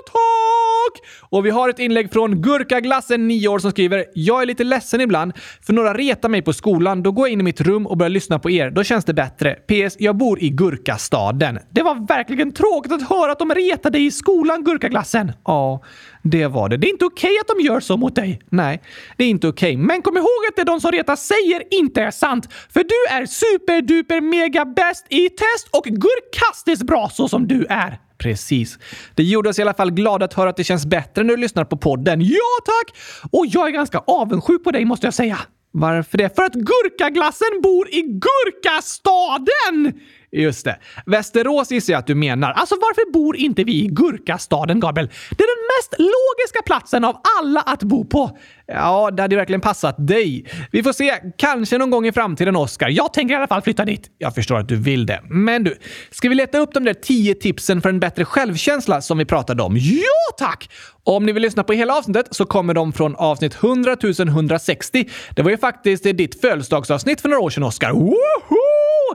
tack! 0.05 1.07
Och 1.29 1.45
vi 1.45 1.49
har 1.49 1.69
ett 1.69 1.79
inlägg 1.79 2.13
från 2.13 2.41
Gurkaglassen, 2.41 3.27
9 3.27 3.47
år, 3.47 3.59
som 3.59 3.71
skriver 3.71 4.05
“Jag 4.13 4.41
är 4.41 4.45
lite 4.45 4.63
ledsen 4.63 5.01
ibland, 5.01 5.33
för 5.61 5.73
några 5.73 5.93
retar 5.93 6.29
mig 6.29 6.41
på 6.41 6.53
skolan. 6.53 7.03
Då 7.03 7.11
går 7.11 7.27
jag 7.27 7.33
in 7.33 7.39
i 7.39 7.43
mitt 7.43 7.61
rum 7.61 7.87
och 7.87 7.97
börjar 7.97 8.09
lyssna 8.09 8.39
på 8.39 8.49
er. 8.49 8.69
Då 8.69 8.81
då 8.81 8.85
känns 8.85 9.05
det 9.05 9.13
bättre. 9.13 9.53
PS. 9.53 9.95
Jag 9.99 10.17
bor 10.17 10.43
i 10.43 10.49
Gurkastaden. 10.49 11.59
Det 11.69 11.83
var 11.83 12.07
verkligen 12.07 12.51
tråkigt 12.51 12.91
att 12.91 13.09
höra 13.09 13.31
att 13.31 13.39
de 13.39 13.51
retade 13.51 13.97
dig 13.97 14.05
i 14.05 14.11
skolan, 14.11 14.63
Gurkaglassen. 14.63 15.31
Ja, 15.45 15.83
det 16.23 16.47
var 16.47 16.69
det. 16.69 16.77
Det 16.77 16.87
är 16.87 16.91
inte 16.91 17.05
okej 17.05 17.37
att 17.41 17.47
de 17.47 17.63
gör 17.63 17.79
så 17.79 17.97
mot 17.97 18.15
dig. 18.15 18.41
Nej, 18.49 18.81
det 19.17 19.23
är 19.23 19.29
inte 19.29 19.47
okej. 19.47 19.77
Men 19.77 20.01
kom 20.01 20.17
ihåg 20.17 20.27
att 20.49 20.55
det 20.55 20.63
de 20.63 20.81
som 20.81 20.91
retar 20.91 21.15
säger 21.15 21.63
inte 21.71 22.01
är 22.01 22.11
sant. 22.11 22.49
För 22.69 22.83
du 22.83 23.15
är 23.15 23.25
superduper 23.25 24.21
mega 24.21 24.65
bäst 24.65 25.05
i 25.09 25.29
test 25.29 25.67
och 25.71 25.83
gurkastiskt 25.83 26.83
bra 26.83 27.09
så 27.09 27.27
som 27.27 27.47
du 27.47 27.65
är. 27.69 27.99
Precis. 28.17 28.79
Det 29.15 29.23
gjorde 29.23 29.49
oss 29.49 29.59
i 29.59 29.61
alla 29.61 29.73
fall 29.73 29.91
glada 29.91 30.25
att 30.25 30.33
höra 30.33 30.49
att 30.49 30.57
det 30.57 30.63
känns 30.63 30.85
bättre 30.85 31.23
när 31.23 31.35
du 31.35 31.41
lyssnar 31.41 31.65
på 31.65 31.77
podden. 31.77 32.21
Ja, 32.21 32.59
tack! 32.65 32.97
Och 33.31 33.45
jag 33.47 33.67
är 33.67 33.71
ganska 33.71 33.97
avundsjuk 33.97 34.63
på 34.63 34.71
dig 34.71 34.85
måste 34.85 35.07
jag 35.07 35.13
säga. 35.13 35.39
Varför 35.71 36.17
det? 36.17 36.35
För 36.35 36.43
att 36.43 36.53
gurkaglassen 36.53 37.61
bor 37.63 37.89
i 37.89 38.01
Gurkastaden! 38.01 39.99
Just 40.31 40.65
det. 40.65 40.79
Västerås 41.05 41.71
gissar 41.71 41.93
jag 41.93 41.99
att 41.99 42.07
du 42.07 42.15
menar. 42.15 42.51
Alltså 42.51 42.75
varför 42.75 43.11
bor 43.11 43.37
inte 43.37 43.63
vi 43.63 43.83
i 43.83 43.87
Gurkastaden, 43.87 44.79
Gabriel? 44.79 45.07
Det 45.29 45.43
är 45.43 45.57
den 45.57 45.67
mest 45.77 45.99
logiska 45.99 46.61
platsen 46.65 47.05
av 47.05 47.17
alla 47.39 47.61
att 47.61 47.83
bo 47.83 48.05
på. 48.05 48.37
Ja, 48.67 49.11
det 49.11 49.21
hade 49.21 49.35
verkligen 49.35 49.61
passat 49.61 50.07
dig. 50.07 50.45
Vi 50.71 50.83
får 50.83 50.93
se. 50.93 51.13
Kanske 51.37 51.77
någon 51.77 51.89
gång 51.89 52.07
i 52.07 52.11
framtiden, 52.11 52.55
Oskar. 52.55 52.89
Jag 52.89 53.13
tänker 53.13 53.33
i 53.33 53.37
alla 53.37 53.47
fall 53.47 53.61
flytta 53.61 53.85
dit. 53.85 54.11
Jag 54.17 54.35
förstår 54.35 54.57
att 54.57 54.67
du 54.67 54.75
vill 54.75 55.05
det. 55.05 55.21
Men 55.29 55.63
du, 55.63 55.77
ska 56.11 56.29
vi 56.29 56.35
leta 56.35 56.57
upp 56.57 56.73
de 56.73 56.83
där 56.83 56.93
tio 56.93 57.35
tipsen 57.35 57.81
för 57.81 57.89
en 57.89 57.99
bättre 57.99 58.25
självkänsla 58.25 59.01
som 59.01 59.17
vi 59.17 59.25
pratade 59.25 59.63
om? 59.63 59.77
Ja, 59.77 60.35
tack! 60.37 60.69
Om 61.03 61.25
ni 61.25 61.31
vill 61.31 61.43
lyssna 61.43 61.63
på 61.63 61.73
hela 61.73 61.97
avsnittet 61.97 62.27
så 62.31 62.45
kommer 62.45 62.73
de 62.73 62.93
från 62.93 63.15
avsnitt 63.15 63.55
100 63.63 63.95
160. 64.27 65.09
Det 65.35 65.41
var 65.41 65.51
ju 65.51 65.57
faktiskt 65.57 66.03
ditt 66.03 66.41
födelsedagsavsnitt 66.41 67.21
för 67.21 67.29
några 67.29 67.41
år 67.41 67.49
sedan, 67.49 67.63
Oskar. 67.63 67.91
Woho! 67.91 68.60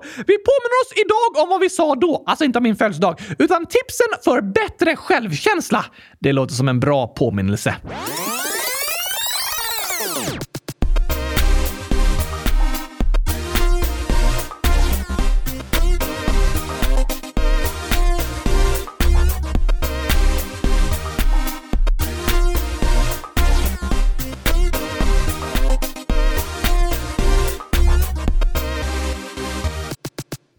Vi 0.03 0.37
påminner 0.49 0.77
oss 0.83 0.93
idag 1.05 1.43
om 1.43 1.49
vad 1.49 1.61
vi 1.61 1.71
sa 1.71 1.95
då. 1.95 2.23
Alltså 2.27 2.45
inte 2.45 2.59
om 2.59 2.63
min 2.63 2.77
födelsedag, 2.77 3.21
utan 3.39 3.67
tipsen 3.67 4.07
för 4.25 4.41
bättre 4.41 4.97
självkänsla. 4.97 5.85
Det 6.19 6.33
låter 6.33 6.55
som 6.55 6.69
en 6.69 6.81
bra 6.81 7.07
påminnelse. 7.07 7.75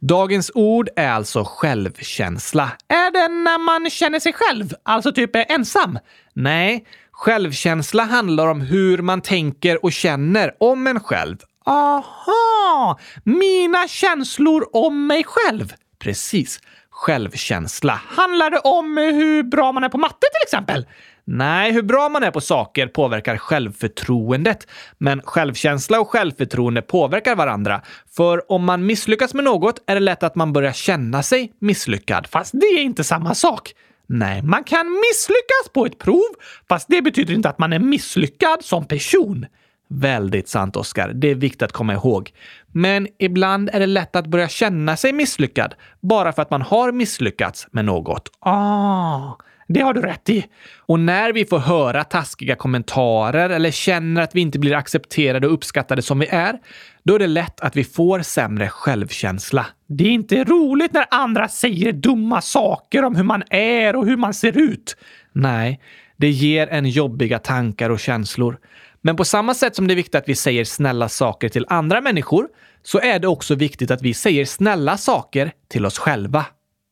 Dagens 0.08 0.52
ord 0.54 0.90
är 0.96 1.10
alltså 1.10 1.44
självkänsla. 1.44 2.72
Är 2.88 3.12
det 3.12 3.28
när 3.28 3.58
man 3.58 3.90
känner 3.90 4.20
sig 4.20 4.34
själv? 4.34 4.74
Alltså 4.84 5.12
typ 5.12 5.32
ensam? 5.36 6.00
Nej, 6.34 6.86
självkänsla 7.12 8.04
handlar 8.04 8.48
om 8.48 8.62
hur 8.62 8.98
man 8.98 9.22
tänker 9.22 9.86
och 9.86 9.92
känner 9.92 10.52
om 10.60 10.88
en 10.88 11.00
själv. 11.00 11.38
Aha! 11.66 13.00
Mina 13.24 13.88
känslor 13.88 14.70
om 14.74 15.08
mig 15.08 15.24
själv. 15.28 15.74
Precis. 16.00 16.60
Självkänsla. 16.90 18.02
Handlar 18.08 18.50
det 18.50 18.60
om 18.60 18.98
hur 18.98 19.44
bra 19.44 19.72
man 19.72 19.84
är 19.84 19.90
på 19.90 19.98
matte 19.98 20.28
till 20.34 20.44
exempel? 20.44 20.86
Nej, 21.30 21.72
hur 21.72 21.82
bra 21.82 22.10
man 22.10 22.24
är 22.24 22.32
på 22.32 22.42
saker 22.42 22.88
påverkar 22.88 23.38
självförtroendet. 23.38 24.68
Men 24.98 25.22
självkänsla 25.22 26.00
och 26.00 26.10
självförtroende 26.10 26.82
påverkar 26.82 27.36
varandra. 27.36 27.82
För 28.16 28.52
om 28.52 28.66
man 28.66 28.86
misslyckas 28.86 29.34
med 29.34 29.44
något 29.44 29.84
är 29.88 29.94
det 29.94 30.00
lätt 30.00 30.24
att 30.24 30.36
man 30.36 30.54
börjar 30.54 30.72
känna 30.72 31.24
sig 31.24 31.52
misslyckad. 31.60 32.28
Fast 32.28 32.52
det 32.54 32.66
är 32.66 32.82
inte 32.82 33.04
samma 33.04 33.36
sak. 33.36 33.74
Nej, 34.08 34.42
man 34.42 34.64
kan 34.64 34.86
misslyckas 34.86 35.74
på 35.74 35.86
ett 35.86 35.98
prov, 35.98 36.28
fast 36.70 36.88
det 36.90 37.02
betyder 37.02 37.34
inte 37.34 37.50
att 37.50 37.60
man 37.60 37.74
är 37.74 37.80
misslyckad 37.80 38.64
som 38.64 38.86
person. 38.86 39.46
Väldigt 39.90 40.50
sant, 40.50 40.76
Oskar. 40.76 41.12
Det 41.14 41.32
är 41.32 41.36
viktigt 41.36 41.62
att 41.62 41.72
komma 41.72 41.94
ihåg. 41.94 42.32
Men 42.72 43.08
ibland 43.20 43.70
är 43.74 43.80
det 43.80 43.86
lätt 43.86 44.16
att 44.16 44.28
börja 44.28 44.48
känna 44.48 44.98
sig 44.98 45.14
misslyckad 45.14 45.74
bara 46.02 46.34
för 46.34 46.42
att 46.42 46.52
man 46.52 46.62
har 46.62 46.92
misslyckats 46.92 47.68
med 47.72 47.86
något. 47.86 48.30
Ah, 48.40 49.34
det 49.68 49.82
har 49.82 49.94
du 49.94 50.02
rätt 50.02 50.30
i. 50.30 50.46
Och 50.78 51.00
när 51.00 51.34
vi 51.34 51.46
får 51.46 51.60
höra 51.60 52.04
taskiga 52.04 52.56
kommentarer 52.56 53.50
eller 53.50 53.72
känner 53.72 54.22
att 54.22 54.36
vi 54.36 54.42
inte 54.42 54.60
blir 54.60 54.76
accepterade 54.76 55.48
och 55.48 55.54
uppskattade 55.54 56.02
som 56.02 56.20
vi 56.20 56.28
är, 56.28 56.60
då 57.04 57.16
är 57.16 57.20
det 57.20 57.28
lätt 57.28 57.62
att 57.62 57.76
vi 57.76 57.84
får 57.84 58.22
sämre 58.22 58.70
självkänsla. 58.70 59.66
Det 59.88 60.04
är 60.04 60.12
inte 60.12 60.44
roligt 60.44 60.94
när 60.94 61.06
andra 61.12 61.48
säger 61.48 61.92
dumma 61.92 62.42
saker 62.42 63.04
om 63.04 63.16
hur 63.16 63.24
man 63.24 63.44
är 63.50 63.96
och 63.96 64.06
hur 64.06 64.18
man 64.18 64.34
ser 64.34 64.58
ut. 64.58 64.98
Nej, 65.32 65.82
det 66.18 66.30
ger 66.30 66.68
en 66.68 66.90
jobbiga 66.90 67.40
tankar 67.40 67.90
och 67.90 68.00
känslor. 68.00 68.58
Men 69.02 69.16
på 69.16 69.26
samma 69.26 69.54
sätt 69.54 69.76
som 69.76 69.88
det 69.88 69.94
är 69.94 69.96
viktigt 69.96 70.16
att 70.16 70.30
vi 70.30 70.36
säger 70.36 70.66
snälla 70.66 71.10
saker 71.10 71.50
till 71.50 71.66
andra 71.70 72.02
människor 72.02 72.48
så 72.84 73.00
är 73.00 73.20
det 73.20 73.28
också 73.28 73.56
viktigt 73.56 73.92
att 73.92 74.02
vi 74.02 74.14
säger 74.14 74.46
snälla 74.46 74.98
saker 74.98 75.52
till 75.68 75.86
oss 75.86 76.00
själva. 76.00 76.46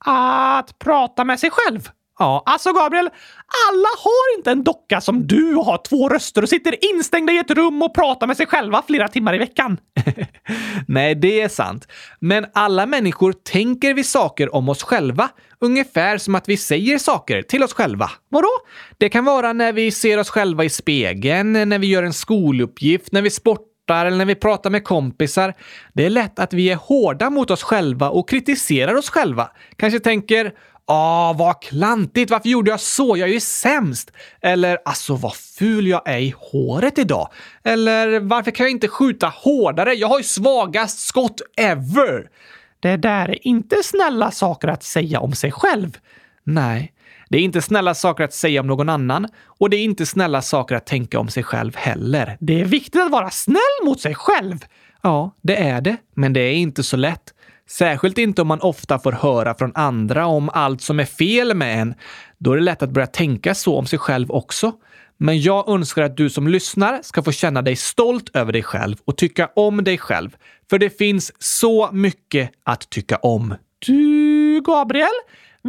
Att 0.05 0.79
prata 0.79 1.23
med 1.23 1.39
sig 1.39 1.49
själv? 1.51 1.89
Ja, 2.19 2.43
alltså 2.45 2.73
Gabriel, 2.73 3.09
alla 3.69 3.87
har 3.97 4.37
inte 4.37 4.51
en 4.51 4.63
docka 4.63 5.01
som 5.01 5.27
du 5.27 5.55
och 5.55 5.65
har 5.65 5.77
två 5.77 6.09
röster 6.09 6.41
och 6.41 6.49
sitter 6.49 6.95
instängda 6.95 7.33
i 7.33 7.37
ett 7.37 7.51
rum 7.51 7.81
och 7.81 7.95
pratar 7.95 8.27
med 8.27 8.37
sig 8.37 8.45
själva 8.45 8.83
flera 8.87 9.07
timmar 9.07 9.35
i 9.35 9.37
veckan. 9.37 9.77
Nej, 10.87 11.15
det 11.15 11.41
är 11.41 11.49
sant. 11.49 11.87
Men 12.19 12.45
alla 12.53 12.85
människor 12.85 13.33
tänker 13.33 13.93
vi 13.93 14.03
saker 14.03 14.55
om 14.55 14.69
oss 14.69 14.83
själva, 14.83 15.29
ungefär 15.59 16.17
som 16.17 16.35
att 16.35 16.49
vi 16.49 16.57
säger 16.57 16.97
saker 16.97 17.41
till 17.41 17.63
oss 17.63 17.73
själva. 17.73 18.11
Vadå? 18.29 18.51
Det 18.97 19.09
kan 19.09 19.25
vara 19.25 19.53
när 19.53 19.73
vi 19.73 19.91
ser 19.91 20.19
oss 20.19 20.29
själva 20.29 20.63
i 20.63 20.69
spegeln, 20.69 21.53
när 21.53 21.79
vi 21.79 21.87
gör 21.87 22.03
en 22.03 22.13
skoluppgift, 22.13 23.11
när 23.11 23.21
vi 23.21 23.29
sportar 23.29 24.05
eller 24.05 24.17
när 24.17 24.25
vi 24.25 24.35
pratar 24.35 24.69
med 24.69 24.83
kompisar. 24.83 25.53
Det 25.93 26.05
är 26.05 26.09
lätt 26.09 26.39
att 26.39 26.53
vi 26.53 26.69
är 26.69 26.75
hårda 26.75 27.29
mot 27.29 27.51
oss 27.51 27.63
själva 27.63 28.09
och 28.09 28.29
kritiserar 28.29 28.95
oss 28.95 29.09
själva. 29.09 29.49
Kanske 29.75 29.99
tänker 29.99 30.53
Ah, 30.87 31.33
vad 31.33 31.61
klantigt! 31.61 32.31
Varför 32.31 32.49
gjorde 32.49 32.71
jag 32.71 32.79
så? 32.79 33.17
Jag 33.17 33.29
är 33.29 33.33
ju 33.33 33.39
sämst!” 33.39 34.11
Eller 34.41 34.77
“Alltså, 34.85 35.15
vad 35.15 35.35
ful 35.35 35.87
jag 35.87 36.01
är 36.05 36.17
i 36.17 36.33
håret 36.37 36.97
idag!” 36.97 37.29
Eller 37.63 38.19
“Varför 38.19 38.51
kan 38.51 38.63
jag 38.63 38.71
inte 38.71 38.87
skjuta 38.87 39.27
hårdare? 39.27 39.93
Jag 39.93 40.07
har 40.07 40.17
ju 40.17 40.23
svagast 40.23 40.99
skott 40.99 41.41
ever!” 41.57 42.29
Det 42.79 42.97
där 42.97 43.29
är 43.29 43.47
inte 43.47 43.83
snälla 43.83 44.31
saker 44.31 44.67
att 44.67 44.83
säga 44.83 45.19
om 45.19 45.33
sig 45.33 45.51
själv. 45.51 45.97
Nej, 46.43 46.93
det 47.29 47.37
är 47.37 47.41
inte 47.41 47.61
snälla 47.61 47.93
saker 47.93 48.23
att 48.23 48.33
säga 48.33 48.61
om 48.61 48.67
någon 48.67 48.89
annan 48.89 49.27
och 49.45 49.69
det 49.69 49.77
är 49.77 49.83
inte 49.83 50.05
snälla 50.05 50.41
saker 50.41 50.75
att 50.75 50.85
tänka 50.85 51.19
om 51.19 51.27
sig 51.27 51.43
själv 51.43 51.75
heller. 51.75 52.37
Det 52.39 52.61
är 52.61 52.65
viktigt 52.65 53.01
att 53.01 53.11
vara 53.11 53.29
snäll 53.29 53.85
mot 53.85 54.01
sig 54.01 54.15
själv. 54.15 54.65
Ja, 55.01 55.35
det 55.41 55.55
är 55.55 55.81
det, 55.81 55.97
men 56.13 56.33
det 56.33 56.39
är 56.39 56.53
inte 56.53 56.83
så 56.83 56.97
lätt. 56.97 57.33
Särskilt 57.69 58.17
inte 58.17 58.41
om 58.41 58.47
man 58.47 58.61
ofta 58.61 58.99
får 58.99 59.11
höra 59.11 59.55
från 59.55 59.71
andra 59.75 60.25
om 60.25 60.49
allt 60.53 60.81
som 60.81 60.99
är 60.99 61.05
fel 61.05 61.53
med 61.55 61.81
en. 61.81 61.93
Då 62.37 62.51
är 62.51 62.55
det 62.55 62.63
lätt 62.63 62.83
att 62.83 62.89
börja 62.89 63.07
tänka 63.07 63.55
så 63.55 63.77
om 63.77 63.85
sig 63.85 63.99
själv 63.99 64.31
också. 64.31 64.73
Men 65.17 65.41
jag 65.41 65.69
önskar 65.69 66.03
att 66.03 66.17
du 66.17 66.29
som 66.29 66.47
lyssnar 66.47 67.01
ska 67.01 67.23
få 67.23 67.31
känna 67.31 67.61
dig 67.61 67.75
stolt 67.75 68.35
över 68.35 68.53
dig 68.53 68.63
själv 68.63 68.95
och 69.05 69.17
tycka 69.17 69.49
om 69.55 69.83
dig 69.83 69.97
själv. 69.97 70.35
För 70.69 70.77
det 70.79 70.97
finns 70.97 71.31
så 71.39 71.89
mycket 71.91 72.51
att 72.63 72.89
tycka 72.89 73.17
om. 73.17 73.55
Du, 73.85 74.61
Gabriel, 74.65 75.07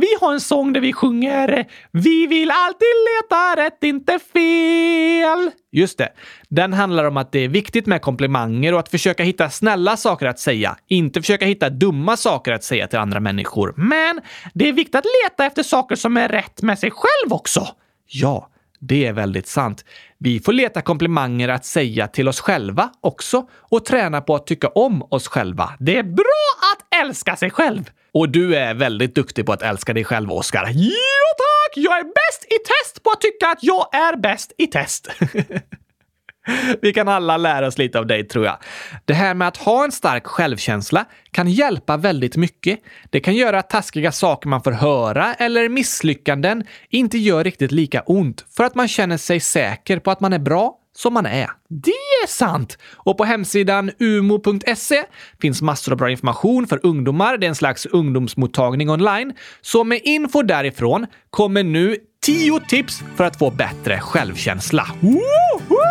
vi 0.01 0.07
har 0.21 0.33
en 0.33 0.41
sång 0.41 0.73
där 0.73 0.81
vi 0.81 0.93
sjunger 0.93 1.67
“Vi 1.91 2.27
vill 2.27 2.51
alltid 2.51 2.89
leta 3.09 3.65
rätt, 3.65 3.85
inte 3.85 4.19
fel”. 4.33 5.51
Just 5.73 5.99
det. 5.99 6.13
Den 6.49 6.73
handlar 6.73 7.05
om 7.05 7.17
att 7.17 7.33
det 7.33 7.39
är 7.39 7.49
viktigt 7.49 7.87
med 7.87 8.03
komplimanger 8.03 8.73
och 8.73 8.81
att 8.81 8.89
försöka 8.89 9.23
hitta 9.23 9.51
snälla 9.51 9.97
saker 9.97 10.27
att 10.27 10.39
säga. 10.39 10.77
Inte 10.89 11.21
försöka 11.21 11.47
hitta 11.47 11.71
dumma 11.71 12.17
saker 12.17 12.53
att 12.53 12.65
säga 12.65 12.87
till 12.87 12.99
andra 12.99 13.21
människor. 13.21 13.75
Men 13.77 14.21
det 14.55 14.69
är 14.69 14.73
viktigt 14.73 14.95
att 14.95 15.05
leta 15.25 15.47
efter 15.47 15.63
saker 15.63 15.97
som 15.97 16.17
är 16.17 16.29
rätt 16.29 16.63
med 16.63 16.79
sig 16.79 16.91
själv 16.91 17.33
också. 17.33 17.69
Ja, 18.07 18.49
det 18.81 19.07
är 19.07 19.13
väldigt 19.13 19.47
sant. 19.47 19.85
Vi 20.19 20.41
får 20.41 20.53
leta 20.53 20.83
komplimanger 20.83 21.49
att 21.49 21.65
säga 21.65 22.09
till 22.09 22.29
oss 22.29 22.41
själva 22.41 22.91
också 23.01 23.49
och 23.53 23.85
träna 23.85 24.21
på 24.21 24.35
att 24.35 24.47
tycka 24.47 24.69
om 24.69 25.03
oss 25.03 25.29
själva. 25.29 25.73
Det 25.79 25.99
är 25.99 26.03
bra 26.03 26.47
att 26.75 27.01
älska 27.01 27.37
sig 27.37 27.51
själv! 27.51 27.91
Och 28.13 28.29
du 28.29 28.57
är 28.57 28.75
väldigt 28.75 29.15
duktig 29.15 29.47
på 29.47 29.53
att 29.53 29.63
älska 29.63 29.93
dig 29.93 30.05
själv, 30.05 30.33
Oskar. 30.33 30.69
Jo 30.75 30.91
tack! 31.39 31.77
Jag 31.77 31.99
är 31.99 32.05
bäst 32.05 32.45
i 32.45 32.59
test 32.59 33.03
på 33.03 33.11
att 33.11 33.21
tycka 33.21 33.47
att 33.47 33.59
jag 33.63 33.95
är 33.95 34.17
bäst 34.17 34.53
i 34.59 34.67
test. 34.67 35.09
Vi 36.83 36.93
kan 36.93 37.09
alla 37.09 37.37
lära 37.37 37.67
oss 37.67 37.79
lite 37.79 37.99
av 37.99 38.07
dig, 38.07 38.29
tror 38.29 38.45
jag. 38.45 38.57
Det 39.05 39.15
här 39.15 39.35
med 39.35 39.49
att 39.49 39.57
ha 39.57 39.85
en 39.85 39.93
stark 39.93 40.27
självkänsla 40.27 41.05
kan 41.31 41.49
hjälpa 41.49 41.97
väldigt 41.97 42.37
mycket. 42.37 42.79
Det 43.11 43.21
kan 43.21 43.35
göra 43.35 43.59
att 43.59 43.71
taskiga 43.71 44.13
saker 44.13 44.49
man 44.49 44.63
får 44.63 44.73
höra 44.73 45.35
eller 45.35 45.69
misslyckanden 45.69 46.65
inte 46.91 47.19
gör 47.19 47.45
riktigt 47.45 47.73
lika 47.73 48.01
ont 48.01 48.45
för 48.57 48.65
att 48.65 48.75
man 48.75 48.89
känner 48.89 49.17
sig 49.17 49.41
säker 49.41 49.99
på 49.99 50.11
att 50.11 50.21
man 50.21 50.33
är 50.33 50.39
bra 50.39 50.79
som 50.97 51.15
man 51.15 51.27
är. 51.27 51.51
Det 51.69 51.91
är 52.23 52.27
sant! 52.27 52.79
Och 52.95 53.19
på 53.19 53.25
hemsidan 53.25 53.91
umo.se 53.99 55.03
finns 55.41 55.63
massor 55.63 55.93
av 55.93 55.99
bra 55.99 56.11
information 56.11 56.67
för 56.67 56.81
ungdomar. 56.83 57.39
Det 57.39 57.47
är 57.47 57.49
en 57.49 57.55
slags 57.55 57.87
ungdomsmottagning 57.87 58.91
online. 58.91 59.33
Så 59.61 59.85
med 59.85 60.01
info 60.05 60.43
därifrån 60.43 61.07
kommer 61.31 61.63
nu 61.63 61.97
10 62.27 62.61
tips 62.61 63.03
för 63.17 63.25
att 63.25 63.39
få 63.39 63.51
bättre 63.51 64.01
självkänsla. 64.01 64.87
Woho! 65.01 65.86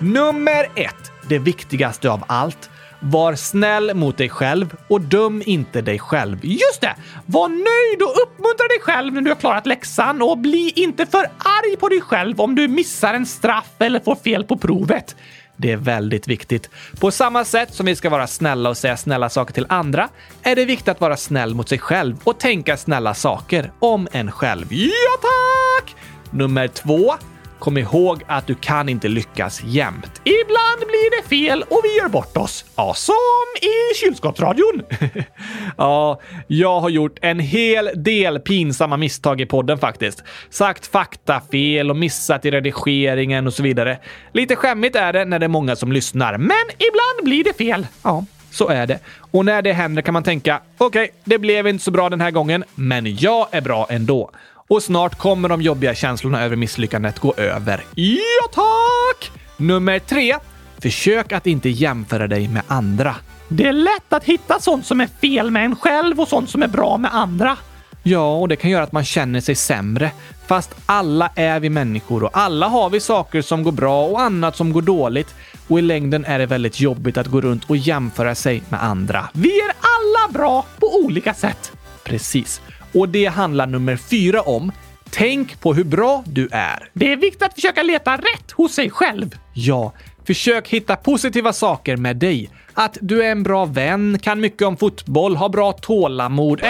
Nummer 0.00 0.68
ett. 0.74 1.12
Det 1.28 1.38
viktigaste 1.38 2.10
av 2.10 2.24
allt. 2.26 2.70
Var 3.00 3.34
snäll 3.34 3.94
mot 3.94 4.18
dig 4.18 4.28
själv 4.28 4.76
och 4.88 5.00
döm 5.00 5.42
inte 5.46 5.80
dig 5.80 5.98
själv. 5.98 6.38
Just 6.42 6.80
det! 6.80 6.96
Var 7.26 7.48
nöjd 7.48 8.02
och 8.02 8.22
uppmuntra 8.22 8.68
dig 8.68 8.80
själv 8.80 9.14
när 9.14 9.20
du 9.20 9.30
har 9.30 9.36
klarat 9.36 9.66
läxan 9.66 10.22
och 10.22 10.38
bli 10.38 10.72
inte 10.76 11.06
för 11.06 11.30
arg 11.38 11.76
på 11.76 11.88
dig 11.88 12.00
själv 12.00 12.40
om 12.40 12.54
du 12.54 12.68
missar 12.68 13.14
en 13.14 13.26
straff 13.26 13.70
eller 13.78 14.00
får 14.00 14.14
fel 14.14 14.44
på 14.44 14.56
provet. 14.56 15.16
Det 15.56 15.72
är 15.72 15.76
väldigt 15.76 16.28
viktigt. 16.28 16.70
På 17.00 17.10
samma 17.10 17.44
sätt 17.44 17.74
som 17.74 17.86
vi 17.86 17.96
ska 17.96 18.10
vara 18.10 18.26
snälla 18.26 18.68
och 18.68 18.76
säga 18.76 18.96
snälla 18.96 19.28
saker 19.28 19.54
till 19.54 19.66
andra 19.68 20.08
är 20.42 20.56
det 20.56 20.64
viktigt 20.64 20.88
att 20.88 21.00
vara 21.00 21.16
snäll 21.16 21.54
mot 21.54 21.68
sig 21.68 21.78
själv 21.78 22.16
och 22.24 22.38
tänka 22.38 22.76
snälla 22.76 23.14
saker 23.14 23.72
om 23.78 24.08
en 24.12 24.32
själv. 24.32 24.66
Ja, 24.70 24.88
tack! 25.20 25.96
Nummer 26.30 26.68
två. 26.68 27.14
Kom 27.58 27.78
ihåg 27.78 28.22
att 28.26 28.46
du 28.46 28.54
kan 28.54 28.88
inte 28.88 29.08
lyckas 29.08 29.62
jämt. 29.64 30.20
Ibland 30.24 30.78
blir 30.78 31.22
det 31.22 31.28
fel 31.28 31.62
och 31.62 31.80
vi 31.84 31.96
gör 31.96 32.08
bort 32.08 32.36
oss. 32.36 32.64
Ja, 32.76 32.94
som 32.94 33.14
i 33.62 33.94
kylskåpsradion. 34.00 34.82
ja, 35.76 36.20
jag 36.46 36.80
har 36.80 36.88
gjort 36.88 37.18
en 37.22 37.40
hel 37.40 37.90
del 37.94 38.40
pinsamma 38.40 38.96
misstag 38.96 39.40
i 39.40 39.46
podden 39.46 39.78
faktiskt. 39.78 40.22
Sagt 40.50 40.86
faktafel 40.86 41.90
och 41.90 41.96
missat 41.96 42.44
i 42.44 42.50
redigeringen 42.50 43.46
och 43.46 43.54
så 43.54 43.62
vidare. 43.62 43.98
Lite 44.32 44.56
skämmigt 44.56 44.96
är 44.96 45.12
det 45.12 45.24
när 45.24 45.38
det 45.38 45.46
är 45.46 45.48
många 45.48 45.76
som 45.76 45.92
lyssnar, 45.92 46.38
men 46.38 46.64
ibland 46.78 47.24
blir 47.24 47.44
det 47.44 47.52
fel. 47.52 47.86
Ja, 48.02 48.24
så 48.50 48.68
är 48.68 48.86
det. 48.86 48.98
Och 49.30 49.44
när 49.44 49.62
det 49.62 49.72
händer 49.72 50.02
kan 50.02 50.14
man 50.14 50.22
tänka, 50.22 50.60
okej, 50.78 51.02
okay, 51.02 51.14
det 51.24 51.38
blev 51.38 51.66
inte 51.66 51.84
så 51.84 51.90
bra 51.90 52.08
den 52.08 52.20
här 52.20 52.30
gången, 52.30 52.64
men 52.74 53.16
jag 53.16 53.46
är 53.50 53.60
bra 53.60 53.86
ändå. 53.90 54.30
Och 54.68 54.82
snart 54.82 55.18
kommer 55.18 55.48
de 55.48 55.62
jobbiga 55.62 55.94
känslorna 55.94 56.44
över 56.44 56.56
misslyckandet 56.56 57.18
gå 57.18 57.34
över. 57.36 57.84
Ja, 57.94 58.48
tack! 58.52 59.30
Nummer 59.56 59.98
tre. 59.98 60.36
Försök 60.78 61.32
att 61.32 61.46
inte 61.46 61.68
jämföra 61.68 62.26
dig 62.26 62.48
med 62.48 62.62
andra. 62.66 63.14
Det 63.48 63.66
är 63.66 63.72
lätt 63.72 64.12
att 64.12 64.24
hitta 64.24 64.60
sånt 64.60 64.86
som 64.86 65.00
är 65.00 65.06
fel 65.20 65.50
med 65.50 65.64
en 65.64 65.76
själv 65.76 66.20
och 66.20 66.28
sånt 66.28 66.50
som 66.50 66.62
är 66.62 66.68
bra 66.68 66.98
med 66.98 67.14
andra. 67.14 67.56
Ja, 68.02 68.36
och 68.36 68.48
det 68.48 68.56
kan 68.56 68.70
göra 68.70 68.82
att 68.82 68.92
man 68.92 69.04
känner 69.04 69.40
sig 69.40 69.54
sämre. 69.54 70.10
Fast 70.46 70.74
alla 70.86 71.30
är 71.34 71.60
vi 71.60 71.70
människor 71.70 72.24
och 72.24 72.30
alla 72.32 72.68
har 72.68 72.90
vi 72.90 73.00
saker 73.00 73.42
som 73.42 73.62
går 73.62 73.72
bra 73.72 74.06
och 74.06 74.20
annat 74.20 74.56
som 74.56 74.72
går 74.72 74.82
dåligt. 74.82 75.34
Och 75.68 75.78
i 75.78 75.82
längden 75.82 76.24
är 76.24 76.38
det 76.38 76.46
väldigt 76.46 76.80
jobbigt 76.80 77.16
att 77.16 77.26
gå 77.26 77.40
runt 77.40 77.70
och 77.70 77.76
jämföra 77.76 78.34
sig 78.34 78.62
med 78.68 78.82
andra. 78.82 79.28
Vi 79.32 79.60
är 79.60 79.68
alla 79.68 80.32
bra 80.32 80.64
på 80.78 80.96
olika 80.96 81.34
sätt. 81.34 81.72
Precis. 82.04 82.60
Och 82.94 83.08
det 83.08 83.26
handlar 83.26 83.66
nummer 83.66 83.96
fyra 83.96 84.42
om. 84.42 84.72
Tänk 85.10 85.60
på 85.60 85.74
hur 85.74 85.84
bra 85.84 86.24
du 86.26 86.48
är. 86.52 86.90
Det 86.92 87.12
är 87.12 87.16
viktigt 87.16 87.42
att 87.42 87.54
försöka 87.54 87.82
leta 87.82 88.16
rätt 88.16 88.50
hos 88.50 88.74
sig 88.74 88.90
själv. 88.90 89.38
Ja, 89.54 89.92
försök 90.26 90.68
hitta 90.68 90.96
positiva 90.96 91.52
saker 91.52 91.96
med 91.96 92.16
dig. 92.16 92.50
Att 92.74 92.98
du 93.00 93.24
är 93.24 93.30
en 93.30 93.42
bra 93.42 93.64
vän, 93.64 94.18
kan 94.22 94.40
mycket 94.40 94.62
om 94.62 94.76
fotboll, 94.76 95.36
har 95.36 95.48
bra 95.48 95.72
tålamod. 95.72 96.60
Eh, 96.62 96.68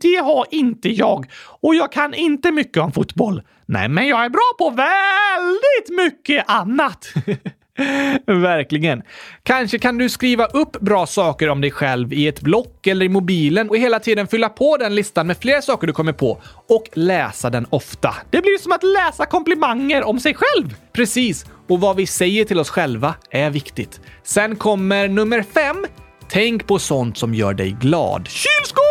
det 0.00 0.16
har 0.24 0.46
inte 0.50 0.88
jag. 0.88 1.26
Och 1.60 1.74
jag 1.74 1.92
kan 1.92 2.14
inte 2.14 2.50
mycket 2.50 2.82
om 2.82 2.92
fotboll. 2.92 3.42
Nej, 3.66 3.88
men 3.88 4.06
jag 4.06 4.24
är 4.24 4.28
bra 4.28 4.52
på 4.58 4.70
väldigt 4.70 6.04
mycket 6.04 6.44
annat. 6.48 7.12
Verkligen. 8.26 9.02
Kanske 9.42 9.78
kan 9.78 9.98
du 9.98 10.08
skriva 10.08 10.46
upp 10.46 10.80
bra 10.80 11.06
saker 11.06 11.48
om 11.48 11.60
dig 11.60 11.70
själv 11.70 12.12
i 12.12 12.28
ett 12.28 12.40
block 12.40 12.86
eller 12.86 13.06
i 13.06 13.08
mobilen 13.08 13.70
och 13.70 13.76
hela 13.76 13.98
tiden 13.98 14.26
fylla 14.26 14.48
på 14.48 14.76
den 14.76 14.94
listan 14.94 15.26
med 15.26 15.36
fler 15.38 15.60
saker 15.60 15.86
du 15.86 15.92
kommer 15.92 16.12
på 16.12 16.42
och 16.68 16.84
läsa 16.92 17.50
den 17.50 17.66
ofta. 17.70 18.14
Det 18.30 18.42
blir 18.42 18.58
som 18.58 18.72
att 18.72 18.82
läsa 18.82 19.26
komplimanger 19.26 20.04
om 20.04 20.20
sig 20.20 20.34
själv. 20.34 20.74
Precis. 20.92 21.46
Och 21.68 21.80
vad 21.80 21.96
vi 21.96 22.06
säger 22.06 22.44
till 22.44 22.58
oss 22.58 22.70
själva 22.70 23.14
är 23.30 23.50
viktigt. 23.50 24.00
Sen 24.22 24.56
kommer 24.56 25.08
nummer 25.08 25.42
fem. 25.42 25.86
Tänk 26.28 26.66
på 26.66 26.78
sånt 26.78 27.18
som 27.18 27.34
gör 27.34 27.54
dig 27.54 27.76
glad. 27.80 28.28
Kylskåp! 28.28 28.82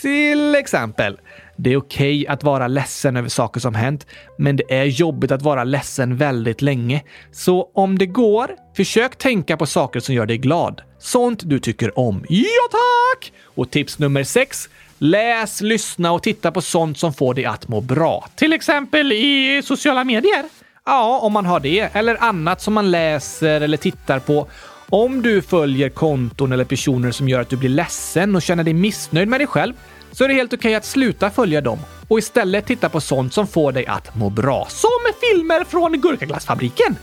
Till 0.00 0.54
exempel. 0.54 1.18
Det 1.60 1.72
är 1.72 1.76
okej 1.76 2.20
okay 2.20 2.26
att 2.26 2.44
vara 2.44 2.68
ledsen 2.68 3.16
över 3.16 3.28
saker 3.28 3.60
som 3.60 3.74
hänt, 3.74 4.06
men 4.38 4.56
det 4.56 4.74
är 4.74 4.84
jobbigt 4.84 5.30
att 5.30 5.42
vara 5.42 5.64
ledsen 5.64 6.16
väldigt 6.16 6.62
länge. 6.62 7.02
Så 7.32 7.70
om 7.74 7.98
det 7.98 8.06
går, 8.06 8.50
försök 8.76 9.16
tänka 9.18 9.56
på 9.56 9.66
saker 9.66 10.00
som 10.00 10.14
gör 10.14 10.26
dig 10.26 10.38
glad. 10.38 10.82
Sånt 10.98 11.40
du 11.44 11.58
tycker 11.58 11.98
om. 11.98 12.24
Ja, 12.28 12.68
tack! 12.70 13.32
Och 13.44 13.70
tips 13.70 13.98
nummer 13.98 14.24
sex. 14.24 14.68
Läs, 14.98 15.60
lyssna 15.60 16.12
och 16.12 16.22
titta 16.22 16.52
på 16.52 16.60
sånt 16.60 16.98
som 16.98 17.14
får 17.14 17.34
dig 17.34 17.44
att 17.44 17.68
må 17.68 17.80
bra. 17.80 18.28
Till 18.36 18.52
exempel 18.52 19.12
i 19.12 19.62
sociala 19.64 20.04
medier? 20.04 20.44
Ja, 20.86 21.18
om 21.22 21.32
man 21.32 21.46
har 21.46 21.60
det. 21.60 21.80
Eller 21.92 22.22
annat 22.22 22.62
som 22.62 22.74
man 22.74 22.90
läser 22.90 23.60
eller 23.60 23.76
tittar 23.76 24.18
på. 24.18 24.46
Om 24.88 25.22
du 25.22 25.42
följer 25.42 25.88
konton 25.88 26.52
eller 26.52 26.64
personer 26.64 27.10
som 27.10 27.28
gör 27.28 27.40
att 27.40 27.50
du 27.50 27.56
blir 27.56 27.68
ledsen 27.68 28.36
och 28.36 28.42
känner 28.42 28.64
dig 28.64 28.74
missnöjd 28.74 29.28
med 29.28 29.40
dig 29.40 29.46
själv 29.46 29.74
så 30.12 30.24
är 30.24 30.28
det 30.28 30.34
helt 30.34 30.52
okej 30.52 30.74
att 30.74 30.84
sluta 30.84 31.30
följa 31.30 31.60
dem 31.60 31.78
och 32.08 32.18
istället 32.18 32.66
titta 32.66 32.88
på 32.88 33.00
sånt 33.00 33.34
som 33.34 33.46
får 33.46 33.72
dig 33.72 33.86
att 33.86 34.14
må 34.16 34.30
bra. 34.30 34.66
Som 34.70 35.12
filmer 35.20 35.64
från 35.64 36.00
Gurkaglassfabriken! 36.00 36.96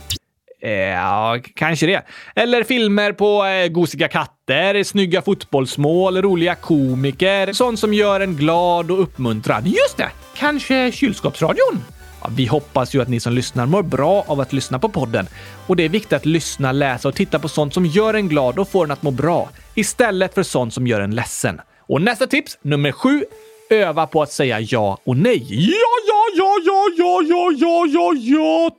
Eh, 0.62 0.70
ja, 0.70 1.38
kanske 1.54 1.86
det. 1.86 2.02
Eller 2.34 2.64
filmer 2.64 3.12
på 3.12 3.44
eh, 3.44 3.68
gosiga 3.68 4.08
katter, 4.08 4.82
snygga 4.82 5.22
fotbollsmål, 5.22 6.22
roliga 6.22 6.54
komiker. 6.54 7.52
Sånt 7.52 7.78
som 7.78 7.94
gör 7.94 8.20
en 8.20 8.36
glad 8.36 8.90
och 8.90 9.02
uppmuntrad. 9.02 9.66
Just 9.66 9.96
det! 9.96 10.10
Kanske 10.36 10.92
kylskåpsradion? 10.92 11.84
Ja, 12.22 12.30
vi 12.36 12.46
hoppas 12.46 12.94
ju 12.94 13.02
att 13.02 13.08
ni 13.08 13.20
som 13.20 13.32
lyssnar 13.32 13.66
mår 13.66 13.82
bra 13.82 14.24
av 14.26 14.40
att 14.40 14.52
lyssna 14.52 14.78
på 14.78 14.88
podden. 14.88 15.26
Och 15.66 15.76
det 15.76 15.84
är 15.84 15.88
viktigt 15.88 16.12
att 16.12 16.26
lyssna, 16.26 16.72
läsa 16.72 17.08
och 17.08 17.14
titta 17.14 17.38
på 17.38 17.48
sånt 17.48 17.74
som 17.74 17.86
gör 17.86 18.14
en 18.14 18.28
glad 18.28 18.58
och 18.58 18.68
får 18.68 18.84
en 18.84 18.90
att 18.90 19.02
må 19.02 19.10
bra. 19.10 19.50
Istället 19.74 20.34
för 20.34 20.42
sånt 20.42 20.74
som 20.74 20.86
gör 20.86 21.00
en 21.00 21.14
ledsen. 21.14 21.60
Och 21.88 22.02
nästa 22.02 22.26
tips, 22.26 22.58
nummer 22.62 22.92
sju. 22.92 23.24
Öva 23.70 24.06
på 24.06 24.22
att 24.22 24.32
säga 24.32 24.60
ja 24.60 24.98
och 25.04 25.16
nej. 25.16 25.46
Ja, 25.48 25.76
ja, 26.08 26.24
ja, 26.36 26.54
ja, 26.66 26.90
ja, 26.96 27.22
ja, 27.28 27.52
ja, 27.58 27.86
ja, 27.86 28.14
ja, 28.14 28.70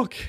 tack! 0.00 0.28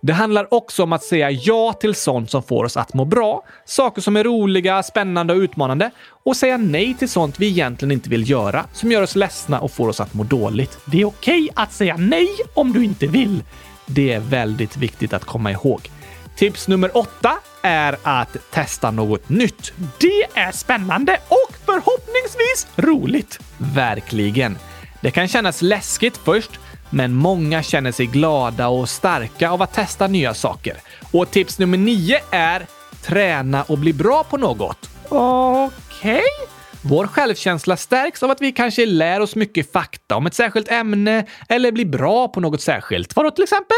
Det 0.00 0.12
handlar 0.12 0.54
också 0.54 0.82
om 0.82 0.92
att 0.92 1.02
säga 1.02 1.30
ja 1.30 1.72
till 1.72 1.94
sånt 1.94 2.30
som 2.30 2.42
får 2.42 2.64
oss 2.64 2.76
att 2.76 2.94
må 2.94 3.04
bra, 3.04 3.42
saker 3.64 4.02
som 4.02 4.16
är 4.16 4.24
roliga, 4.24 4.82
spännande 4.82 5.32
och 5.32 5.38
utmanande 5.38 5.90
och 6.24 6.36
säga 6.36 6.56
nej 6.56 6.94
till 6.94 7.08
sånt 7.08 7.40
vi 7.40 7.48
egentligen 7.48 7.92
inte 7.92 8.10
vill 8.10 8.30
göra, 8.30 8.66
som 8.72 8.92
gör 8.92 9.02
oss 9.02 9.16
ledsna 9.16 9.60
och 9.60 9.70
får 9.70 9.88
oss 9.88 10.00
att 10.00 10.14
må 10.14 10.24
dåligt. 10.24 10.78
Det 10.84 11.00
är 11.00 11.04
okej 11.04 11.42
okay 11.42 11.64
att 11.64 11.72
säga 11.72 11.96
nej 11.96 12.28
om 12.54 12.72
du 12.72 12.84
inte 12.84 13.06
vill. 13.06 13.42
Det 13.86 14.12
är 14.12 14.20
väldigt 14.20 14.76
viktigt 14.76 15.12
att 15.12 15.24
komma 15.24 15.50
ihåg. 15.50 15.90
Tips 16.36 16.68
nummer 16.68 16.96
åtta 16.96 17.38
är 17.62 17.96
att 18.02 18.36
testa 18.50 18.90
något 18.90 19.28
nytt. 19.28 19.72
Det 20.00 20.40
är 20.40 20.52
spännande 20.52 21.18
och 21.28 21.56
förhoppningsvis 21.64 22.66
roligt. 22.76 23.38
Verkligen. 23.58 24.58
Det 25.00 25.10
kan 25.10 25.28
kännas 25.28 25.62
läskigt 25.62 26.16
först, 26.16 26.50
men 26.90 27.12
många 27.12 27.62
känner 27.62 27.92
sig 27.92 28.06
glada 28.06 28.68
och 28.68 28.88
starka 28.88 29.50
av 29.50 29.62
att 29.62 29.72
testa 29.72 30.06
nya 30.06 30.34
saker. 30.34 30.76
Och 31.12 31.30
tips 31.30 31.58
nummer 31.58 31.78
nio 31.78 32.20
är 32.30 32.66
träna 33.02 33.62
och 33.62 33.78
bli 33.78 33.92
bra 33.92 34.24
på 34.24 34.36
något. 34.36 34.90
Okej? 35.08 35.70
Okay. 36.00 36.54
Vår 36.86 37.06
självkänsla 37.06 37.76
stärks 37.76 38.22
av 38.22 38.30
att 38.30 38.40
vi 38.40 38.52
kanske 38.52 38.86
lär 38.86 39.20
oss 39.20 39.36
mycket 39.36 39.72
fakta 39.72 40.16
om 40.16 40.26
ett 40.26 40.34
särskilt 40.34 40.70
ämne 40.70 41.26
eller 41.48 41.72
blir 41.72 41.84
bra 41.84 42.28
på 42.28 42.40
något 42.40 42.60
särskilt. 42.60 43.16
Vadå 43.16 43.30
till 43.30 43.44
exempel? 43.44 43.76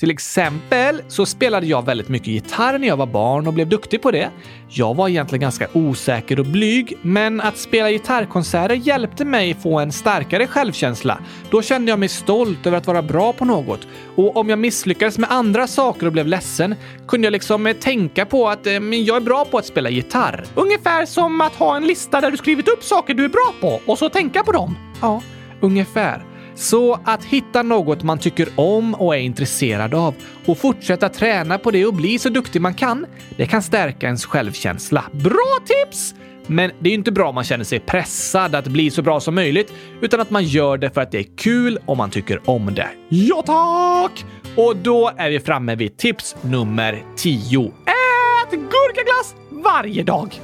Till 0.00 0.10
exempel 0.10 1.02
så 1.08 1.26
spelade 1.26 1.66
jag 1.66 1.84
väldigt 1.84 2.08
mycket 2.08 2.28
gitarr 2.28 2.78
när 2.78 2.88
jag 2.88 2.96
var 2.96 3.06
barn 3.06 3.46
och 3.46 3.52
blev 3.52 3.68
duktig 3.68 4.02
på 4.02 4.10
det. 4.10 4.30
Jag 4.68 4.94
var 4.94 5.08
egentligen 5.08 5.40
ganska 5.40 5.68
osäker 5.72 6.40
och 6.40 6.46
blyg, 6.46 6.98
men 7.02 7.40
att 7.40 7.58
spela 7.58 7.90
gitarrkonserter 7.90 8.74
hjälpte 8.74 9.24
mig 9.24 9.54
få 9.54 9.78
en 9.78 9.92
starkare 9.92 10.46
självkänsla. 10.46 11.18
Då 11.50 11.62
kände 11.62 11.90
jag 11.92 11.98
mig 11.98 12.08
stolt 12.08 12.66
över 12.66 12.78
att 12.78 12.86
vara 12.86 13.02
bra 13.02 13.32
på 13.32 13.44
något. 13.44 13.80
Och 14.16 14.36
om 14.36 14.48
jag 14.48 14.58
misslyckades 14.58 15.18
med 15.18 15.30
andra 15.32 15.66
saker 15.66 16.06
och 16.06 16.12
blev 16.12 16.26
ledsen 16.26 16.74
kunde 17.08 17.26
jag 17.26 17.32
liksom 17.32 17.66
eh, 17.66 17.76
tänka 17.76 18.26
på 18.26 18.48
att 18.48 18.66
eh, 18.66 18.72
jag 18.72 19.16
är 19.16 19.20
bra 19.20 19.44
på 19.44 19.58
att 19.58 19.66
spela 19.66 19.90
gitarr. 19.90 20.44
Ungefär 20.54 21.06
som 21.06 21.40
att 21.40 21.54
ha 21.54 21.76
en 21.76 21.86
lista 21.86 22.20
där 22.20 22.30
du 22.30 22.36
skrivit 22.36 22.68
upp 22.68 22.84
saker 22.84 23.14
du 23.14 23.24
är 23.24 23.28
bra 23.28 23.54
på 23.60 23.80
och 23.92 23.98
så 23.98 24.08
tänka 24.08 24.44
på 24.44 24.52
dem. 24.52 24.78
Ja, 25.00 25.22
ungefär. 25.60 26.35
Så 26.56 27.00
att 27.04 27.24
hitta 27.24 27.62
något 27.62 28.02
man 28.02 28.18
tycker 28.18 28.48
om 28.56 28.94
och 28.94 29.16
är 29.16 29.20
intresserad 29.20 29.94
av 29.94 30.14
och 30.46 30.58
fortsätta 30.58 31.08
träna 31.08 31.58
på 31.58 31.70
det 31.70 31.86
och 31.86 31.94
bli 31.94 32.18
så 32.18 32.28
duktig 32.28 32.60
man 32.60 32.74
kan, 32.74 33.06
det 33.36 33.46
kan 33.46 33.62
stärka 33.62 34.06
ens 34.06 34.26
självkänsla. 34.26 35.04
Bra 35.12 35.58
tips! 35.66 36.14
Men 36.46 36.70
det 36.78 36.88
är 36.88 36.90
ju 36.90 36.94
inte 36.98 37.12
bra 37.12 37.28
om 37.28 37.34
man 37.34 37.44
känner 37.44 37.64
sig 37.64 37.80
pressad 37.80 38.54
att 38.54 38.66
bli 38.66 38.90
så 38.90 39.02
bra 39.02 39.20
som 39.20 39.34
möjligt, 39.34 39.72
utan 40.00 40.20
att 40.20 40.30
man 40.30 40.44
gör 40.44 40.78
det 40.78 40.90
för 40.90 41.00
att 41.00 41.10
det 41.10 41.18
är 41.18 41.36
kul 41.36 41.78
och 41.86 41.96
man 41.96 42.10
tycker 42.10 42.50
om 42.50 42.74
det. 42.74 42.88
Ja, 43.08 43.42
tack! 43.46 44.24
Och 44.56 44.76
då 44.76 45.12
är 45.16 45.30
vi 45.30 45.40
framme 45.40 45.74
vid 45.74 45.96
tips 45.96 46.36
nummer 46.42 47.04
10. 47.16 47.64
Ät 47.66 48.50
gurkaglass 48.50 49.34
varje 49.50 50.02
dag! 50.02 50.40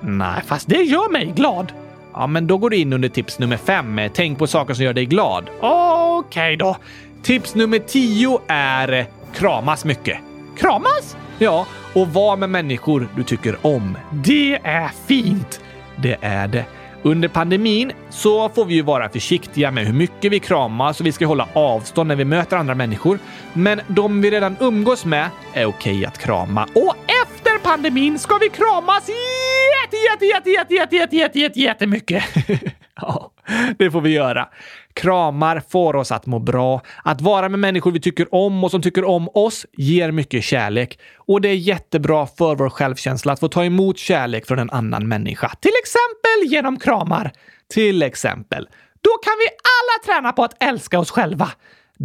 Nej, 0.00 0.42
Fast 0.46 0.68
det 0.68 0.82
gör 0.82 1.12
mig 1.12 1.32
glad. 1.36 1.72
Ja, 2.14 2.26
men 2.26 2.46
då 2.46 2.58
går 2.58 2.70
du 2.70 2.76
in 2.76 2.92
under 2.92 3.08
tips 3.08 3.38
nummer 3.38 3.56
5. 3.56 4.00
Tänk 4.14 4.38
på 4.38 4.46
saker 4.46 4.74
som 4.74 4.84
gör 4.84 4.92
dig 4.92 5.06
glad. 5.06 5.50
Okej 5.60 6.56
då. 6.56 6.76
Tips 7.22 7.54
nummer 7.54 7.78
10 7.78 8.40
är 8.48 8.92
eh, 8.92 9.04
kramas 9.34 9.84
mycket. 9.84 10.18
Kramas? 10.56 11.16
Ja, 11.38 11.66
och 11.94 12.08
var 12.08 12.36
med 12.36 12.50
människor 12.50 13.08
du 13.16 13.22
tycker 13.22 13.66
om. 13.66 13.98
Det 14.10 14.54
är 14.54 14.90
fint. 15.06 15.60
Det 15.96 16.16
är 16.20 16.48
det. 16.48 16.64
Under 17.02 17.28
pandemin 17.28 17.92
så 18.10 18.48
får 18.48 18.64
vi 18.64 18.74
ju 18.74 18.82
vara 18.82 19.08
försiktiga 19.08 19.70
med 19.70 19.86
hur 19.86 19.92
mycket 19.92 20.32
vi 20.32 20.38
kramas 20.38 21.00
och 21.00 21.06
vi 21.06 21.12
ska 21.12 21.26
hålla 21.26 21.48
avstånd 21.52 22.08
när 22.08 22.16
vi 22.16 22.24
möter 22.24 22.56
andra 22.56 22.74
människor. 22.74 23.18
Men 23.52 23.80
de 23.88 24.20
vi 24.20 24.30
redan 24.30 24.56
umgås 24.60 25.04
med 25.04 25.28
är 25.52 25.66
okej 25.66 26.06
att 26.06 26.18
krama. 26.18 26.62
Och 26.74 26.96
efter 27.24 27.41
pandemin 27.62 28.18
ska 28.18 28.38
vi 28.38 28.48
kramas 28.48 29.08
jätte, 29.08 29.96
jätte, 29.96 30.26
jätte, 30.26 30.50
jätte, 30.50 30.74
jätte, 30.74 30.96
jätte, 30.96 31.16
jätte, 31.16 31.38
jätte, 31.38 31.60
jättemycket. 31.60 32.24
Ja, 32.94 33.32
det 33.78 33.90
får 33.90 34.00
vi 34.00 34.10
göra. 34.10 34.48
Kramar 34.94 35.62
får 35.68 35.96
oss 35.96 36.12
att 36.12 36.26
må 36.26 36.38
bra. 36.38 36.82
Att 37.04 37.20
vara 37.20 37.48
med 37.48 37.60
människor 37.60 37.92
vi 37.92 38.00
tycker 38.00 38.34
om 38.34 38.64
och 38.64 38.70
som 38.70 38.82
tycker 38.82 39.04
om 39.04 39.28
oss 39.34 39.66
ger 39.72 40.10
mycket 40.10 40.44
kärlek. 40.44 40.98
Och 41.16 41.40
det 41.40 41.48
är 41.48 41.54
jättebra 41.54 42.26
för 42.26 42.54
vår 42.54 42.68
självkänsla 42.68 43.32
att 43.32 43.40
få 43.40 43.48
ta 43.48 43.64
emot 43.64 43.98
kärlek 43.98 44.46
från 44.46 44.58
en 44.58 44.70
annan 44.70 45.08
människa. 45.08 45.48
Till 45.60 45.72
exempel 45.82 46.52
genom 46.52 46.78
kramar. 46.78 47.32
Till 47.74 48.02
exempel. 48.02 48.68
Då 49.00 49.10
kan 49.10 49.34
vi 49.38 49.46
alla 49.48 50.14
träna 50.14 50.32
på 50.32 50.44
att 50.44 50.62
älska 50.62 50.98
oss 50.98 51.10
själva. 51.10 51.50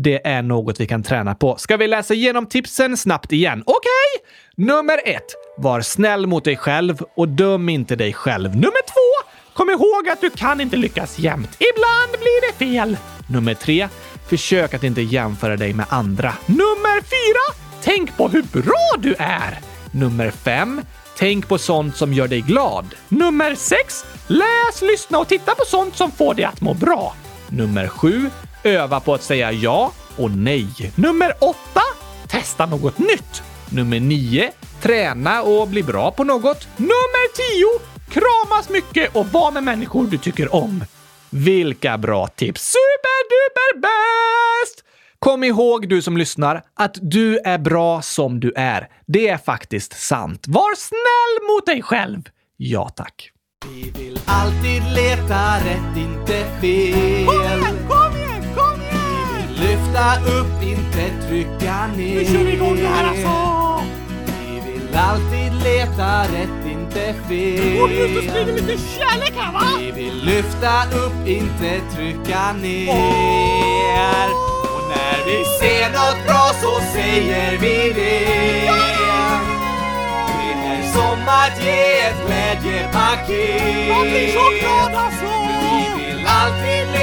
Det 0.03 0.27
är 0.27 0.41
något 0.41 0.79
vi 0.79 0.87
kan 0.87 1.03
träna 1.03 1.35
på. 1.35 1.57
Ska 1.57 1.77
vi 1.77 1.87
läsa 1.87 2.13
igenom 2.13 2.45
tipsen 2.45 2.97
snabbt 2.97 3.33
igen? 3.33 3.63
Okej! 3.65 4.29
Nummer 4.55 4.99
ett. 5.05 5.25
Var 5.57 5.81
snäll 5.81 6.27
mot 6.27 6.43
dig 6.43 6.57
själv 6.57 7.01
och 7.15 7.27
döm 7.27 7.69
inte 7.69 7.95
dig 7.95 8.13
själv. 8.13 8.49
Nummer 8.55 8.85
två. 8.85 9.29
Kom 9.53 9.69
ihåg 9.69 10.09
att 10.09 10.21
du 10.21 10.29
kan 10.29 10.61
inte 10.61 10.75
lyckas 10.75 11.19
jämt. 11.19 11.49
Ibland 11.59 12.11
blir 12.11 12.47
det 12.47 12.65
fel. 12.65 12.97
Nummer 13.29 13.53
tre. 13.53 13.87
Försök 14.29 14.73
att 14.73 14.83
inte 14.83 15.01
jämföra 15.01 15.57
dig 15.57 15.73
med 15.73 15.85
andra. 15.89 16.33
Nummer 16.45 17.01
fyra. 17.01 17.57
Tänk 17.83 18.17
på 18.17 18.27
hur 18.27 18.43
bra 18.43 18.95
du 18.99 19.15
är. 19.19 19.59
Nummer 19.91 20.31
fem. 20.31 20.81
Tänk 21.17 21.47
på 21.47 21.57
sånt 21.57 21.95
som 21.95 22.13
gör 22.13 22.27
dig 22.27 22.41
glad. 22.41 22.85
Nummer 23.09 23.55
sex. 23.55 24.05
Läs, 24.27 24.81
lyssna 24.81 25.19
och 25.19 25.27
titta 25.27 25.55
på 25.55 25.65
sånt 25.65 25.95
som 25.95 26.11
får 26.11 26.33
dig 26.33 26.45
att 26.45 26.61
må 26.61 26.73
bra. 26.73 27.15
Nummer 27.49 27.87
sju. 27.87 28.29
Öva 28.68 28.99
på 28.99 29.13
att 29.13 29.24
säga 29.24 29.51
ja 29.51 29.91
och 30.18 30.32
nej. 30.32 30.91
Nummer 30.95 31.34
åtta. 31.39 31.82
Testa 32.28 32.65
något 32.65 32.97
nytt. 32.97 33.43
Nummer 33.70 33.99
nio. 33.99 34.51
Träna 34.82 35.41
och 35.41 35.68
bli 35.68 35.84
bra 35.84 36.11
på 36.11 36.24
något. 36.24 36.68
Nummer 36.78 37.36
tio. 37.36 37.80
Kramas 38.09 38.70
mycket 38.70 39.15
och 39.15 39.28
var 39.28 39.51
med 39.51 39.63
människor 39.63 40.07
du 40.07 40.18
tycker 40.18 40.55
om. 40.55 40.84
Vilka 41.30 41.97
bra 41.97 42.28
tips! 42.28 42.61
Superduper 42.61 43.82
bäst! 43.82 44.84
Kom 45.20 45.43
ihåg 45.43 45.89
du 45.89 46.01
som 46.01 46.18
lyssnar 46.18 46.61
att 46.76 46.97
du 47.01 47.38
är 47.38 47.57
bra 47.57 48.01
som 48.01 48.39
du 48.39 48.53
är. 48.55 48.88
Det 49.05 49.28
är 49.28 49.38
faktiskt 49.38 50.01
sant. 50.01 50.45
Var 50.47 50.76
snäll 50.76 51.47
mot 51.49 51.65
dig 51.65 51.82
själv. 51.82 52.22
Ja, 52.57 52.89
tack. 52.89 53.32
Vi 53.65 53.91
vill 53.91 54.20
alltid 54.26 54.84
leta 54.95 55.55
rätt, 55.55 55.97
inte 55.97 56.45
fel. 56.61 58.07
Lyfta 59.60 60.16
upp, 60.39 60.64
inte 60.64 61.28
trycka 61.28 61.88
ner. 61.88 62.16
Nu 62.16 62.26
kör 62.26 62.43
vi 62.43 62.53
igång 62.53 62.76
det 62.76 62.88
här 62.88 63.08
alltså! 63.10 63.84
Vi 64.39 64.72
vill 64.72 64.95
alltid 64.95 65.53
leta 65.64 66.24
rätt, 66.24 66.72
inte 66.72 67.14
fel. 67.28 67.78
Gå 67.80 67.89
ut 67.89 68.18
och 68.18 68.24
sprid 68.24 68.47
lite 68.47 68.78
kärlek 68.97 69.34
här 69.38 69.53
va! 69.53 69.62
Vi 69.80 69.91
vill 69.91 70.26
lyfta 70.26 70.84
upp, 70.84 71.28
inte 71.28 71.82
trycka 71.95 72.53
ner. 72.53 74.28
Och 74.76 74.84
när 74.89 75.18
vi 75.26 75.45
ser 75.60 75.89
något 75.89 76.28
bra 76.28 76.51
så 76.62 76.82
säger 76.93 77.58
vi 77.58 77.93
det. 77.95 78.26
Det 80.28 80.53
är 80.68 80.93
som 80.93 81.20
att 81.28 81.64
ge 81.66 81.99
ett 81.99 82.20
glädjepaket. 82.28 83.88
Jag 83.89 84.01
blir 84.01 84.32
så 84.32 84.49
glad 84.60 85.03
alltså! 85.03 85.26
Vi 85.97 86.05
vill 86.05 86.26
alltid 86.28 86.88
leta 86.91 86.96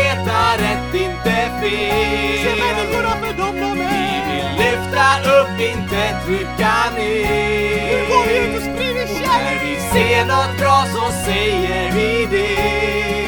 rätt, 0.58 0.94
inte 0.94 1.34
fel. 1.60 2.44
Se 2.44 2.50
människorna 2.64 3.10
för 3.22 3.32
dem 3.42 3.54
de 3.60 3.78
Vi 3.78 3.84
är! 3.84 4.24
vill 4.28 4.48
lyfta 4.64 5.06
upp, 5.40 5.60
inte 5.60 6.00
trycka 6.26 6.74
ner. 6.96 7.86
Nu 7.90 8.14
går 8.14 8.24
vi 8.28 8.36
ut 8.38 8.56
och 8.56 8.62
sprider 8.62 9.06
När 9.06 9.26
kärlek! 9.26 9.62
vi 9.64 9.74
ser 10.00 10.24
något 10.24 10.58
bra 10.58 10.84
så 10.94 11.12
säger 11.24 11.92
vi 11.92 12.26
det. 12.30 12.54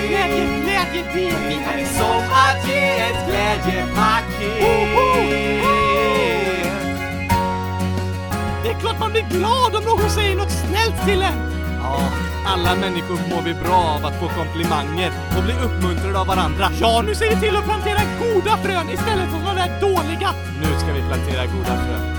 Glädje, 0.08 0.44
glädje, 0.64 1.04
det 1.14 1.28
är 1.28 1.30
Det 1.30 1.48
fint. 1.48 1.66
är 1.74 1.98
som 1.98 2.22
att 2.30 2.68
ge 2.68 2.88
ett 2.88 3.26
glädjepaket. 3.28 4.62
Det 8.62 8.70
är 8.70 8.80
klart 8.80 8.98
man 9.00 9.12
blir 9.12 9.22
glad 9.30 9.76
om 9.76 9.84
någon 9.84 10.10
säger 10.10 10.36
något 10.36 10.50
snällt 10.50 11.04
till 11.06 11.22
en! 11.22 11.65
Ja, 11.86 12.00
alla 12.46 12.74
människor 12.74 13.18
mår 13.30 13.42
vi 13.42 13.54
bra 13.54 13.74
av 13.96 14.06
att 14.06 14.20
få 14.20 14.28
komplimanger 14.28 15.12
och 15.36 15.42
bli 15.44 15.54
uppmuntrade 15.66 16.18
av 16.20 16.26
varandra. 16.26 16.68
Ja, 16.80 17.02
nu 17.06 17.14
ser 17.14 17.30
vi 17.34 17.40
till 17.40 17.56
att 17.56 17.64
plantera 17.64 18.00
goda 18.20 18.56
frön 18.56 18.90
istället 18.90 19.30
för 19.30 19.38
sådana 19.38 19.54
där 19.54 19.80
dåliga. 19.80 20.30
Nu 20.60 20.78
ska 20.80 20.92
vi 20.92 21.02
plantera 21.02 21.46
goda 21.46 21.76
frön. 21.84 22.16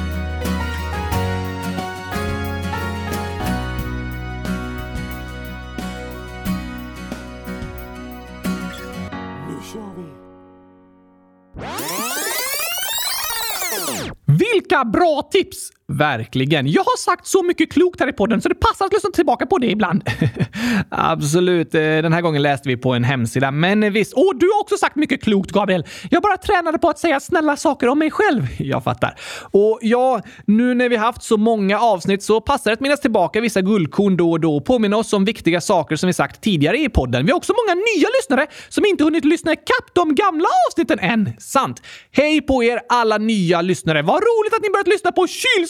Nu 9.50 9.56
kör 9.74 9.92
vi! 9.98 10.08
Vilka 14.26 14.86
bra 14.86 15.30
tips! 15.32 15.77
Verkligen. 15.94 16.68
Jag 16.68 16.84
har 16.84 16.98
sagt 16.98 17.28
så 17.28 17.44
mycket 17.44 17.72
klokt 17.72 18.00
här 18.00 18.10
i 18.10 18.14
podden 18.14 18.42
så 18.42 18.50
det 18.50 18.56
passar 18.56 18.86
att 18.86 18.94
lyssna 18.94 19.10
tillbaka 19.10 19.46
på 19.46 19.58
det 19.58 19.68
ibland. 19.68 20.04
Absolut. 20.90 21.76
Eh, 21.76 21.82
den 21.82 22.14
här 22.14 22.22
gången 22.22 22.42
läste 22.42 22.70
vi 22.70 22.78
på 22.78 22.94
en 22.94 23.04
hemsida, 23.04 23.52
men 23.52 23.84
eh, 23.84 23.92
visst. 23.92 24.14
Och 24.14 24.34
du 24.36 24.46
har 24.46 24.62
också 24.62 24.78
sagt 24.78 24.96
mycket 24.96 25.24
klokt, 25.24 25.52
Gabriel. 25.52 25.86
Jag 26.10 26.24
bara 26.24 26.38
tränade 26.38 26.80
på 26.80 26.90
att 26.90 27.00
säga 27.00 27.20
snälla 27.20 27.58
saker 27.58 27.88
om 27.88 28.00
mig 28.00 28.12
själv. 28.12 28.48
Jag 28.58 28.84
fattar. 28.84 29.16
Och 29.52 29.80
ja, 29.82 30.22
nu 30.46 30.74
när 30.74 30.90
vi 30.90 30.96
haft 30.96 31.24
så 31.24 31.38
många 31.38 31.80
avsnitt 31.80 32.24
så 32.24 32.42
passar 32.42 32.72
det 32.72 32.74
att 32.74 32.80
minnas 32.80 33.02
tillbaka 33.02 33.42
vissa 33.42 33.62
guldkorn 33.62 34.18
då 34.18 34.32
och 34.32 34.40
då 34.40 34.56
och 34.56 34.66
påminna 34.66 34.98
oss 34.98 35.14
om 35.14 35.26
viktiga 35.26 35.62
saker 35.62 35.96
som 35.96 36.08
vi 36.08 36.14
sagt 36.14 36.42
tidigare 36.42 36.78
i 36.78 36.90
podden. 36.90 37.26
Vi 37.26 37.32
har 37.32 37.38
också 37.38 37.54
många 37.54 37.76
nya 37.76 38.08
lyssnare 38.20 38.48
som 38.70 38.86
inte 38.86 39.04
hunnit 39.04 39.26
lyssna 39.26 39.54
ikapp 39.54 39.94
de 39.94 40.16
gamla 40.16 40.48
avsnitten 40.70 41.00
än. 41.00 41.34
Sant. 41.40 41.82
Hej 42.12 42.42
på 42.42 42.64
er 42.64 42.80
alla 42.90 43.18
nya 43.18 43.62
lyssnare. 43.62 44.02
Vad 44.02 44.16
roligt 44.16 44.54
att 44.54 44.62
ni 44.62 44.70
börjat 44.70 44.88
lyssna 44.88 45.12
på 45.12 45.28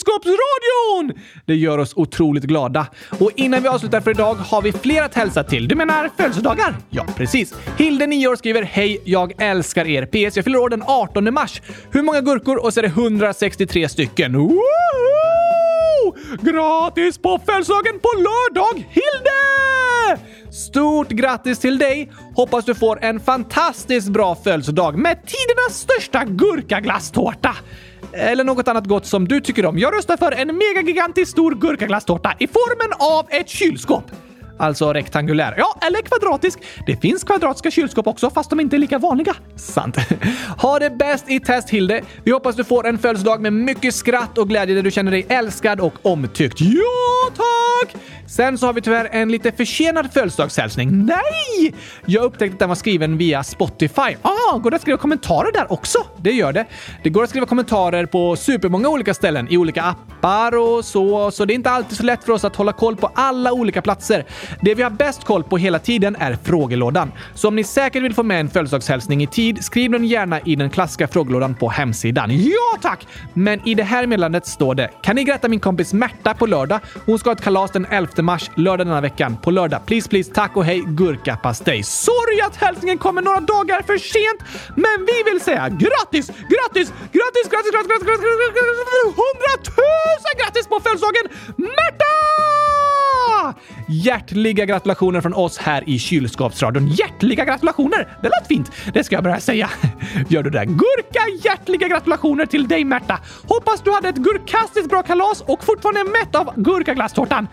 Kylskåpsradion! 0.08 1.24
Det 1.46 1.54
gör 1.54 1.78
oss 1.78 1.92
otroligt 1.96 2.44
glada. 2.44 2.86
Och 3.20 3.30
innan 3.36 3.62
vi 3.62 3.68
avslutar 3.68 4.00
för 4.00 4.10
idag 4.10 4.34
har 4.34 4.62
vi 4.62 4.72
fler 4.72 5.02
att 5.02 5.14
hälsa 5.14 5.44
till. 5.44 5.68
Du 5.68 5.74
menar 5.74 6.10
födelsedagar? 6.16 6.76
Ja, 6.90 7.06
precis. 7.16 7.54
Hilde, 7.78 8.06
9 8.06 8.28
år, 8.28 8.36
skriver 8.36 8.62
Hej, 8.62 9.02
jag 9.04 9.42
älskar 9.42 9.86
er. 9.86 10.06
PS, 10.06 10.36
jag 10.36 10.44
fyller 10.44 10.58
år 10.58 10.68
den 10.68 10.82
18 10.86 11.34
mars. 11.34 11.62
Hur 11.90 12.02
många 12.02 12.20
gurkor? 12.20 12.64
Och 12.64 12.74
så 12.74 12.80
är 12.80 12.82
det 12.82 12.88
163 12.88 13.88
stycken. 13.88 14.36
Woho! 14.36 14.58
Gratis 16.40 17.18
på 17.18 17.40
födelsedagen 17.46 17.98
på 17.98 18.08
lördag, 18.16 18.86
Hilde! 18.90 20.22
Stort 20.50 21.08
grattis 21.08 21.58
till 21.58 21.78
dig! 21.78 22.12
Hoppas 22.34 22.64
du 22.64 22.74
får 22.74 23.04
en 23.04 23.20
fantastiskt 23.20 24.08
bra 24.08 24.34
födelsedag 24.34 24.98
med 24.98 25.16
Tidernas 25.26 25.78
största 25.78 26.24
gurkaglasstårta 26.24 27.56
eller 28.12 28.44
något 28.44 28.68
annat 28.68 28.86
gott 28.86 29.06
som 29.06 29.28
du 29.28 29.40
tycker 29.40 29.66
om. 29.66 29.78
Jag 29.78 29.94
röstar 29.94 30.16
för 30.16 30.32
en 30.32 30.58
megagigantisk 30.58 31.30
stor 31.30 31.54
gurkaglasstårta 31.54 32.36
i 32.38 32.46
formen 32.46 33.18
av 33.18 33.26
ett 33.30 33.48
kylskåp. 33.48 34.04
Alltså 34.58 34.92
rektangulär. 34.92 35.54
Ja, 35.58 35.78
eller 35.86 36.02
kvadratisk. 36.02 36.58
Det 36.86 36.96
finns 36.96 37.24
kvadratiska 37.24 37.70
kylskåp 37.70 38.06
också, 38.06 38.30
fast 38.30 38.50
de 38.50 38.60
inte 38.60 38.76
är 38.76 38.78
lika 38.78 38.98
vanliga. 38.98 39.34
Sant. 39.56 39.96
Ha 40.58 40.78
det 40.78 40.90
bäst 40.90 41.30
i 41.30 41.40
test 41.40 41.70
Hilde. 41.70 42.00
Vi 42.24 42.32
hoppas 42.32 42.56
du 42.56 42.64
får 42.64 42.86
en 42.86 42.98
födelsedag 42.98 43.40
med 43.40 43.52
mycket 43.52 43.94
skratt 43.94 44.38
och 44.38 44.48
glädje 44.48 44.74
där 44.74 44.82
du 44.82 44.90
känner 44.90 45.10
dig 45.10 45.26
älskad 45.28 45.80
och 45.80 45.94
omtyckt. 46.02 46.60
Ja, 46.60 47.30
tack! 47.36 47.96
Sen 48.26 48.58
så 48.58 48.66
har 48.66 48.72
vi 48.72 48.80
tyvärr 48.80 49.08
en 49.12 49.32
lite 49.32 49.52
försenad 49.52 50.12
födelsedagshälsning. 50.12 51.06
Nej! 51.06 51.74
Jag 52.06 52.24
upptäckte 52.24 52.54
att 52.54 52.58
den 52.58 52.68
var 52.68 52.76
skriven 52.76 53.18
via 53.18 53.44
Spotify. 53.44 54.16
Ah, 54.22 54.58
går 54.58 54.70
det 54.70 54.76
att 54.76 54.82
skriva 54.82 54.98
kommentarer 54.98 55.52
där 55.52 55.72
också? 55.72 55.98
Det 56.16 56.32
gör 56.32 56.52
det. 56.52 56.66
Det 57.02 57.10
går 57.10 57.24
att 57.24 57.30
skriva 57.30 57.46
kommentarer 57.46 58.06
på 58.06 58.36
supermånga 58.36 58.88
olika 58.88 59.14
ställen, 59.14 59.48
i 59.50 59.56
olika 59.56 59.82
appar 59.82 60.17
och 60.24 60.84
så, 60.84 61.30
så 61.30 61.44
det 61.44 61.52
är 61.52 61.54
inte 61.54 61.70
alltid 61.70 61.96
så 61.96 62.02
lätt 62.02 62.24
för 62.24 62.32
oss 62.32 62.44
att 62.44 62.56
hålla 62.56 62.72
koll 62.72 62.96
på 62.96 63.10
alla 63.14 63.52
olika 63.52 63.82
platser. 63.82 64.24
Det 64.62 64.74
vi 64.74 64.82
har 64.82 64.90
bäst 64.90 65.24
koll 65.24 65.44
på 65.44 65.58
hela 65.58 65.78
tiden 65.78 66.16
är 66.16 66.38
frågelådan. 66.44 67.12
Så 67.34 67.48
om 67.48 67.56
ni 67.56 67.64
säkert 67.64 68.02
vill 68.02 68.14
få 68.14 68.22
med 68.22 68.40
en 68.40 68.50
födelsedagshälsning 68.50 69.22
i 69.22 69.26
tid, 69.26 69.64
skriv 69.64 69.90
den 69.90 70.04
gärna 70.04 70.40
i 70.40 70.56
den 70.56 70.70
klassiska 70.70 71.08
frågelådan 71.08 71.54
på 71.54 71.68
hemsidan. 71.68 72.30
Ja 72.30 72.78
tack! 72.82 73.06
Men 73.34 73.68
i 73.68 73.74
det 73.74 73.82
här 73.82 74.06
meddelandet 74.06 74.46
står 74.46 74.74
det 74.74 74.90
“Kan 75.02 75.16
ni 75.16 75.24
gratta 75.24 75.48
min 75.48 75.60
kompis 75.60 75.92
Märta 75.92 76.34
på 76.34 76.46
lördag? 76.46 76.80
Hon 77.06 77.18
ska 77.18 77.30
ha 77.30 77.34
ett 77.34 77.42
kalas 77.42 77.70
den 77.70 77.86
11 77.90 78.22
mars, 78.22 78.50
lördag 78.54 78.86
denna 78.86 79.00
veckan. 79.00 79.36
På 79.36 79.50
lördag. 79.50 79.80
Please, 79.86 80.08
please. 80.08 80.32
Tack 80.34 80.56
och 80.56 80.64
hej. 80.64 80.82
Gurkapastej.” 80.86 81.82
Sorry 81.82 82.40
att 82.46 82.56
hälsningen 82.56 82.98
kommer 82.98 83.22
några 83.22 83.40
dagar 83.40 83.82
för 83.82 83.98
sent, 83.98 84.40
men 84.76 85.06
vi 85.06 85.30
vill 85.30 85.40
säga 85.40 85.68
grattis, 85.68 86.26
grattis, 86.26 86.92
grattis, 87.12 87.48
grattis, 87.50 87.70
grattis, 87.72 87.72
grattis, 87.72 88.02
grattis, 88.06 88.28
grattis, 88.28 89.18
grattis, 89.44 90.07
Tusen 90.08 90.34
grattis 90.38 90.66
på 90.66 90.80
födelsedagen 90.80 91.26
Märta! 91.56 92.14
Hjärtliga 93.88 94.64
gratulationer 94.64 95.20
från 95.20 95.34
oss 95.34 95.58
här 95.58 95.88
i 95.88 95.98
Kylskåpsradion. 95.98 96.88
Hjärtliga 96.88 97.44
gratulationer! 97.44 98.16
Det 98.22 98.28
lät 98.28 98.48
fint. 98.48 98.72
Det 98.94 99.04
ska 99.04 99.14
jag 99.14 99.24
börja 99.24 99.40
säga. 99.40 99.70
Gör 100.28 100.42
du 100.42 100.50
det? 100.50 100.64
Gurka 100.64 101.20
hjärtliga 101.44 101.88
gratulationer 101.88 102.46
till 102.46 102.68
dig 102.68 102.84
Märta! 102.84 103.18
Hoppas 103.48 103.82
du 103.82 103.92
hade 103.92 104.08
ett 104.08 104.16
gurkastiskt 104.16 104.88
bra 104.88 105.02
kalas 105.02 105.40
och 105.40 105.64
fortfarande 105.64 106.00
är 106.00 106.04
mätt 106.04 106.34
av 106.34 106.52
gurkaglasstårtan. 106.56 107.48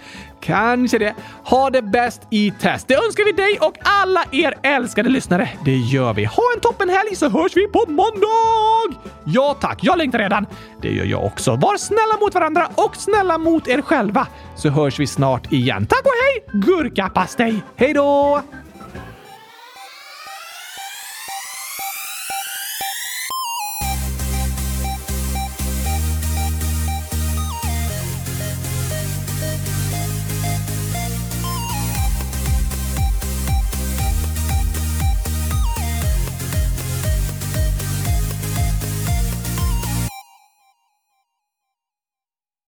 Kanske 0.45 0.97
det. 0.97 1.15
Ha 1.43 1.69
det 1.69 1.81
bäst 1.81 2.21
i 2.29 2.51
test. 2.51 2.87
Det 2.87 2.95
önskar 2.95 3.25
vi 3.25 3.31
dig 3.31 3.57
och 3.61 3.73
alla 3.83 4.23
er 4.31 4.53
älskade 4.63 5.09
lyssnare. 5.09 5.49
Det 5.65 5.75
gör 5.75 6.13
vi. 6.13 6.25
Ha 6.25 6.43
en 6.55 6.61
toppenhelg 6.61 7.15
så 7.15 7.29
hörs 7.29 7.57
vi 7.57 7.67
på 7.67 7.85
måndag! 7.87 9.01
Ja 9.25 9.57
tack, 9.61 9.79
jag 9.81 9.97
längtar 9.97 10.19
redan. 10.19 10.45
Det 10.81 10.89
gör 10.89 11.05
jag 11.05 11.25
också. 11.25 11.55
Var 11.55 11.77
snälla 11.77 12.17
mot 12.21 12.33
varandra 12.33 12.67
och 12.75 12.95
snälla 12.95 13.37
mot 13.37 13.67
er 13.67 13.81
själva. 13.81 14.27
Så 14.55 14.69
hörs 14.69 14.99
vi 14.99 15.07
snart 15.07 15.51
igen. 15.51 15.85
Tack 15.85 16.01
och 16.01 16.11
hej, 16.23 16.61
gurkapastej! 16.61 17.63
Hej 17.75 17.93
då! 17.93 18.41